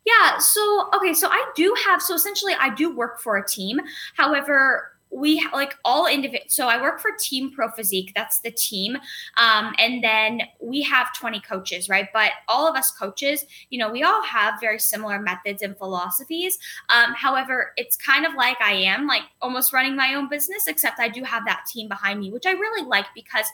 Yeah. 0.05 0.37
So, 0.37 0.89
okay. 0.95 1.13
So 1.13 1.27
I 1.29 1.43
do 1.55 1.75
have, 1.85 2.01
so 2.01 2.13
essentially 2.15 2.53
I 2.59 2.73
do 2.73 2.95
work 2.95 3.19
for 3.19 3.37
a 3.37 3.45
team. 3.45 3.79
However, 4.15 4.91
we 5.11 5.45
like 5.53 5.75
all 5.83 6.07
individual 6.07 6.45
so 6.47 6.67
i 6.67 6.79
work 6.79 6.99
for 6.99 7.11
team 7.19 7.51
pro 7.51 7.69
physique 7.71 8.11
that's 8.15 8.41
the 8.41 8.51
team 8.51 8.95
um, 9.37 9.73
and 9.77 10.03
then 10.03 10.41
we 10.61 10.81
have 10.81 11.13
20 11.17 11.39
coaches 11.41 11.89
right? 11.89 12.09
But 12.13 12.31
all 12.47 12.67
of 12.67 12.75
us 12.75 12.91
coaches 12.91 13.45
you 13.69 13.79
know 13.79 13.91
we 13.91 14.03
all 14.03 14.23
have 14.23 14.59
very 14.59 14.79
similar 14.79 15.19
methods 15.19 15.61
and 15.61 15.77
philosophies 15.77 16.57
um, 16.89 17.13
however 17.13 17.71
it's 17.77 17.95
kind 17.95 18.25
of 18.25 18.33
like 18.35 18.59
i 18.61 18.73
am 18.73 19.07
like 19.07 19.23
almost 19.41 19.73
running 19.73 19.95
my 19.95 20.13
own 20.13 20.29
business 20.29 20.67
except 20.67 20.99
i 20.99 21.09
do 21.09 21.23
have 21.23 21.45
that 21.45 21.65
team 21.71 21.87
behind 21.87 22.19
me 22.19 22.31
which 22.31 22.45
i 22.45 22.51
really 22.51 22.85
like 22.87 23.05
because 23.15 23.45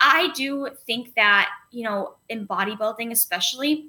i 0.00 0.30
do 0.34 0.68
think 0.86 1.14
that 1.14 1.48
you 1.70 1.84
know 1.84 2.14
in 2.28 2.46
bodybuilding 2.46 3.10
especially 3.10 3.88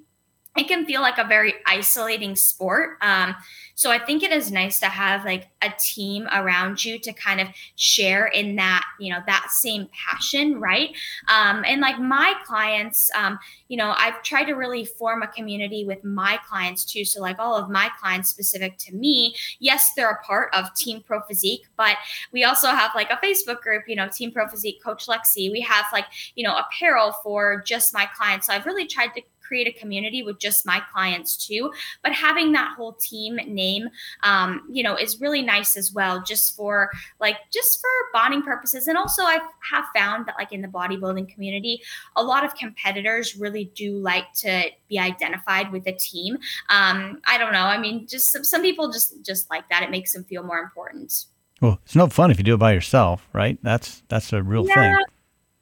it 0.58 0.68
can 0.68 0.86
feel 0.86 1.02
like 1.02 1.18
a 1.18 1.24
very 1.24 1.54
isolating 1.66 2.36
sport. 2.36 2.98
Um, 3.02 3.36
so 3.74 3.90
I 3.90 3.98
think 3.98 4.22
it 4.22 4.32
is 4.32 4.52
nice 4.52 4.80
to 4.82 4.88
have 4.88 5.24
like 5.26 5.48
a 5.62 5.72
team 5.80 6.28
around 6.32 6.84
you 6.84 7.00
to 7.00 7.14
kind 7.14 7.40
of 7.40 7.48
share 7.78 8.28
in 8.28 8.58
that, 8.58 8.84
you 9.00 9.12
know, 9.12 9.20
that 9.26 9.48
same 9.50 9.88
passion, 9.92 10.60
right? 10.60 10.90
Um, 11.30 11.64
and 11.66 11.82
like 11.82 11.98
my 11.98 12.36
clients, 12.46 13.10
um, 13.16 13.40
you 13.70 13.78
know, 13.78 13.96
I've 13.98 14.22
tried 14.24 14.44
to 14.46 14.54
really 14.54 14.86
form 14.86 15.24
a 15.24 15.28
community 15.28 15.86
with 15.86 16.04
my 16.04 16.38
clients 16.48 16.84
too. 16.84 17.06
So 17.06 17.22
like 17.22 17.40
all 17.40 17.56
of 17.56 17.70
my 17.70 17.90
clients 18.00 18.30
specific 18.30 18.78
to 18.80 18.94
me, 18.94 19.36
yes, 19.60 19.94
they're 19.96 20.12
a 20.12 20.24
part 20.24 20.54
of 20.54 20.74
Team 20.76 21.02
Pro 21.02 21.22
Physique, 21.22 21.66
but 21.78 21.96
we 22.34 22.44
also 22.44 22.68
have 22.68 22.92
like 22.94 23.10
a 23.10 23.26
Facebook 23.26 23.62
group, 23.62 23.86
you 23.88 23.96
know, 23.96 24.10
Team 24.10 24.32
Pro 24.32 24.48
Physique 24.48 24.84
Coach 24.84 25.08
Lexie. 25.08 25.52
We 25.52 25.62
have 25.62 25.86
like, 25.94 26.06
you 26.36 26.44
know, 26.44 26.58
apparel 26.58 27.14
for 27.24 27.64
just 27.66 27.94
my 27.94 28.08
clients. 28.18 28.48
So 28.48 28.54
I've 28.54 28.66
really 28.66 28.86
tried 28.86 29.14
to 29.16 29.22
create 29.42 29.68
a 29.68 29.80
community 29.80 30.24
with 30.24 30.40
just 30.40 30.66
my 30.66 30.82
clients 30.92 31.36
too. 31.36 31.72
But 32.04 32.14
having 32.14 32.52
that 32.54 32.74
whole 32.76 32.94
team 32.94 33.36
name, 33.48 33.90
um, 34.24 34.62
you 34.72 34.84
know, 34.84 34.96
is 34.96 35.20
really 35.20 35.42
nice 35.42 35.76
as 35.76 35.92
well, 35.94 36.24
just 36.24 36.56
for 36.56 36.90
like 37.20 37.38
just 37.52 37.82
for 37.82 37.90
bonding 38.14 38.44
purposes. 38.44 38.88
And 38.88 38.98
also, 38.98 39.24
I 39.24 39.40
have 39.70 39.86
found 39.96 40.26
that 40.28 40.36
like 40.38 40.52
in 40.52 40.62
the 40.62 40.68
bodybuilding 40.68 41.34
community, 41.34 41.82
a 42.16 42.24
lot 42.24 42.44
of 42.46 42.56
competitors 42.56 43.36
really 43.36 43.66
do 43.76 43.98
like 43.98 44.32
to 44.36 44.70
be 44.88 45.00
identified 45.00 45.72
with 45.72 45.88
a 45.88 45.94
team. 45.94 46.38
Um, 46.70 47.22
I 47.26 47.38
don't 47.38 47.54
know. 47.54 47.66
I 47.66 47.78
mean, 47.78 48.08
just 48.08 48.32
some, 48.32 48.44
some 48.44 48.62
people 48.62 48.92
just 48.92 49.26
just 49.26 49.50
like 49.50 49.68
that. 49.70 49.84
It 49.84 49.90
makes 49.90 50.14
them 50.14 50.24
feel 50.24 50.44
more 50.44 50.60
important. 50.60 51.26
Well, 51.62 51.80
it's 51.86 51.96
no 51.96 52.08
fun 52.08 52.32
if 52.32 52.38
you 52.38 52.44
do 52.44 52.56
it 52.56 52.58
by 52.58 52.74
yourself, 52.74 53.28
right? 53.34 53.58
That's 53.62 54.04
that's 54.08 54.34
a 54.34 54.42
real 54.42 54.68
yeah. 54.68 54.98
thing. 54.98 55.06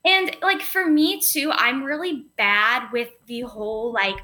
And 0.09 0.35
like 0.41 0.61
for 0.61 0.87
me 0.87 1.19
too, 1.19 1.51
I'm 1.53 1.83
really 1.83 2.25
bad 2.35 2.91
with 2.91 3.09
the 3.27 3.41
whole 3.41 3.93
like 3.93 4.17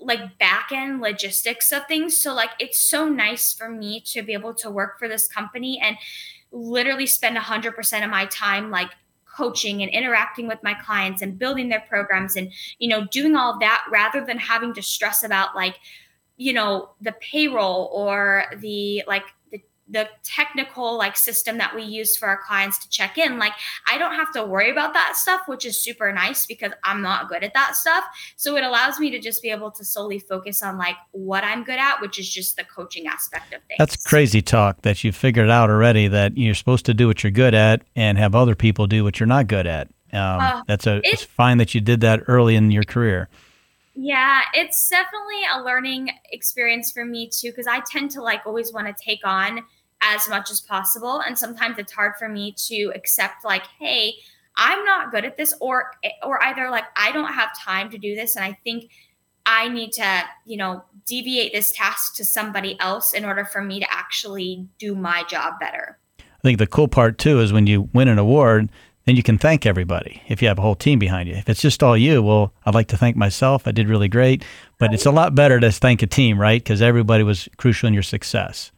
like 0.00 0.36
back 0.38 0.72
end 0.72 1.00
logistics 1.00 1.70
of 1.70 1.86
things. 1.86 2.20
So 2.20 2.34
like 2.34 2.50
it's 2.58 2.78
so 2.78 3.08
nice 3.08 3.52
for 3.52 3.68
me 3.68 4.00
to 4.06 4.22
be 4.22 4.32
able 4.32 4.52
to 4.54 4.68
work 4.68 4.98
for 4.98 5.08
this 5.08 5.28
company 5.28 5.80
and 5.80 5.96
literally 6.50 7.06
spend 7.06 7.36
100% 7.36 8.04
of 8.04 8.10
my 8.10 8.26
time 8.26 8.70
like 8.70 8.90
coaching 9.24 9.82
and 9.82 9.90
interacting 9.92 10.48
with 10.48 10.58
my 10.64 10.74
clients 10.74 11.22
and 11.22 11.38
building 11.38 11.68
their 11.68 11.84
programs 11.88 12.36
and 12.36 12.50
you 12.78 12.88
know 12.88 13.06
doing 13.08 13.36
all 13.36 13.52
of 13.52 13.60
that 13.60 13.84
rather 13.92 14.24
than 14.24 14.38
having 14.38 14.72
to 14.72 14.82
stress 14.82 15.22
about 15.22 15.54
like 15.54 15.76
you 16.36 16.52
know 16.52 16.90
the 17.00 17.12
payroll 17.20 17.90
or 17.92 18.44
the 18.58 19.04
like 19.06 19.24
the 19.88 20.08
technical 20.22 20.96
like 20.96 21.16
system 21.16 21.58
that 21.58 21.74
we 21.74 21.82
use 21.82 22.16
for 22.16 22.26
our 22.26 22.40
clients 22.46 22.78
to 22.78 22.88
check 22.88 23.18
in 23.18 23.38
like 23.38 23.52
i 23.88 23.96
don't 23.96 24.14
have 24.14 24.32
to 24.32 24.44
worry 24.44 24.70
about 24.70 24.92
that 24.94 25.16
stuff 25.16 25.42
which 25.46 25.64
is 25.64 25.80
super 25.80 26.12
nice 26.12 26.46
because 26.46 26.72
i'm 26.84 27.02
not 27.02 27.28
good 27.28 27.44
at 27.44 27.54
that 27.54 27.76
stuff. 27.76 28.04
So 28.36 28.56
it 28.56 28.64
allows 28.64 28.98
me 28.98 29.10
to 29.10 29.18
just 29.18 29.42
be 29.42 29.50
able 29.50 29.70
to 29.70 29.84
solely 29.84 30.18
focus 30.18 30.62
on 30.62 30.78
like 30.78 30.96
what 31.12 31.44
i'm 31.44 31.64
good 31.64 31.78
at 31.78 32.00
which 32.00 32.18
is 32.18 32.28
just 32.28 32.56
the 32.56 32.64
coaching 32.64 33.06
aspect 33.06 33.52
of 33.54 33.62
things. 33.64 33.78
That's 33.78 33.96
crazy 33.96 34.42
talk 34.42 34.82
that 34.82 35.04
you 35.04 35.12
figured 35.12 35.50
out 35.50 35.70
already 35.70 36.08
that 36.08 36.36
you're 36.36 36.54
supposed 36.54 36.86
to 36.86 36.94
do 36.94 37.06
what 37.06 37.22
you're 37.22 37.30
good 37.30 37.54
at 37.54 37.82
and 37.94 38.18
have 38.18 38.34
other 38.34 38.54
people 38.54 38.86
do 38.86 39.04
what 39.04 39.20
you're 39.20 39.26
not 39.26 39.46
good 39.46 39.66
at. 39.66 39.88
Um, 40.12 40.40
uh, 40.40 40.62
that's 40.66 40.86
a 40.86 41.00
it's 41.04 41.24
fine 41.24 41.58
that 41.58 41.74
you 41.74 41.80
did 41.80 42.00
that 42.00 42.22
early 42.28 42.56
in 42.56 42.70
your 42.70 42.84
career. 42.84 43.28
Yeah, 43.94 44.42
it's 44.54 44.88
definitely 44.88 45.40
a 45.54 45.62
learning 45.62 46.10
experience 46.30 46.90
for 46.90 47.04
me 47.04 47.30
too 47.32 47.50
because 47.50 47.66
I 47.66 47.80
tend 47.80 48.10
to 48.12 48.22
like 48.22 48.46
always 48.46 48.72
want 48.72 48.86
to 48.86 48.94
take 49.02 49.20
on 49.24 49.62
as 50.00 50.28
much 50.28 50.50
as 50.50 50.60
possible. 50.60 51.20
And 51.20 51.38
sometimes 51.38 51.78
it's 51.78 51.92
hard 51.92 52.14
for 52.18 52.28
me 52.28 52.54
to 52.68 52.92
accept, 52.94 53.44
like, 53.44 53.64
hey, 53.78 54.14
I'm 54.56 54.84
not 54.84 55.10
good 55.10 55.24
at 55.24 55.36
this, 55.36 55.54
or 55.60 55.92
or 56.22 56.42
either 56.42 56.70
like 56.70 56.84
I 56.96 57.12
don't 57.12 57.32
have 57.32 57.50
time 57.58 57.90
to 57.90 57.98
do 57.98 58.14
this, 58.14 58.36
and 58.36 58.44
I 58.44 58.58
think 58.64 58.90
I 59.44 59.68
need 59.68 59.92
to, 59.92 60.24
you 60.44 60.56
know, 60.56 60.82
deviate 61.06 61.52
this 61.52 61.72
task 61.72 62.16
to 62.16 62.24
somebody 62.24 62.78
else 62.80 63.12
in 63.12 63.24
order 63.24 63.44
for 63.44 63.62
me 63.62 63.80
to 63.80 63.92
actually 63.92 64.66
do 64.78 64.94
my 64.94 65.24
job 65.24 65.60
better. 65.60 65.98
I 66.18 66.42
think 66.42 66.58
the 66.58 66.66
cool 66.66 66.88
part 66.88 67.18
too 67.18 67.40
is 67.40 67.52
when 67.52 67.66
you 67.66 67.88
win 67.92 68.08
an 68.08 68.18
award, 68.18 68.70
then 69.04 69.14
you 69.14 69.22
can 69.22 69.38
thank 69.38 69.64
everybody 69.64 70.22
if 70.26 70.42
you 70.42 70.48
have 70.48 70.58
a 70.58 70.62
whole 70.62 70.74
team 70.74 70.98
behind 70.98 71.28
you. 71.28 71.34
If 71.36 71.48
it's 71.48 71.62
just 71.62 71.82
all 71.82 71.96
you, 71.96 72.22
well, 72.22 72.52
I'd 72.64 72.74
like 72.74 72.88
to 72.88 72.96
thank 72.96 73.16
myself. 73.16 73.68
I 73.68 73.72
did 73.72 73.88
really 73.88 74.08
great. 74.08 74.44
But 74.78 74.92
it's 74.92 75.06
a 75.06 75.12
lot 75.12 75.34
better 75.34 75.60
to 75.60 75.70
thank 75.70 76.02
a 76.02 76.06
team, 76.06 76.40
right? 76.40 76.62
Because 76.62 76.82
everybody 76.82 77.22
was 77.22 77.48
crucial 77.56 77.86
in 77.86 77.94
your 77.94 78.02
success. 78.02 78.72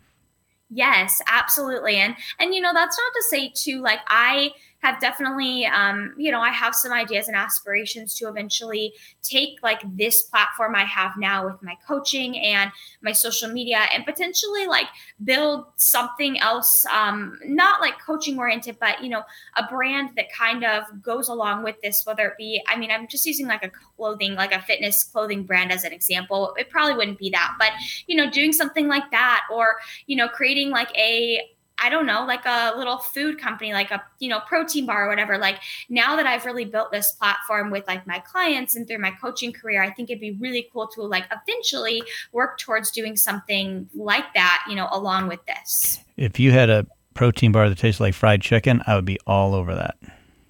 Yes, 0.70 1.22
absolutely. 1.26 1.96
And 1.96 2.14
and 2.38 2.54
you 2.54 2.60
know, 2.60 2.72
that's 2.74 2.98
not 2.98 3.12
to 3.14 3.22
say 3.30 3.52
too 3.54 3.80
like 3.80 4.00
I 4.08 4.50
have 4.80 5.00
definitely, 5.00 5.66
um, 5.66 6.14
you 6.16 6.30
know, 6.30 6.40
I 6.40 6.50
have 6.50 6.74
some 6.74 6.92
ideas 6.92 7.26
and 7.26 7.36
aspirations 7.36 8.14
to 8.16 8.28
eventually 8.28 8.92
take 9.22 9.60
like 9.62 9.82
this 9.96 10.22
platform 10.22 10.76
I 10.76 10.84
have 10.84 11.12
now 11.18 11.46
with 11.46 11.60
my 11.62 11.74
coaching 11.86 12.38
and 12.38 12.70
my 13.02 13.12
social 13.12 13.50
media 13.50 13.80
and 13.92 14.04
potentially 14.04 14.66
like 14.66 14.86
build 15.24 15.66
something 15.76 16.38
else, 16.38 16.86
um, 16.86 17.38
not 17.44 17.80
like 17.80 17.94
coaching 18.04 18.38
oriented, 18.38 18.76
but, 18.78 19.02
you 19.02 19.08
know, 19.08 19.22
a 19.56 19.66
brand 19.66 20.10
that 20.16 20.26
kind 20.32 20.64
of 20.64 20.84
goes 21.02 21.28
along 21.28 21.64
with 21.64 21.80
this, 21.82 22.02
whether 22.04 22.28
it 22.28 22.34
be, 22.38 22.62
I 22.68 22.76
mean, 22.76 22.92
I'm 22.92 23.08
just 23.08 23.26
using 23.26 23.48
like 23.48 23.64
a 23.64 23.70
clothing, 23.96 24.34
like 24.34 24.52
a 24.52 24.62
fitness 24.62 25.02
clothing 25.02 25.42
brand 25.42 25.72
as 25.72 25.82
an 25.82 25.92
example. 25.92 26.54
It 26.56 26.70
probably 26.70 26.94
wouldn't 26.94 27.18
be 27.18 27.30
that, 27.30 27.56
but, 27.58 27.72
you 28.06 28.16
know, 28.16 28.30
doing 28.30 28.52
something 28.52 28.86
like 28.86 29.10
that 29.10 29.42
or, 29.52 29.76
you 30.06 30.14
know, 30.14 30.28
creating 30.28 30.70
like 30.70 30.96
a, 30.96 31.42
I 31.80 31.88
don't 31.88 32.06
know, 32.06 32.24
like 32.24 32.44
a 32.44 32.74
little 32.76 32.98
food 32.98 33.38
company, 33.38 33.72
like 33.72 33.90
a, 33.90 34.02
you 34.18 34.28
know, 34.28 34.40
protein 34.40 34.86
bar 34.86 35.06
or 35.06 35.08
whatever. 35.08 35.38
Like 35.38 35.60
now 35.88 36.16
that 36.16 36.26
I've 36.26 36.44
really 36.44 36.64
built 36.64 36.92
this 36.92 37.12
platform 37.12 37.70
with 37.70 37.86
like 37.86 38.06
my 38.06 38.18
clients 38.20 38.76
and 38.76 38.86
through 38.86 38.98
my 38.98 39.12
coaching 39.12 39.52
career, 39.52 39.82
I 39.82 39.90
think 39.90 40.10
it'd 40.10 40.20
be 40.20 40.32
really 40.32 40.68
cool 40.72 40.88
to 40.88 41.02
like 41.02 41.24
eventually 41.30 42.02
work 42.32 42.58
towards 42.58 42.90
doing 42.90 43.16
something 43.16 43.88
like 43.94 44.34
that, 44.34 44.64
you 44.68 44.74
know, 44.74 44.88
along 44.90 45.28
with 45.28 45.40
this. 45.46 46.00
If 46.16 46.40
you 46.40 46.52
had 46.52 46.70
a 46.70 46.86
protein 47.14 47.52
bar 47.52 47.68
that 47.68 47.78
tastes 47.78 48.00
like 48.00 48.14
fried 48.14 48.42
chicken, 48.42 48.82
I 48.86 48.94
would 48.94 49.04
be 49.04 49.18
all 49.26 49.54
over 49.54 49.74
that. 49.74 49.96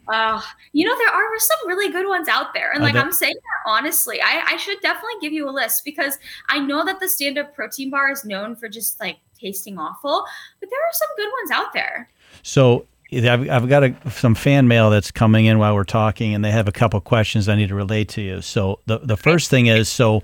Uh, 0.08 0.40
you 0.72 0.86
know, 0.86 0.96
there 0.96 1.10
are 1.10 1.38
some 1.38 1.68
really 1.68 1.92
good 1.92 2.08
ones 2.08 2.28
out 2.28 2.54
there. 2.54 2.72
And 2.72 2.82
like 2.82 2.94
I'm 2.94 3.12
saying 3.12 3.34
that 3.34 3.70
honestly, 3.70 4.20
I, 4.22 4.42
I 4.46 4.56
should 4.56 4.80
definitely 4.80 5.20
give 5.20 5.34
you 5.34 5.46
a 5.48 5.52
list 5.52 5.84
because 5.84 6.18
I 6.48 6.58
know 6.60 6.82
that 6.86 6.98
the 6.98 7.08
stand 7.10 7.36
up 7.36 7.54
protein 7.54 7.90
bar 7.90 8.10
is 8.10 8.24
known 8.24 8.56
for 8.56 8.70
just 8.70 8.98
like 9.00 9.18
tasting 9.40 9.78
awful, 9.78 10.24
but 10.60 10.70
there 10.70 10.78
are 10.78 10.92
some 10.92 11.08
good 11.16 11.30
ones 11.40 11.50
out 11.50 11.72
there. 11.72 12.10
So 12.42 12.86
I've, 13.12 13.48
I've 13.48 13.68
got 13.68 13.84
a, 13.84 13.94
some 14.10 14.34
fan 14.34 14.68
mail 14.68 14.90
that's 14.90 15.10
coming 15.10 15.46
in 15.46 15.58
while 15.58 15.74
we're 15.74 15.84
talking, 15.84 16.34
and 16.34 16.44
they 16.44 16.50
have 16.50 16.68
a 16.68 16.72
couple 16.72 17.00
questions 17.00 17.48
I 17.48 17.56
need 17.56 17.68
to 17.68 17.74
relate 17.74 18.08
to 18.10 18.22
you. 18.22 18.42
So 18.42 18.80
the 18.86 18.98
the 18.98 19.16
first 19.16 19.50
thing 19.50 19.66
is 19.66 19.88
so 19.88 20.22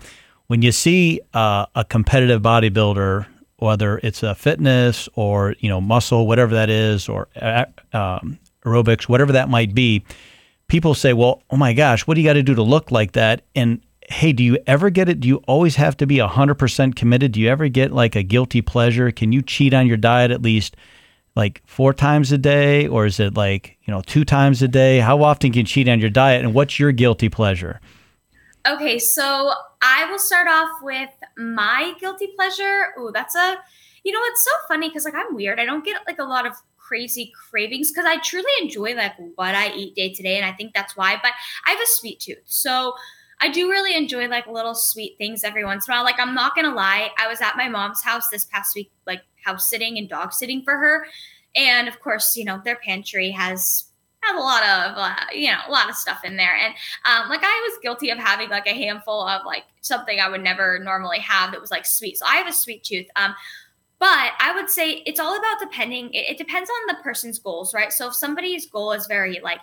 when 0.48 0.62
you 0.62 0.72
see 0.72 1.20
uh, 1.32 1.66
a 1.74 1.84
competitive 1.84 2.42
bodybuilder, 2.42 3.26
whether 3.56 3.98
it's 4.02 4.22
a 4.22 4.34
fitness 4.34 5.08
or 5.14 5.54
you 5.60 5.68
know 5.68 5.80
muscle, 5.80 6.26
whatever 6.26 6.54
that 6.54 6.68
is, 6.68 7.08
or 7.08 7.28
uh, 7.40 7.64
um, 7.92 8.38
aerobics, 8.64 9.08
whatever 9.08 9.32
that 9.32 9.48
might 9.48 9.74
be, 9.74 10.04
people 10.68 10.94
say, 10.94 11.12
"Well, 11.12 11.42
oh 11.50 11.56
my 11.56 11.72
gosh, 11.72 12.06
what 12.06 12.14
do 12.14 12.20
you 12.20 12.28
got 12.28 12.34
to 12.34 12.42
do 12.42 12.54
to 12.54 12.62
look 12.62 12.90
like 12.90 13.12
that?" 13.12 13.42
And 13.54 13.80
hey, 14.08 14.32
do 14.32 14.42
you 14.42 14.58
ever 14.66 14.90
get 14.90 15.08
it? 15.08 15.20
Do 15.20 15.28
you 15.28 15.36
always 15.46 15.76
have 15.76 15.96
to 15.98 16.06
be 16.06 16.16
100% 16.16 16.94
committed? 16.94 17.32
Do 17.32 17.40
you 17.40 17.48
ever 17.48 17.68
get 17.68 17.92
like 17.92 18.16
a 18.16 18.22
guilty 18.22 18.62
pleasure? 18.62 19.10
Can 19.10 19.32
you 19.32 19.42
cheat 19.42 19.74
on 19.74 19.86
your 19.86 19.96
diet 19.96 20.30
at 20.30 20.42
least 20.42 20.76
like 21.36 21.62
four 21.66 21.92
times 21.92 22.32
a 22.32 22.38
day? 22.38 22.86
Or 22.86 23.06
is 23.06 23.18
it 23.20 23.34
like, 23.34 23.76
you 23.84 23.92
know, 23.92 24.02
two 24.02 24.24
times 24.24 24.62
a 24.62 24.68
day? 24.68 24.98
How 24.98 25.22
often 25.22 25.52
can 25.52 25.60
you 25.60 25.64
cheat 25.64 25.88
on 25.88 26.00
your 26.00 26.10
diet? 26.10 26.44
And 26.44 26.54
what's 26.54 26.78
your 26.78 26.92
guilty 26.92 27.28
pleasure? 27.28 27.80
Okay, 28.66 28.98
so 28.98 29.52
I 29.82 30.10
will 30.10 30.18
start 30.18 30.48
off 30.48 30.70
with 30.82 31.10
my 31.36 31.92
guilty 32.00 32.28
pleasure. 32.34 32.94
Oh, 32.96 33.10
that's 33.12 33.34
a, 33.34 33.56
you 34.04 34.12
know, 34.12 34.20
it's 34.24 34.44
so 34.44 34.50
funny 34.68 34.88
because 34.88 35.04
like 35.04 35.14
I'm 35.14 35.34
weird. 35.34 35.60
I 35.60 35.64
don't 35.64 35.84
get 35.84 36.00
like 36.06 36.18
a 36.18 36.24
lot 36.24 36.46
of 36.46 36.54
crazy 36.78 37.32
cravings 37.50 37.90
because 37.90 38.04
I 38.06 38.18
truly 38.18 38.50
enjoy 38.60 38.94
like 38.94 39.14
what 39.36 39.54
I 39.54 39.72
eat 39.74 39.94
day 39.94 40.12
to 40.12 40.22
day. 40.22 40.36
And 40.36 40.44
I 40.44 40.52
think 40.52 40.74
that's 40.74 40.96
why, 40.96 41.18
but 41.22 41.32
I 41.66 41.70
have 41.70 41.80
a 41.80 41.86
sweet 41.86 42.20
tooth. 42.20 42.42
So, 42.44 42.94
I 43.40 43.48
do 43.48 43.70
really 43.70 43.96
enjoy 43.96 44.28
like 44.28 44.46
little 44.46 44.74
sweet 44.74 45.16
things 45.18 45.44
every 45.44 45.64
once 45.64 45.86
in 45.86 45.92
a 45.92 45.96
while. 45.96 46.04
Like 46.04 46.18
I'm 46.18 46.34
not 46.34 46.54
gonna 46.54 46.74
lie, 46.74 47.10
I 47.18 47.28
was 47.28 47.40
at 47.40 47.56
my 47.56 47.68
mom's 47.68 48.02
house 48.02 48.28
this 48.28 48.44
past 48.46 48.74
week, 48.74 48.90
like 49.06 49.22
house 49.44 49.68
sitting 49.68 49.98
and 49.98 50.08
dog 50.08 50.32
sitting 50.32 50.62
for 50.62 50.76
her, 50.76 51.06
and 51.54 51.88
of 51.88 52.00
course, 52.00 52.36
you 52.36 52.44
know 52.44 52.60
their 52.64 52.76
pantry 52.76 53.30
has 53.30 53.86
has 54.22 54.36
a 54.36 54.42
lot 54.42 54.62
of 54.62 54.96
uh, 54.96 55.16
you 55.32 55.50
know 55.50 55.58
a 55.68 55.70
lot 55.70 55.88
of 55.90 55.96
stuff 55.96 56.20
in 56.24 56.36
there, 56.36 56.56
and 56.56 56.74
um, 57.04 57.28
like 57.28 57.42
I 57.42 57.68
was 57.68 57.78
guilty 57.82 58.10
of 58.10 58.18
having 58.18 58.48
like 58.48 58.66
a 58.66 58.74
handful 58.74 59.26
of 59.26 59.44
like 59.44 59.64
something 59.80 60.20
I 60.20 60.28
would 60.28 60.42
never 60.42 60.78
normally 60.78 61.18
have 61.18 61.52
that 61.52 61.60
was 61.60 61.70
like 61.70 61.86
sweet. 61.86 62.18
So 62.18 62.26
I 62.26 62.36
have 62.36 62.48
a 62.48 62.52
sweet 62.52 62.84
tooth. 62.84 63.06
Um, 63.16 63.34
but 64.00 64.32
I 64.38 64.52
would 64.54 64.68
say 64.68 65.02
it's 65.06 65.20
all 65.20 65.36
about 65.36 65.60
depending. 65.60 66.12
It, 66.12 66.30
it 66.30 66.38
depends 66.38 66.68
on 66.68 66.94
the 66.94 67.02
person's 67.02 67.38
goals, 67.38 67.72
right? 67.72 67.92
So 67.92 68.08
if 68.08 68.14
somebody's 68.14 68.66
goal 68.66 68.92
is 68.92 69.06
very 69.06 69.40
like 69.42 69.60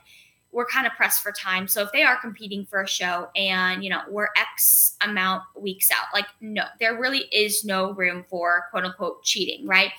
we're 0.51 0.65
kind 0.65 0.85
of 0.85 0.93
pressed 0.93 1.21
for 1.21 1.31
time. 1.31 1.67
So 1.67 1.81
if 1.81 1.91
they 1.91 2.03
are 2.03 2.17
competing 2.19 2.65
for 2.65 2.81
a 2.81 2.87
show 2.87 3.29
and, 3.35 3.83
you 3.83 3.89
know, 3.89 4.01
we're 4.09 4.29
X 4.35 4.95
amount 5.01 5.43
weeks 5.57 5.89
out, 5.91 6.05
like, 6.13 6.25
no, 6.41 6.63
there 6.79 6.99
really 6.99 7.25
is 7.31 7.63
no 7.63 7.93
room 7.93 8.25
for 8.29 8.65
quote 8.71 8.83
unquote 8.83 9.23
cheating, 9.23 9.65
right? 9.65 9.91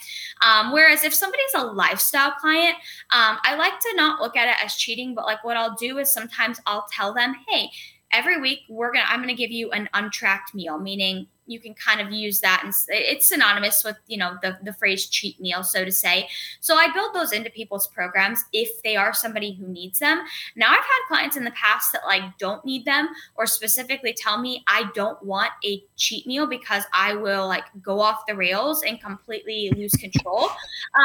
Um, 0.45 0.73
whereas 0.73 1.05
if 1.05 1.15
somebody's 1.15 1.55
a 1.55 1.65
lifestyle 1.65 2.33
client, 2.33 2.75
um, 3.11 3.39
I 3.45 3.57
like 3.57 3.79
to 3.81 3.93
not 3.97 4.21
look 4.21 4.37
at 4.37 4.49
it 4.49 4.65
as 4.65 4.75
cheating, 4.75 5.15
but 5.15 5.25
like 5.25 5.43
what 5.45 5.57
I'll 5.57 5.77
do 5.77 5.99
is 5.99 6.13
sometimes 6.13 6.61
I'll 6.67 6.87
tell 6.93 7.15
them, 7.15 7.35
hey, 7.49 7.71
every 8.13 8.39
week 8.41 8.61
we're 8.69 8.93
gonna 8.93 9.07
i'm 9.09 9.21
gonna 9.21 9.35
give 9.35 9.51
you 9.51 9.71
an 9.71 9.89
untracked 9.95 10.55
meal 10.55 10.79
meaning 10.79 11.27
you 11.53 11.61
can 11.61 11.75
kind 11.75 12.01
of 12.01 12.11
use 12.11 12.41
that 12.41 12.63
and 12.65 12.73
it's 12.89 13.27
synonymous 13.27 13.85
with 13.85 13.97
you 14.07 14.17
know 14.17 14.37
the, 14.43 14.59
the 14.63 14.73
phrase 14.73 15.07
cheat 15.07 15.39
meal 15.41 15.63
so 15.63 15.85
to 15.85 15.93
say. 15.93 16.29
So 16.61 16.77
i 16.77 16.93
build 16.93 17.15
those 17.15 17.33
into 17.33 17.51
people's 17.51 17.87
programs 17.89 18.45
if 18.53 18.83
they 18.83 18.97
are 18.97 19.13
somebody 19.13 19.53
who 19.53 19.69
needs 19.69 19.99
them. 19.99 20.23
Now 20.57 20.69
i've 20.71 20.79
had 20.79 21.09
clients 21.09 21.37
in 21.37 21.45
the 21.45 21.51
past 21.53 21.93
that 21.93 22.03
like 22.07 22.23
don't 22.39 22.65
need 22.65 22.85
them 22.85 23.09
or 23.37 23.47
specifically 23.47 24.13
tell 24.13 24.39
me 24.41 24.65
i 24.67 24.91
don't 24.95 25.23
want 25.23 25.51
a 25.65 25.85
cheat 25.97 26.27
meal 26.27 26.47
because 26.47 26.85
i 26.93 27.15
will 27.15 27.47
like 27.47 27.65
go 27.83 28.01
off 28.01 28.27
the 28.27 28.35
rails 28.35 28.83
and 28.83 29.01
completely 29.01 29.73
lose 29.77 29.93
control. 29.93 30.49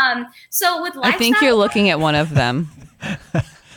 Um 0.01 0.27
so 0.49 0.81
with 0.81 0.93
i 1.03 1.11
think 1.11 1.41
you're 1.41 1.53
looking 1.53 1.89
at 1.89 1.99
one 1.99 2.15
of 2.15 2.33
them. 2.33 2.69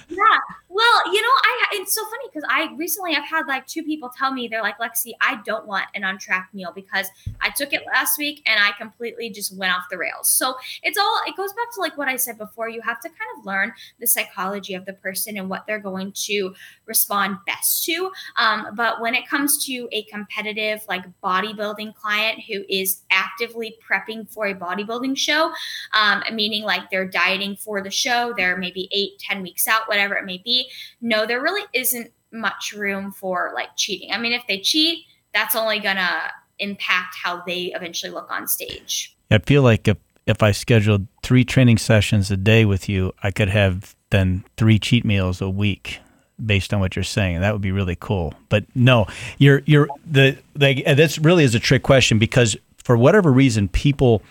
Yeah 0.09 0.39
well, 0.73 1.13
you 1.13 1.21
know, 1.21 1.29
I 1.29 1.65
it's 1.73 1.93
so 1.93 2.05
funny 2.05 2.29
because 2.33 2.49
I 2.49 2.73
recently 2.77 3.17
I've 3.17 3.25
had 3.25 3.47
like 3.49 3.67
two 3.67 3.83
people 3.83 4.09
tell 4.17 4.33
me 4.33 4.47
they're 4.47 4.63
like, 4.63 4.79
Lexie, 4.79 5.15
I 5.21 5.41
don't 5.45 5.67
want 5.67 5.87
an 5.97 6.05
untracked 6.05 6.55
meal 6.55 6.71
because 6.73 7.09
I 7.41 7.51
took 7.51 7.73
it 7.73 7.83
last 7.93 8.19
week 8.19 8.41
and 8.47 8.61
I 8.63 8.71
completely 8.79 9.31
just 9.31 9.57
went 9.57 9.73
off 9.73 9.83
the 9.91 9.99
rails. 9.99 10.31
So 10.31 10.55
it's 10.85 10.97
all 10.97 11.21
it 11.27 11.37
goes 11.37 11.53
back 11.55 11.75
to 11.75 11.81
like 11.81 11.99
what 11.99 12.07
I 12.07 12.15
said 12.15 12.39
before. 12.39 12.69
You 12.69 12.83
have 12.83 13.01
to 13.01 13.09
kind 13.09 13.19
of 13.37 13.45
learn 13.45 13.73
the 13.99 14.07
psychology 14.07 14.75
of 14.75 14.87
the 14.87 14.93
person 14.93 15.37
and 15.37 15.51
what 15.51 15.67
they're 15.67 15.81
going 15.81 16.13
to 16.27 16.55
respond 16.87 17.39
best 17.47 17.85
to. 17.87 18.13
Um, 18.37 18.69
but 18.77 19.01
when 19.01 19.17
it 19.17 19.29
comes 19.29 19.65
to 19.67 19.89
a 19.91 20.05
competitive 20.05 20.83
like 20.89 21.05
bodybuilding 21.21 21.97
client 21.97 22.43
who 22.47 22.63
is 22.69 23.03
actively 23.11 23.77
prepping 23.85 24.33
for 24.33 24.47
a 24.47 24.55
bodybuilding 24.55 25.19
show, 25.19 25.51
um, 25.95 26.23
meaning 26.33 26.63
like 26.63 26.91
they're 26.91 27.09
dieting 27.09 27.57
for 27.57 27.83
the 27.83 27.91
show, 27.91 28.33
they're 28.37 28.57
maybe 28.57 28.89
eight, 28.93 29.19
ten 29.19 29.43
weeks 29.43 29.67
out, 29.67 29.89
whatever 29.89 30.15
it 30.15 30.25
may 30.25 30.39
be 30.39 30.60
no, 31.01 31.27
there 31.27 31.43
really 31.43 31.63
isn't 31.73 32.13
much 32.33 32.73
room 32.73 33.13
for 33.13 33.53
like 33.55 33.71
cheating. 33.77 34.13
I 34.13 34.19
mean, 34.19 34.33
if 34.33 34.43
they 34.49 34.61
cheat, 34.61 35.05
that's 35.33 35.55
only 35.55 35.81
gonna 35.81 36.31
impact 36.59 37.17
how 37.23 37.43
they 37.47 37.73
eventually 37.75 38.13
look 38.13 38.31
on 38.31 38.47
stage. 38.47 39.17
I 39.31 39.39
feel 39.39 39.63
like 39.63 39.89
if 39.89 39.97
if 40.27 40.43
I 40.43 40.53
scheduled 40.53 41.07
three 41.23 41.45
training 41.45 41.79
sessions 41.79 42.31
a 42.31 42.37
day 42.37 42.65
with 42.65 42.89
you, 42.89 43.13
I 43.23 43.31
could 43.31 43.49
have 43.49 43.97
then 44.11 44.45
three 44.57 44.79
cheat 44.79 45.05
meals 45.05 45.41
a 45.41 45.49
week 45.49 46.01
based 46.45 46.73
on 46.73 46.81
what 46.81 46.97
you're 46.97 47.03
saying. 47.03 47.41
That 47.41 47.53
would 47.53 47.63
be 47.63 47.73
really 47.73 47.97
cool. 47.99 48.35
But 48.49 48.65
no, 48.75 49.07
you're 49.39 49.63
you're 49.67 49.89
the, 50.07 50.39
the 50.55 50.83
that's 50.95 51.19
really 51.19 51.45
is 51.45 51.55
a 51.55 51.61
trick 51.61 51.83
question 51.83 52.19
because 52.19 52.57
for 52.83 52.97
whatever 52.97 53.33
reason, 53.33 53.69
people, 53.69 54.23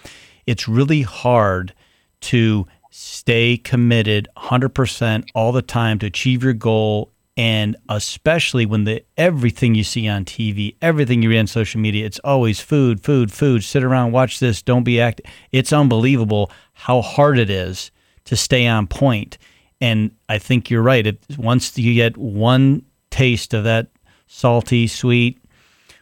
it's 0.45 0.67
really 0.67 1.01
hard 1.01 1.73
to 2.21 2.67
stay 3.01 3.55
committed 3.55 4.27
100% 4.35 5.29
all 5.33 5.53
the 5.53 5.61
time 5.61 5.97
to 5.99 6.05
achieve 6.05 6.43
your 6.43 6.51
goal 6.51 7.13
and 7.37 7.77
especially 7.87 8.65
when 8.65 8.83
the 8.83 9.05
everything 9.15 9.73
you 9.73 9.85
see 9.85 10.09
on 10.09 10.25
TV, 10.25 10.75
everything 10.81 11.23
you 11.23 11.29
read 11.29 11.39
on 11.39 11.47
social 11.47 11.79
media, 11.79 12.05
it's 12.05 12.19
always 12.25 12.59
food, 12.59 13.01
food, 13.01 13.31
food. 13.31 13.63
Sit 13.63 13.85
around, 13.85 14.11
watch 14.11 14.41
this, 14.41 14.61
don't 14.61 14.83
be 14.83 14.99
active. 14.99 15.25
It's 15.53 15.71
unbelievable 15.71 16.51
how 16.73 17.01
hard 17.01 17.39
it 17.39 17.49
is 17.49 17.91
to 18.25 18.35
stay 18.35 18.67
on 18.67 18.85
point. 18.85 19.37
And 19.79 20.11
I 20.27 20.37
think 20.37 20.69
you're 20.69 20.81
right. 20.81 21.07
It, 21.07 21.23
once 21.37 21.77
you 21.77 21.93
get 21.93 22.17
one 22.17 22.83
taste 23.11 23.53
of 23.53 23.63
that 23.63 23.87
salty, 24.27 24.87
sweet, 24.87 25.41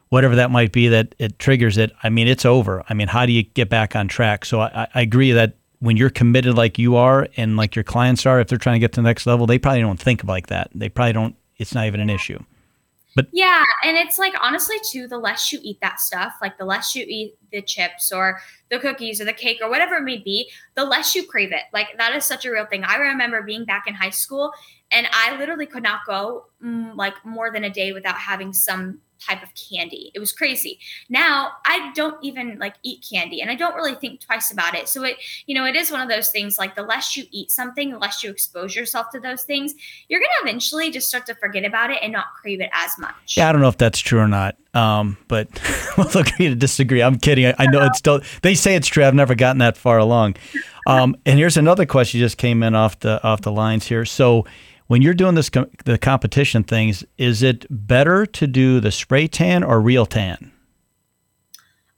whatever 0.10 0.36
that 0.38 0.50
might 0.50 0.72
be, 0.72 0.88
that 0.88 1.14
it 1.20 1.38
triggers 1.38 1.78
it. 1.78 1.92
I 2.02 2.10
mean, 2.10 2.28
it's 2.28 2.46
over. 2.46 2.84
I 2.90 2.96
mean, 2.96 3.08
how 3.08 3.28
do 3.28 3.32
you 3.32 3.44
get 3.44 3.70
back 3.70 3.96
on 3.96 4.08
track? 4.08 4.46
So 4.46 4.62
I, 4.62 4.88
I 4.96 5.02
agree 5.02 5.32
that 5.34 5.54
when 5.80 5.98
you're 5.98 6.10
committed 6.10 6.56
like 6.56 6.80
you 6.80 6.96
are 6.96 7.28
and 7.38 7.58
like 7.58 7.76
your 7.76 7.84
clients 7.84 8.26
are, 8.26 8.40
if 8.40 8.48
they're 8.48 8.58
trying 8.58 8.76
to 8.76 8.80
get 8.80 8.94
to 8.94 9.02
the 9.02 9.08
next 9.08 9.26
level, 9.26 9.46
they 9.46 9.60
probably 9.60 9.82
don't 9.82 10.00
think 10.00 10.24
like 10.24 10.48
that. 10.48 10.70
They 10.74 10.90
probably 10.90 11.14
don't, 11.14 11.36
it's 11.58 11.74
not 11.74 11.86
even 11.86 12.00
an 12.00 12.10
issue. 12.10 12.40
But 13.16 13.30
yeah, 13.32 13.64
and 13.84 13.98
it's 13.98 14.20
like 14.20 14.36
honestly 14.40 14.78
too, 14.92 15.08
the 15.08 15.18
less 15.18 15.52
you 15.52 15.60
eat 15.64 15.80
that 15.82 16.00
stuff, 16.00 16.34
like 16.40 16.60
the 16.60 16.66
less 16.66 16.96
you 16.96 17.04
eat 17.08 17.36
the 17.52 17.64
chips 17.64 18.12
or 18.12 18.40
the 18.70 18.78
cookies 18.78 19.20
or 19.20 19.26
the 19.26 19.34
cake 19.34 19.58
or 19.60 19.72
whatever 19.72 19.96
it 19.96 20.04
may 20.04 20.20
be, 20.20 20.52
the 20.76 20.86
less 20.86 21.16
you 21.16 21.26
crave 21.26 21.52
it. 21.52 21.64
Like 21.74 21.98
that 21.98 22.16
is 22.16 22.26
such 22.26 22.46
a 22.46 22.52
real 22.52 22.68
thing. 22.68 22.84
I 22.84 22.98
remember 22.98 23.42
being 23.42 23.66
back 23.66 23.86
in 23.88 23.96
high 23.96 24.12
school 24.12 24.54
and 24.92 25.08
I 25.12 25.36
literally 25.38 25.66
could 25.66 25.82
not 25.82 26.02
go 26.06 26.46
mm, 26.64 26.96
like 26.96 27.14
more 27.26 27.52
than 27.52 27.64
a 27.64 27.72
day 27.72 27.92
without 27.92 28.18
having 28.18 28.54
some 28.54 29.00
type 29.20 29.44
of 29.44 29.50
candy. 29.56 30.12
It 30.14 30.20
was 30.20 30.32
crazy. 30.32 30.80
Now 31.10 31.52
I 31.66 31.92
don't 31.94 32.22
even 32.24 32.58
like 32.60 32.76
eat 32.84 33.06
candy 33.10 33.42
and 33.42 33.50
I 33.50 33.56
don't 33.56 33.76
really 33.76 33.96
think 33.96 34.22
twice 34.22 34.52
about 34.52 34.76
it. 34.76 34.88
So 34.88 35.04
it, 35.04 35.18
you 35.46 35.56
know, 35.56 35.66
it 35.66 35.76
is 35.76 35.92
one 35.92 36.02
of 36.02 36.10
those 36.10 36.30
things 36.30 36.58
like 36.58 36.76
the 36.76 36.84
less 36.84 37.16
you 37.16 37.26
eat 37.32 37.52
something, 37.52 37.92
the 37.92 37.98
less 37.98 38.24
you 38.24 38.30
expose 38.30 38.76
yourself 38.76 39.10
to 39.12 39.20
those 39.20 39.44
things, 39.44 39.74
you're 40.08 40.20
going 40.20 40.30
to 40.42 40.50
eventually 40.50 40.92
just 40.92 41.08
start 41.08 41.26
to 41.28 41.36
forget 41.36 41.66
about 41.66 41.92
it 41.92 42.00
and 42.02 42.12
not 42.12 42.26
crave 42.40 42.62
it 42.62 42.70
as 42.74 42.98
much. 42.98 43.16
Yeah, 43.36 43.50
I 43.50 43.52
don't 43.52 43.62
know 43.62 43.68
if 43.68 43.78
that's 43.78 44.00
true 44.00 44.20
or 44.20 44.28
not. 44.28 44.56
Um, 44.74 45.18
but 45.28 45.48
we'll 45.98 46.08
agree 46.18 46.50
to 46.50 46.56
disagree. 46.56 47.02
I'm 47.02 47.18
kidding. 47.18 47.48
I, 47.48 47.56
I 47.58 47.66
know 47.68 47.84
it's 47.84 47.98
still, 47.98 48.22
they 48.44 48.54
say 48.54 48.76
it's 48.76 48.88
true. 48.88 49.04
I've 49.04 49.16
never 49.16 49.34
gotten 49.34 49.58
that 49.60 49.78
far 49.78 49.98
along. 49.98 50.36
Um, 50.86 51.16
and 51.26 51.40
here's 51.40 51.58
another 51.58 51.86
question 51.86 52.20
just 52.20 52.38
came 52.38 52.64
in 52.64 52.76
off 52.76 53.00
the, 53.00 53.22
off 53.24 53.42
the 53.42 53.52
lines 53.52 53.88
here. 53.88 54.06
So, 54.06 54.46
when 54.88 55.02
you're 55.02 55.14
doing 55.14 55.36
this 55.36 55.50
the 55.86 55.98
competition 55.98 56.64
things, 56.64 57.04
is 57.18 57.44
it 57.44 57.66
better 57.70 58.26
to 58.26 58.48
do 58.48 58.80
the 58.80 58.92
spray 58.92 59.28
tan 59.28 59.64
or 59.64 59.80
real 59.80 60.06
tan? 60.06 60.52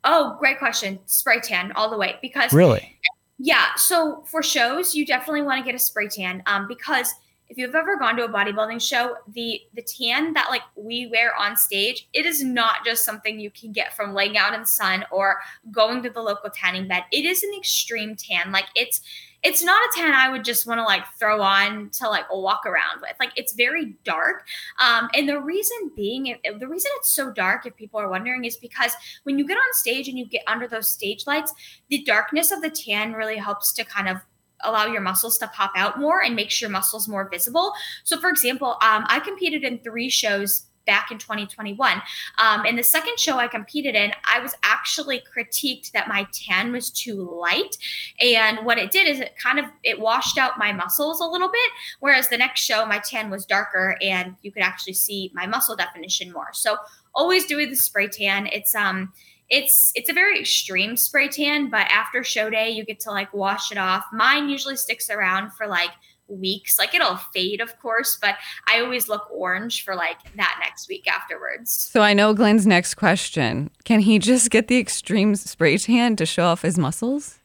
Oh, 0.04 0.36
great 0.40 0.60
question. 0.60 1.00
Spray 1.06 1.40
tan 1.40 1.72
all 1.74 1.90
the 1.90 1.98
way 1.98 2.18
because 2.22 2.54
really, 2.54 2.98
yeah. 3.38 3.68
So 3.76 4.24
for 4.26 4.42
shows, 4.42 4.96
you 4.96 5.06
definitely 5.06 5.44
want 5.44 5.60
to 5.60 5.66
get 5.66 5.76
a 5.76 5.80
spray 5.80 6.08
tan 6.08 6.44
um, 6.46 6.68
because 6.68 7.14
if 7.50 7.58
you've 7.58 7.74
ever 7.74 7.98
gone 7.98 8.16
to 8.16 8.24
a 8.24 8.30
bodybuilding 8.30 8.82
show, 8.82 9.16
the 9.34 9.62
the 9.74 9.82
tan 9.82 10.34
that 10.34 10.50
like 10.50 10.62
we 10.76 11.08
wear 11.08 11.36
on 11.36 11.58
stage, 11.58 12.08
it 12.14 12.26
is 12.26 12.44
not 12.44 12.86
just 12.86 13.04
something 13.04 13.40
you 13.40 13.50
can 13.50 13.72
get 13.72 13.96
from 13.96 14.14
laying 14.14 14.38
out 14.38 14.54
in 14.54 14.62
the 14.62 14.68
sun 14.68 15.06
or 15.12 15.40
going 15.72 16.04
to 16.04 16.10
the 16.10 16.22
local 16.22 16.50
tanning 16.50 16.88
bed. 16.88 17.04
It 17.12 17.26
is 17.26 17.44
an 17.44 17.52
extreme 17.58 18.16
tan. 18.16 18.52
Like 18.52 18.68
it's 18.76 19.02
it's 19.44 19.64
not 19.64 19.82
a 19.82 20.00
tan 20.00 20.14
I 20.14 20.30
would 20.30 20.44
just 20.44 20.68
want 20.68 20.80
to 20.80 20.84
like 20.84 21.04
throw 21.18 21.42
on 21.42 21.90
to 21.92 22.10
like 22.10 22.26
walk 22.32 22.66
around 22.66 23.02
with. 23.02 23.14
Like 23.20 23.32
it's 23.36 23.54
very 23.54 23.96
dark. 24.04 24.46
Um, 24.80 25.10
and 25.14 25.30
the 25.30 25.40
reason 25.40 25.92
being, 25.96 26.36
the 26.60 26.68
reason 26.68 26.92
it's 26.98 27.10
so 27.10 27.32
dark, 27.32 27.66
if 27.66 27.76
people 27.76 28.00
are 28.00 28.10
wondering, 28.10 28.46
is 28.46 28.58
because 28.58 28.94
when 29.24 29.40
you 29.40 29.48
get 29.48 29.58
on 29.58 29.74
stage 29.74 30.08
and 30.08 30.18
you 30.18 30.26
get 30.26 30.44
under 30.48 30.68
those 30.68 30.90
stage 30.90 31.26
lights, 31.26 31.54
the 31.90 32.04
darkness 32.04 32.52
of 32.52 32.62
the 32.62 32.70
tan 32.70 33.14
really 33.14 33.38
helps 33.38 33.72
to 33.74 33.86
kind 33.86 34.10
of 34.10 34.18
allow 34.62 34.86
your 34.86 35.02
muscles 35.02 35.38
to 35.38 35.48
pop 35.48 35.72
out 35.76 36.00
more 36.00 36.22
and 36.22 36.36
makes 36.36 36.60
your 36.60 36.70
muscles 36.70 37.08
more 37.08 37.30
visible. 37.30 37.74
So, 38.04 38.20
for 38.20 38.30
example, 38.30 38.78
um, 38.82 39.06
I 39.08 39.22
competed 39.24 39.64
in 39.64 39.80
three 39.80 40.10
shows 40.10 40.69
back 40.90 41.12
in 41.12 41.20
2021. 41.20 42.02
Um, 42.40 42.66
in 42.66 42.76
the 42.76 42.84
second 42.84 43.20
show 43.20 43.38
I 43.38 43.48
competed 43.48 43.94
in, 43.94 44.12
I 44.26 44.40
was 44.40 44.56
actually 44.64 45.22
critiqued 45.22 45.92
that 45.92 46.08
my 46.08 46.26
tan 46.34 46.72
was 46.72 46.90
too 46.90 47.30
light. 47.40 47.78
And 48.20 48.66
what 48.66 48.80
it 48.80 48.90
did 48.90 49.08
is 49.08 49.20
it 49.20 49.36
kind 49.38 49.60
of 49.60 49.66
it 49.84 50.00
washed 50.00 50.40
out 50.40 50.58
my 50.58 50.72
muscles 50.72 51.22
a 51.22 51.26
little 51.26 51.50
bit. 51.50 51.72
Whereas 52.00 52.30
the 52.30 52.38
next 52.38 52.62
show, 52.62 52.88
my 52.88 52.98
tan 52.98 53.30
was 53.30 53.46
darker 53.46 53.98
and 54.02 54.36
you 54.42 54.52
could 54.52 54.64
actually 54.64 54.94
see 54.94 55.32
my 55.36 55.46
muscle 55.46 55.76
definition 55.76 56.34
more. 56.34 56.50
So 56.54 56.78
always 57.14 57.46
doing 57.46 57.70
the 57.70 57.76
spray 57.76 58.08
tan. 58.08 58.48
It's 58.48 58.74
um 58.74 59.14
it's 59.48 59.92
it's 59.94 60.10
a 60.10 60.14
very 60.14 60.40
extreme 60.40 60.98
spray 60.98 61.28
tan, 61.28 61.70
but 61.70 61.86
after 61.92 62.24
show 62.24 62.50
day 62.50 62.72
you 62.72 62.84
get 62.84 63.00
to 63.02 63.12
like 63.12 63.32
wash 63.32 63.72
it 63.72 63.78
off. 63.78 64.06
Mine 64.12 64.50
usually 64.50 64.76
sticks 64.76 65.12
around 65.12 65.54
for 65.54 65.68
like 65.68 65.92
weeks. 66.30 66.78
Like 66.78 66.94
it'll 66.94 67.18
fade, 67.34 67.62
of 67.62 67.78
course, 67.80 68.18
but 68.22 68.36
I 68.72 68.80
always 68.82 69.10
look 69.10 69.28
orange 69.32 69.84
for 69.84 69.96
like 69.96 70.18
that 70.36 70.60
next 70.62 70.88
week 70.88 71.08
afterwards. 71.08 71.72
So 71.72 72.02
I 72.02 72.14
know 72.14 72.34
Glenn's 72.34 72.68
next 72.68 72.96
question. 72.96 73.70
Can 73.84 74.02
he 74.02 74.20
just 74.20 74.50
get 74.50 74.68
the 74.68 74.78
extreme 74.78 75.36
spray 75.36 75.78
tan 75.78 76.16
to 76.18 76.26
show 76.26 76.46
off 76.46 76.62
his 76.62 76.78
muscles? 76.78 77.40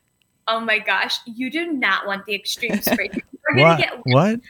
Oh 0.47 0.61
my 0.61 0.79
gosh, 0.79 1.17
you 1.27 1.51
do 1.51 1.73
not 1.73 2.07
want 2.07 2.27
the 2.27 2.35
extreme 2.35 2.77
spray 2.83 3.09
tan. 3.09 3.23
We're 3.49 3.57
gonna 3.57 3.69
what? 3.69 3.79
get 3.79 4.01
what? 4.05 4.41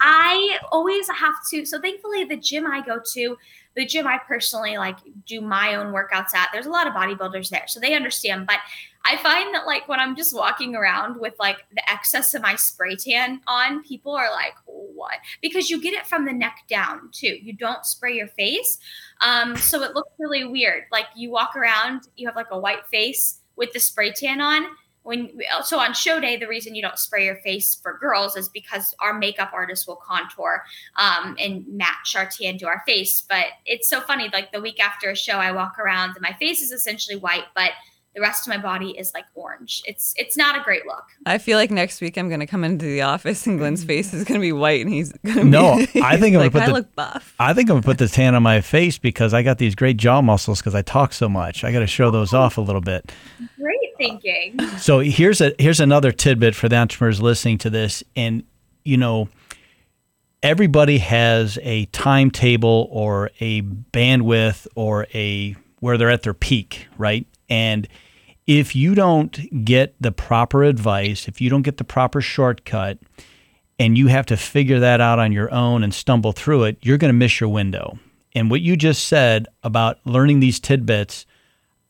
I 0.00 0.58
always 0.70 1.08
have 1.08 1.34
to. 1.50 1.64
So 1.64 1.80
thankfully, 1.80 2.24
the 2.24 2.36
gym 2.36 2.66
I 2.66 2.84
go 2.84 3.00
to, 3.12 3.36
the 3.74 3.86
gym 3.86 4.06
I 4.06 4.18
personally 4.18 4.76
like 4.78 4.96
do 5.26 5.40
my 5.40 5.74
own 5.74 5.92
workouts 5.92 6.34
at. 6.34 6.50
There's 6.52 6.66
a 6.66 6.70
lot 6.70 6.86
of 6.86 6.92
bodybuilders 6.92 7.48
there, 7.48 7.64
so 7.66 7.80
they 7.80 7.94
understand. 7.94 8.46
But 8.46 8.58
I 9.04 9.16
find 9.16 9.54
that 9.54 9.66
like 9.66 9.88
when 9.88 10.00
I'm 10.00 10.16
just 10.16 10.34
walking 10.34 10.74
around 10.74 11.18
with 11.18 11.34
like 11.38 11.58
the 11.72 11.90
excess 11.90 12.34
of 12.34 12.42
my 12.42 12.56
spray 12.56 12.96
tan 12.96 13.40
on, 13.46 13.82
people 13.82 14.12
are 14.12 14.30
like, 14.30 14.54
"What?" 14.66 15.16
Because 15.40 15.70
you 15.70 15.80
get 15.80 15.94
it 15.94 16.06
from 16.06 16.24
the 16.24 16.32
neck 16.32 16.64
down 16.68 17.10
too. 17.12 17.38
You 17.40 17.52
don't 17.52 17.86
spray 17.86 18.14
your 18.14 18.28
face, 18.28 18.78
um, 19.20 19.56
so 19.56 19.82
it 19.82 19.94
looks 19.94 20.12
really 20.18 20.44
weird. 20.44 20.84
Like 20.92 21.06
you 21.16 21.30
walk 21.30 21.56
around, 21.56 22.08
you 22.16 22.26
have 22.26 22.36
like 22.36 22.50
a 22.50 22.58
white 22.58 22.86
face 22.86 23.40
with 23.56 23.72
the 23.72 23.80
spray 23.80 24.12
tan 24.12 24.40
on 24.40 24.66
when 25.08 25.30
so 25.64 25.78
on 25.78 25.94
show 25.94 26.20
day 26.20 26.36
the 26.36 26.46
reason 26.46 26.74
you 26.74 26.82
don't 26.82 26.98
spray 26.98 27.24
your 27.24 27.36
face 27.36 27.74
for 27.74 27.96
girls 27.98 28.36
is 28.36 28.50
because 28.50 28.94
our 29.00 29.14
makeup 29.14 29.50
artist 29.54 29.88
will 29.88 29.96
contour 29.96 30.62
um, 30.96 31.34
and 31.40 31.64
match 31.66 32.14
our 32.14 32.28
tan 32.28 32.58
to 32.58 32.66
our 32.66 32.82
face 32.86 33.24
but 33.26 33.46
it's 33.64 33.88
so 33.88 34.02
funny 34.02 34.28
like 34.34 34.52
the 34.52 34.60
week 34.60 34.78
after 34.78 35.08
a 35.08 35.16
show 35.16 35.38
i 35.38 35.50
walk 35.50 35.78
around 35.78 36.10
and 36.10 36.20
my 36.20 36.34
face 36.34 36.60
is 36.60 36.72
essentially 36.72 37.16
white 37.16 37.44
but 37.54 37.70
the 38.18 38.22
rest 38.22 38.48
of 38.48 38.50
my 38.50 38.58
body 38.58 38.90
is 38.98 39.12
like 39.14 39.26
orange. 39.34 39.80
It's 39.86 40.12
it's 40.16 40.36
not 40.36 40.58
a 40.58 40.64
great 40.64 40.84
look. 40.86 41.04
I 41.24 41.38
feel 41.38 41.56
like 41.56 41.70
next 41.70 42.00
week 42.00 42.18
I'm 42.18 42.28
gonna 42.28 42.48
come 42.48 42.64
into 42.64 42.84
the 42.84 43.02
office 43.02 43.46
and 43.46 43.58
Glenn's 43.58 43.84
mm. 43.84 43.86
face 43.86 44.12
is 44.12 44.24
gonna 44.24 44.40
be 44.40 44.50
white 44.50 44.80
and 44.80 44.92
he's 44.92 45.12
gonna 45.24 45.44
no. 45.44 45.76
Be, 45.76 46.02
I 46.02 46.16
think 46.16 46.34
I'm 46.34 46.40
like, 46.42 46.50
gonna 46.50 46.50
put 46.50 46.62
I 46.62 46.66
the, 46.66 46.72
look 46.72 46.94
buff. 46.96 47.34
I 47.38 47.54
think 47.54 47.70
I'm 47.70 47.76
gonna 47.76 47.82
put 47.82 47.98
this 47.98 48.10
tan 48.10 48.34
on 48.34 48.42
my 48.42 48.60
face 48.60 48.98
because 48.98 49.32
I 49.32 49.42
got 49.42 49.58
these 49.58 49.76
great 49.76 49.98
jaw 49.98 50.20
muscles 50.20 50.58
because 50.58 50.74
I 50.74 50.82
talk 50.82 51.12
so 51.12 51.28
much. 51.28 51.62
I 51.62 51.70
got 51.70 51.80
to 51.80 51.86
show 51.86 52.10
those 52.10 52.34
oh, 52.34 52.40
off 52.40 52.58
a 52.58 52.60
little 52.60 52.80
bit. 52.80 53.12
Great 53.56 53.76
thinking. 53.96 54.58
So 54.78 54.98
here's 54.98 55.40
a 55.40 55.54
here's 55.60 55.80
another 55.80 56.10
tidbit 56.10 56.56
for 56.56 56.68
the 56.68 56.76
entrepreneurs 56.76 57.22
listening 57.22 57.58
to 57.58 57.70
this, 57.70 58.02
and 58.16 58.42
you 58.84 58.96
know 58.96 59.28
everybody 60.42 60.98
has 60.98 61.58
a 61.62 61.84
timetable 61.86 62.88
or 62.90 63.30
a 63.38 63.62
bandwidth 63.62 64.66
or 64.74 65.06
a 65.14 65.54
where 65.80 65.96
they're 65.96 66.10
at 66.10 66.22
their 66.22 66.34
peak, 66.34 66.88
right? 66.96 67.24
And 67.48 67.86
if 68.48 68.74
you 68.74 68.94
don't 68.94 69.64
get 69.64 69.94
the 70.00 70.10
proper 70.10 70.64
advice, 70.64 71.28
if 71.28 71.38
you 71.38 71.50
don't 71.50 71.62
get 71.62 71.76
the 71.76 71.84
proper 71.84 72.22
shortcut, 72.22 72.98
and 73.78 73.96
you 73.96 74.08
have 74.08 74.26
to 74.26 74.36
figure 74.36 74.80
that 74.80 75.00
out 75.02 75.18
on 75.18 75.30
your 75.32 75.52
own 75.52 75.84
and 75.84 75.94
stumble 75.94 76.32
through 76.32 76.64
it, 76.64 76.78
you're 76.80 76.98
going 76.98 77.10
to 77.10 77.16
miss 77.16 77.38
your 77.38 77.50
window. 77.50 77.98
And 78.34 78.50
what 78.50 78.62
you 78.62 78.74
just 78.74 79.06
said 79.06 79.46
about 79.62 79.98
learning 80.04 80.40
these 80.40 80.58
tidbits, 80.58 81.26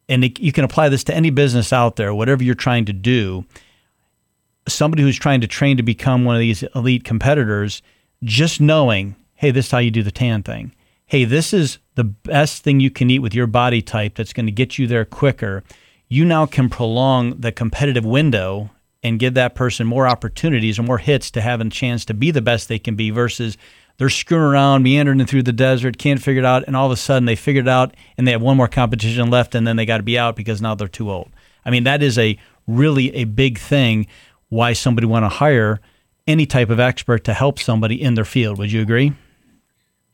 and 0.09 0.25
it, 0.25 0.41
you 0.41 0.53
can 0.53 0.65
apply 0.65 0.89
this 0.89 1.05
to 1.05 1.15
any 1.15 1.31
business 1.31 1.73
out 1.73 1.95
there, 1.95 2.13
whatever 2.13 2.43
you're 2.43 2.57
trying 2.57 2.85
to 2.87 2.93
do. 2.93 3.47
Somebody 4.67 5.05
who's 5.05 5.19
trying 5.19 5.41
to 5.41 5.47
train 5.47 5.77
to 5.77 5.83
become 5.85 6.25
one 6.25 6.35
of 6.35 6.41
these 6.41 6.65
elite 6.75 7.05
competitors, 7.05 7.83
just 8.25 8.61
knowing, 8.61 9.15
hey, 9.37 9.53
this 9.53 9.67
is 9.67 9.71
how 9.71 9.79
you 9.79 9.93
do 9.93 10.03
the 10.03 10.11
tan 10.11 10.43
thing. 10.43 10.75
Hey, 11.07 11.25
this 11.25 11.55
is 11.55 11.79
the 11.95 12.05
best 12.05 12.65
thing 12.65 12.81
you 12.81 12.91
can 12.91 13.11
eat 13.11 13.21
with 13.21 13.35
your 13.35 13.47
body 13.47 13.81
type 13.81 14.17
that's 14.17 14.33
going 14.33 14.47
to 14.47 14.53
get 14.53 14.77
you 14.77 14.89
there 14.89 15.05
quicker 15.05 15.63
you 16.09 16.25
now 16.25 16.47
can 16.47 16.69
prolong 16.69 17.39
the 17.39 17.53
competitive 17.53 18.05
window 18.05 18.71
and 19.03 19.19
give 19.19 19.35
that 19.35 19.55
person 19.55 19.87
more 19.87 20.09
opportunities 20.09 20.79
or 20.79 20.83
more 20.83 20.99
hits 20.99 21.31
to 21.31 21.41
have 21.41 21.61
a 21.61 21.69
chance 21.69 22.05
to 22.07 22.15
be 22.15 22.31
the 22.31 22.43
best 22.43 22.69
they 22.69 22.79
can 22.79 22.97
be 22.97 23.11
versus 23.11 23.57
they're 23.99 24.09
screwing 24.09 24.43
around, 24.43 24.83
meandering 24.83 25.25
through 25.27 25.43
the 25.43 25.53
desert, 25.53 25.99
can't 25.99 26.23
figure 26.23 26.43
it 26.43 26.47
out, 26.47 26.65
and 26.67 26.77
all 26.77 26.87
of 26.87 26.93
a 26.93 26.97
sudden 26.97 27.27
they 27.27 27.37
figured 27.37 27.67
it 27.67 27.71
out 27.71 27.95
and 28.17 28.27
they 28.27 28.33
have 28.33 28.43
one 28.43 28.57
more 28.57 28.69
competition 28.69 29.31
left 29.31 29.55
and 29.55 29.67
then 29.67 29.77
they 29.77 29.87
got 29.87 29.99
to 29.99 30.03
be 30.03 30.19
out 30.19 30.37
because 30.37 30.63
now 30.63 30.75
they're 30.75 30.89
too 30.89 31.11
old. 31.11 31.31
I 31.65 31.71
mean, 31.71 31.85
that 31.85 32.03
is 32.03 32.17
a 32.19 32.39
really 32.67 33.15
a 33.15 33.25
big 33.25 33.59
thing 33.59 34.07
why 34.49 34.73
somebody 34.73 35.07
want 35.07 35.25
to 35.25 35.29
hire 35.29 35.81
any 36.27 36.47
type 36.47 36.71
of 36.71 36.81
expert 36.81 37.25
to 37.25 37.35
help 37.35 37.59
somebody 37.59 38.01
in 38.01 38.15
their 38.15 38.25
field. 38.25 38.59
Would 38.59 38.73
you 38.73 38.83
agree? 38.83 39.13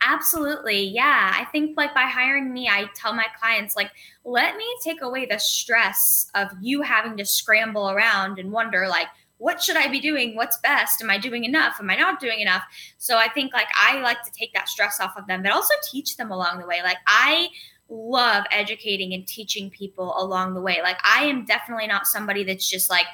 Absolutely. 0.01 0.83
Yeah. 0.83 1.33
I 1.35 1.45
think 1.45 1.77
like 1.77 1.93
by 1.95 2.03
hiring 2.03 2.53
me, 2.53 2.67
I 2.67 2.89
tell 2.95 3.13
my 3.13 3.25
clients, 3.39 3.75
like, 3.75 3.91
let 4.23 4.55
me 4.55 4.65
take 4.83 5.01
away 5.01 5.25
the 5.25 5.39
stress 5.39 6.29
of 6.35 6.49
you 6.61 6.81
having 6.81 7.17
to 7.17 7.25
scramble 7.25 7.89
around 7.89 8.37
and 8.37 8.51
wonder, 8.51 8.87
like, 8.87 9.07
what 9.37 9.61
should 9.61 9.75
I 9.75 9.87
be 9.87 9.99
doing? 9.99 10.35
What's 10.35 10.57
best? 10.59 11.01
Am 11.01 11.09
I 11.09 11.17
doing 11.17 11.43
enough? 11.43 11.77
Am 11.79 11.89
I 11.89 11.95
not 11.95 12.19
doing 12.19 12.39
enough? 12.39 12.63
So 12.97 13.17
I 13.17 13.27
think 13.29 13.53
like 13.53 13.67
I 13.75 13.99
like 13.99 14.23
to 14.23 14.31
take 14.31 14.53
that 14.53 14.69
stress 14.69 14.99
off 15.01 15.17
of 15.17 15.27
them, 15.27 15.43
but 15.43 15.51
also 15.51 15.73
teach 15.91 16.15
them 16.17 16.31
along 16.31 16.59
the 16.59 16.67
way. 16.67 16.81
Like 16.83 16.97
I 17.05 17.49
love 17.89 18.45
educating 18.51 19.13
and 19.13 19.27
teaching 19.27 19.69
people 19.69 20.15
along 20.17 20.53
the 20.53 20.61
way. 20.61 20.79
Like 20.81 20.97
I 21.03 21.25
am 21.25 21.45
definitely 21.45 21.87
not 21.87 22.07
somebody 22.07 22.43
that's 22.45 22.69
just 22.69 22.89
like, 22.89 23.05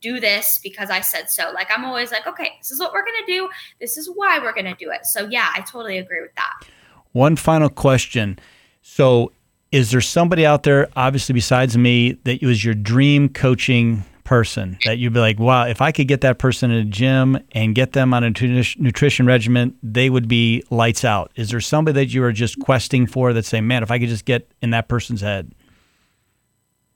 do 0.00 0.20
this 0.20 0.60
because 0.62 0.90
I 0.90 1.00
said 1.00 1.30
so. 1.30 1.50
Like 1.52 1.68
I'm 1.70 1.84
always 1.84 2.12
like, 2.12 2.26
okay, 2.26 2.52
this 2.60 2.70
is 2.70 2.78
what 2.80 2.92
we're 2.92 3.04
going 3.04 3.24
to 3.26 3.32
do. 3.32 3.48
This 3.80 3.96
is 3.96 4.10
why 4.14 4.38
we're 4.38 4.52
going 4.52 4.66
to 4.66 4.74
do 4.74 4.90
it. 4.90 5.06
So 5.06 5.26
yeah, 5.28 5.50
I 5.54 5.60
totally 5.62 5.98
agree 5.98 6.20
with 6.20 6.34
that. 6.36 6.68
One 7.12 7.36
final 7.36 7.68
question. 7.68 8.38
So 8.82 9.32
is 9.72 9.90
there 9.90 10.00
somebody 10.00 10.46
out 10.46 10.62
there, 10.62 10.88
obviously 10.96 11.32
besides 11.32 11.76
me, 11.76 12.12
that 12.24 12.42
was 12.42 12.64
your 12.64 12.74
dream 12.74 13.28
coaching 13.28 14.04
person 14.24 14.78
that 14.84 14.98
you'd 14.98 15.12
be 15.12 15.18
like, 15.18 15.40
wow, 15.40 15.66
if 15.66 15.82
I 15.82 15.90
could 15.90 16.06
get 16.06 16.20
that 16.20 16.38
person 16.38 16.70
in 16.70 16.78
a 16.78 16.84
gym 16.84 17.36
and 17.50 17.74
get 17.74 17.92
them 17.92 18.14
on 18.14 18.22
a 18.22 18.30
nutrition 18.30 19.26
regimen, 19.26 19.76
they 19.82 20.08
would 20.08 20.28
be 20.28 20.62
lights 20.70 21.04
out. 21.04 21.32
Is 21.34 21.50
there 21.50 21.60
somebody 21.60 21.94
that 21.94 22.14
you 22.14 22.22
are 22.22 22.30
just 22.30 22.60
questing 22.60 23.08
for 23.08 23.32
that 23.32 23.44
say, 23.44 23.60
man, 23.60 23.82
if 23.82 23.90
I 23.90 23.98
could 23.98 24.08
just 24.08 24.24
get 24.24 24.48
in 24.62 24.70
that 24.70 24.86
person's 24.86 25.20
head? 25.20 25.52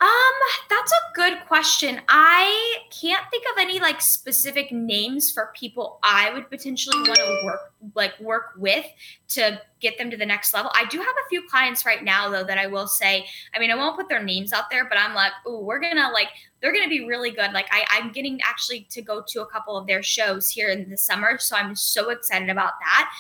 Um, 0.05 0.35
that's 0.69 0.93
a 0.93 1.15
good 1.15 1.47
question. 1.47 1.99
I 2.11 2.77
can't 2.91 3.25
think 3.31 3.45
of 3.53 3.59
any 3.59 3.81
like 3.81 4.03
specific 4.03 4.71
names 4.71 5.33
for 5.33 5.51
people 5.57 5.99
I 6.03 6.31
would 6.35 6.51
potentially 6.51 6.99
want 6.99 7.17
to 7.17 7.41
work 7.43 7.61
like 7.95 8.21
work 8.21 8.53
with 8.59 8.85
to 9.29 9.59
get 9.81 9.97
them 9.97 10.11
to 10.11 10.19
the 10.19 10.27
next 10.27 10.53
level. 10.53 10.71
I 10.75 10.85
do 10.87 10.99
have 10.99 11.07
a 11.07 11.29
few 11.31 11.49
clients 11.49 11.87
right 11.87 12.05
now 12.05 12.29
though 12.29 12.45
that 12.45 12.59
I 12.59 12.67
will 12.67 12.87
say, 12.87 13.25
I 13.55 13.59
mean, 13.59 13.71
I 13.71 13.77
won't 13.77 13.97
put 13.97 14.11
their 14.11 14.23
names 14.23 14.53
out 14.53 14.69
there, 14.71 14.87
but 14.87 14.99
I'm 14.99 15.15
like, 15.15 15.33
oh, 15.47 15.61
we're 15.61 15.81
gonna 15.81 16.11
like 16.13 16.29
they're 16.61 16.75
gonna 16.75 16.89
be 16.89 17.07
really 17.07 17.31
good. 17.31 17.53
Like 17.53 17.69
I, 17.71 17.87
I'm 17.89 18.13
getting 18.13 18.39
actually 18.43 18.87
to 18.91 19.01
go 19.01 19.23
to 19.29 19.41
a 19.41 19.47
couple 19.47 19.75
of 19.75 19.87
their 19.87 20.03
shows 20.03 20.51
here 20.51 20.69
in 20.69 20.91
the 20.91 20.99
summer. 20.99 21.39
So 21.39 21.57
I'm 21.57 21.75
so 21.75 22.11
excited 22.11 22.51
about 22.51 22.75
that. 22.81 23.11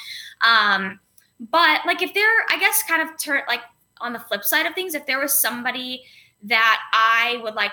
Um, 0.46 1.00
but 1.40 1.80
like 1.86 2.02
if 2.02 2.12
they're, 2.12 2.44
I 2.50 2.58
guess 2.58 2.82
kind 2.82 3.00
of 3.00 3.18
turn 3.18 3.40
like 3.48 3.62
on 4.02 4.12
the 4.12 4.18
flip 4.18 4.44
side 4.44 4.66
of 4.66 4.74
things, 4.74 4.94
if 4.94 5.06
there 5.06 5.18
was 5.18 5.32
somebody 5.32 6.04
that 6.44 6.80
I 6.92 7.40
would 7.42 7.54
like 7.54 7.72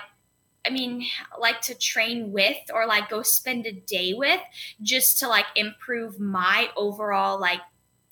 I 0.64 0.70
mean, 0.70 1.04
like 1.40 1.60
to 1.62 1.74
train 1.74 2.30
with 2.30 2.56
or 2.72 2.86
like 2.86 3.08
go 3.08 3.22
spend 3.22 3.66
a 3.66 3.72
day 3.72 4.14
with 4.14 4.40
just 4.80 5.18
to 5.18 5.28
like 5.28 5.46
improve 5.56 6.20
my 6.20 6.68
overall 6.76 7.40
like 7.40 7.58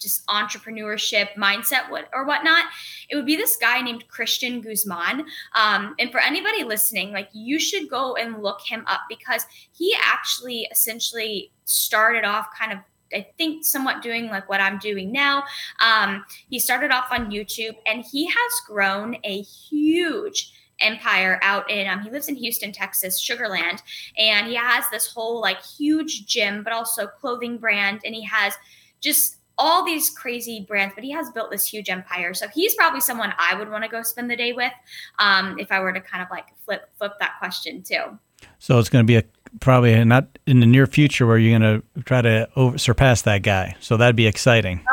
just 0.01 0.27
entrepreneurship 0.27 1.29
mindset 1.35 1.91
what, 1.91 2.09
or 2.13 2.25
whatnot. 2.25 2.65
It 3.09 3.17
would 3.17 3.27
be 3.27 3.37
this 3.37 3.57
guy 3.57 3.81
named 3.83 4.09
christian 4.09 4.61
guzman. 4.61 5.27
Um, 5.55 5.95
and 5.99 6.11
for 6.11 6.19
anybody 6.19 6.65
listening 6.65 7.13
like 7.13 7.29
you 7.33 7.61
should 7.61 7.89
go 7.89 8.17
and 8.17 8.43
look 8.43 8.61
him 8.67 8.83
up 8.87 9.03
because 9.09 9.47
he 9.73 9.95
actually 10.03 10.67
essentially 10.73 11.53
started 11.67 12.25
off 12.25 12.49
kind 12.59 12.73
of 12.73 12.79
I 13.13 13.27
think 13.39 13.65
somewhat 13.65 14.03
doing 14.03 14.29
like 14.29 14.49
what 14.49 14.61
I'm 14.61 14.79
doing 14.79 15.13
now. 15.13 15.45
Um, 15.85 16.25
he 16.49 16.59
started 16.59 16.91
off 16.91 17.09
on 17.11 17.31
YouTube 17.31 17.77
and 17.87 18.05
he 18.05 18.27
has 18.27 18.53
grown 18.67 19.17
a 19.25 19.43
huge 19.43 20.53
empire 20.81 21.39
out 21.43 21.71
in 21.71 21.89
um, 21.89 22.01
he 22.01 22.11
lives 22.11 22.29
in 22.29 22.37
Houston, 22.37 22.73
Texas, 22.73 23.23
Sugarland, 23.23 23.81
and 24.17 24.47
he 24.47 24.55
has 24.55 24.85
this 24.91 25.13
whole 25.13 25.41
like 25.41 25.63
huge 25.63 26.27
gym, 26.27 26.63
but 26.63 26.73
also 26.73 27.07
clothing 27.07 27.59
brand, 27.59 28.01
and 28.05 28.15
he 28.15 28.23
has 28.25 28.55
just 29.01 29.37
all 29.59 29.85
these 29.85 30.09
crazy 30.09 30.65
brands, 30.67 30.95
but 30.95 31.05
he 31.05 31.11
has 31.11 31.31
built 31.31 31.51
this 31.51 31.67
huge 31.67 31.91
empire. 31.91 32.33
So 32.33 32.49
he's 32.49 32.75
probably 32.75 33.01
someone 33.01 33.35
I 33.39 33.55
would 33.55 33.71
want 33.71 33.85
to 33.85 33.91
go 33.91 34.03
spend 34.03 34.31
the 34.31 34.37
day 34.37 34.55
with, 34.55 34.73
um, 35.19 35.59
if 35.59 35.71
I 35.71 35.81
were 35.81 35.93
to 35.93 36.01
kind 36.01 36.23
of 36.23 36.31
like 36.31 36.47
flip 36.65 36.89
flip 36.97 37.13
that 37.21 37.39
question 37.39 37.83
too. 37.83 38.19
So 38.59 38.79
it's 38.79 38.89
going 38.89 39.05
to 39.05 39.07
be 39.07 39.17
a 39.17 39.23
probably 39.61 40.05
not 40.05 40.39
in 40.47 40.61
the 40.61 40.67
near 40.67 40.87
future 40.87 41.27
where 41.27 41.39
you're 41.39 41.59
going 41.59 41.83
to 41.83 42.03
try 42.03 42.23
to 42.23 42.49
over, 42.57 42.79
surpass 42.79 43.23
that 43.23 43.43
guy. 43.43 43.77
So 43.81 43.97
that'd 43.97 44.17
be 44.17 44.27
exciting. 44.27 44.85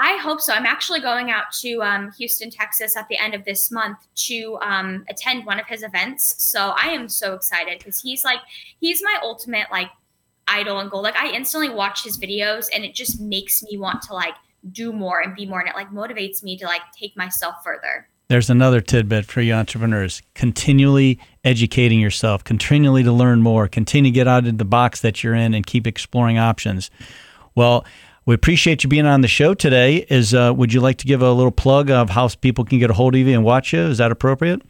I 0.00 0.16
hope 0.18 0.40
so. 0.40 0.52
I'm 0.52 0.64
actually 0.64 1.00
going 1.00 1.30
out 1.30 1.46
to 1.60 1.82
um, 1.82 2.12
Houston, 2.18 2.50
Texas 2.50 2.96
at 2.96 3.08
the 3.08 3.18
end 3.18 3.34
of 3.34 3.44
this 3.44 3.70
month 3.72 3.98
to 4.14 4.56
um, 4.62 5.04
attend 5.10 5.44
one 5.44 5.58
of 5.58 5.66
his 5.66 5.82
events. 5.82 6.36
So 6.38 6.72
I 6.76 6.88
am 6.90 7.08
so 7.08 7.34
excited 7.34 7.78
because 7.78 8.00
he's 8.00 8.24
like, 8.24 8.38
he's 8.80 9.02
my 9.02 9.18
ultimate 9.22 9.66
like 9.72 9.90
idol 10.46 10.78
and 10.78 10.88
goal. 10.88 11.02
Like 11.02 11.16
I 11.16 11.30
instantly 11.32 11.68
watch 11.68 12.04
his 12.04 12.16
videos 12.16 12.68
and 12.72 12.84
it 12.84 12.94
just 12.94 13.20
makes 13.20 13.62
me 13.64 13.76
want 13.76 14.02
to 14.02 14.14
like 14.14 14.34
do 14.70 14.92
more 14.92 15.20
and 15.20 15.34
be 15.34 15.46
more. 15.46 15.60
And 15.60 15.68
it 15.68 15.74
like 15.74 15.90
motivates 15.90 16.44
me 16.44 16.56
to 16.58 16.64
like 16.64 16.82
take 16.96 17.16
myself 17.16 17.56
further. 17.64 18.08
There's 18.28 18.50
another 18.50 18.82
tidbit 18.82 19.24
for 19.24 19.40
you 19.40 19.54
entrepreneurs. 19.54 20.20
Continually 20.34 21.18
educating 21.44 21.98
yourself, 21.98 22.44
continually 22.44 23.02
to 23.02 23.10
learn 23.10 23.40
more, 23.40 23.68
continue 23.68 24.10
to 24.10 24.14
get 24.14 24.28
out 24.28 24.46
of 24.46 24.58
the 24.58 24.66
box 24.66 25.00
that 25.00 25.24
you're 25.24 25.34
in 25.34 25.54
and 25.54 25.64
keep 25.64 25.86
exploring 25.86 26.36
options. 26.36 26.90
Well, 27.54 27.86
we 28.26 28.34
appreciate 28.34 28.84
you 28.84 28.90
being 28.90 29.06
on 29.06 29.22
the 29.22 29.28
show 29.28 29.54
today. 29.54 30.04
Is 30.10 30.34
uh, 30.34 30.52
would 30.54 30.74
you 30.74 30.82
like 30.82 30.98
to 30.98 31.06
give 31.06 31.22
a 31.22 31.32
little 31.32 31.50
plug 31.50 31.90
of 31.90 32.10
how 32.10 32.28
people 32.28 32.66
can 32.66 32.78
get 32.78 32.90
a 32.90 32.92
hold 32.92 33.14
of 33.14 33.20
you 33.20 33.32
and 33.32 33.44
watch 33.44 33.72
you? 33.72 33.80
Is 33.80 33.96
that 33.96 34.12
appropriate? 34.12 34.60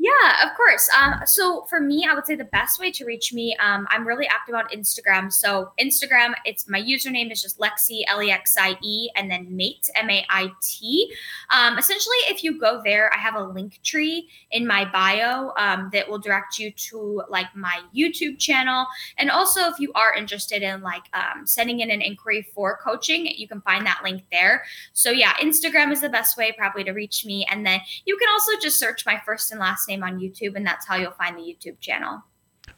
Yeah, 0.00 0.48
of 0.48 0.56
course. 0.56 0.88
Um, 0.96 1.22
so 1.26 1.64
for 1.68 1.80
me, 1.80 2.06
I 2.08 2.14
would 2.14 2.24
say 2.24 2.36
the 2.36 2.44
best 2.44 2.78
way 2.78 2.92
to 2.92 3.04
reach 3.04 3.32
me, 3.32 3.56
um, 3.56 3.84
I'm 3.90 4.06
really 4.06 4.28
active 4.28 4.54
on 4.54 4.68
Instagram. 4.68 5.32
So 5.32 5.72
Instagram, 5.80 6.34
it's 6.44 6.68
my 6.68 6.80
username 6.80 7.32
is 7.32 7.42
just 7.42 7.58
Lexie 7.58 8.02
L 8.06 8.22
E 8.22 8.30
X 8.30 8.54
I 8.56 8.76
E 8.80 9.10
and 9.16 9.28
then 9.28 9.48
mate 9.56 9.90
M 9.96 10.08
A 10.08 10.24
I 10.30 10.52
T. 10.62 11.12
Um, 11.50 11.78
essentially, 11.78 12.16
if 12.28 12.44
you 12.44 12.60
go 12.60 12.80
there, 12.84 13.12
I 13.12 13.16
have 13.16 13.34
a 13.34 13.40
Linktree 13.40 14.26
in 14.52 14.68
my 14.68 14.84
bio 14.84 15.50
um, 15.56 15.90
that 15.92 16.08
will 16.08 16.20
direct 16.20 16.60
you 16.60 16.70
to 16.70 17.22
like 17.28 17.48
my 17.56 17.80
YouTube 17.92 18.38
channel, 18.38 18.86
and 19.16 19.32
also 19.32 19.62
if 19.62 19.80
you 19.80 19.92
are 19.94 20.14
interested 20.14 20.62
in 20.62 20.80
like 20.80 21.02
um, 21.12 21.44
sending 21.44 21.80
in 21.80 21.90
an 21.90 22.02
inquiry 22.02 22.46
for 22.54 22.78
coaching, 22.84 23.26
you 23.26 23.48
can 23.48 23.60
find 23.62 23.84
that 23.84 24.02
link 24.04 24.22
there. 24.30 24.62
So 24.92 25.10
yeah, 25.10 25.32
Instagram 25.38 25.90
is 25.90 26.00
the 26.00 26.08
best 26.08 26.36
way 26.36 26.52
probably 26.56 26.84
to 26.84 26.92
reach 26.92 27.26
me, 27.26 27.44
and 27.50 27.66
then 27.66 27.80
you 28.04 28.16
can 28.16 28.28
also 28.30 28.52
just 28.62 28.78
search 28.78 29.04
my 29.04 29.20
first 29.26 29.50
and 29.50 29.58
last 29.58 29.87
name 29.88 30.02
on 30.02 30.18
YouTube, 30.18 30.54
and 30.54 30.66
that's 30.66 30.86
how 30.86 30.96
you'll 30.96 31.12
find 31.12 31.36
the 31.36 31.42
YouTube 31.42 31.80
channel. 31.80 32.22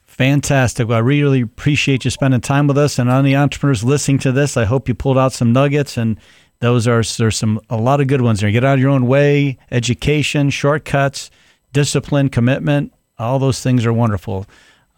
Fantastic. 0.04 0.88
Well, 0.88 0.98
I 0.98 1.00
really 1.00 1.40
appreciate 1.40 2.04
you 2.04 2.10
spending 2.10 2.40
time 2.40 2.66
with 2.66 2.76
us. 2.76 2.98
And 2.98 3.08
on 3.08 3.24
the 3.24 3.36
entrepreneurs 3.36 3.84
listening 3.84 4.18
to 4.20 4.32
this, 4.32 4.56
I 4.56 4.64
hope 4.64 4.88
you 4.88 4.94
pulled 4.94 5.18
out 5.18 5.32
some 5.32 5.52
nuggets 5.52 5.96
and 5.96 6.18
those 6.60 6.86
are 6.86 7.02
there's 7.02 7.36
some 7.36 7.60
a 7.70 7.76
lot 7.76 8.00
of 8.00 8.06
good 8.06 8.20
ones 8.20 8.40
there. 8.40 8.50
Get 8.50 8.64
out 8.64 8.74
of 8.74 8.80
your 8.80 8.90
own 8.90 9.06
way, 9.06 9.58
education, 9.70 10.50
shortcuts, 10.50 11.30
discipline, 11.72 12.28
commitment. 12.28 12.92
All 13.18 13.38
those 13.38 13.62
things 13.62 13.84
are 13.86 13.92
wonderful. 13.92 14.46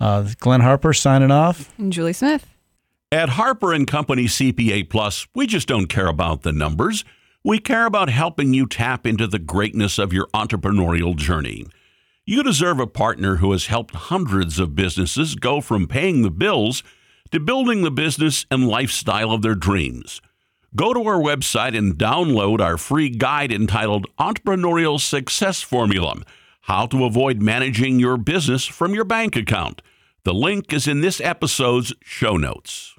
Uh, 0.01 0.29
Glenn 0.39 0.61
Harper 0.61 0.93
signing 0.93 1.31
off. 1.31 1.73
And 1.79 1.93
Julie 1.93 2.13
Smith. 2.13 2.47
At 3.13 3.31
Harper 3.31 3.73
and 3.73 3.87
Company 3.87 4.25
CPA 4.25 4.89
Plus, 4.89 5.27
we 5.35 5.47
just 5.47 5.69
don't 5.69 5.87
care 5.87 6.09
about 6.09 6.43
the 6.43 6.53
numbers. 6.53 7.05
We 7.45 7.59
care 7.59 7.87
about 7.87 8.09
helping 8.09 8.55
you 8.55 8.67
tap 8.67 9.07
into 9.07 9.27
the 9.27 9.39
greatness 9.39 9.99
of 9.99 10.13
your 10.13 10.29
entrepreneurial 10.29 11.15
journey. 11.15 11.67
You 12.25 12.45
deserve 12.45 12.79
a 12.79 12.87
partner 12.87 13.37
who 13.37 13.51
has 13.51 13.67
helped 13.67 13.97
hundreds 13.97 14.61
of 14.61 14.77
businesses 14.77 15.35
go 15.35 15.61
from 15.61 15.89
paying 15.89 16.23
the 16.23 16.31
bills 16.31 16.85
to 17.33 17.41
building 17.41 17.83
the 17.83 17.91
business 17.91 18.47
and 18.49 18.69
lifestyle 18.69 19.33
of 19.33 19.43
their 19.43 19.57
dreams. 19.57 20.21
Go 20.77 20.95
to 20.95 21.03
our 21.03 21.19
website 21.19 21.77
and 21.77 21.99
download 21.99 22.61
our 22.61 22.79
free 22.79 23.11
guide 23.11 23.51
entitled 23.51 24.07
Entrepreneurial 24.21 25.01
Success 25.01 25.63
Formula 25.63 26.23
How 26.61 26.87
to 26.87 27.05
Avoid 27.05 27.43
Managing 27.43 27.99
Your 27.99 28.17
Business 28.17 28.67
from 28.67 28.95
Your 28.95 29.05
Bank 29.05 29.35
Account. 29.35 29.83
The 30.23 30.33
link 30.33 30.73
is 30.73 30.87
in 30.87 31.01
this 31.01 31.21
episode's 31.21 31.93
show 32.05 32.37
notes. 32.37 32.92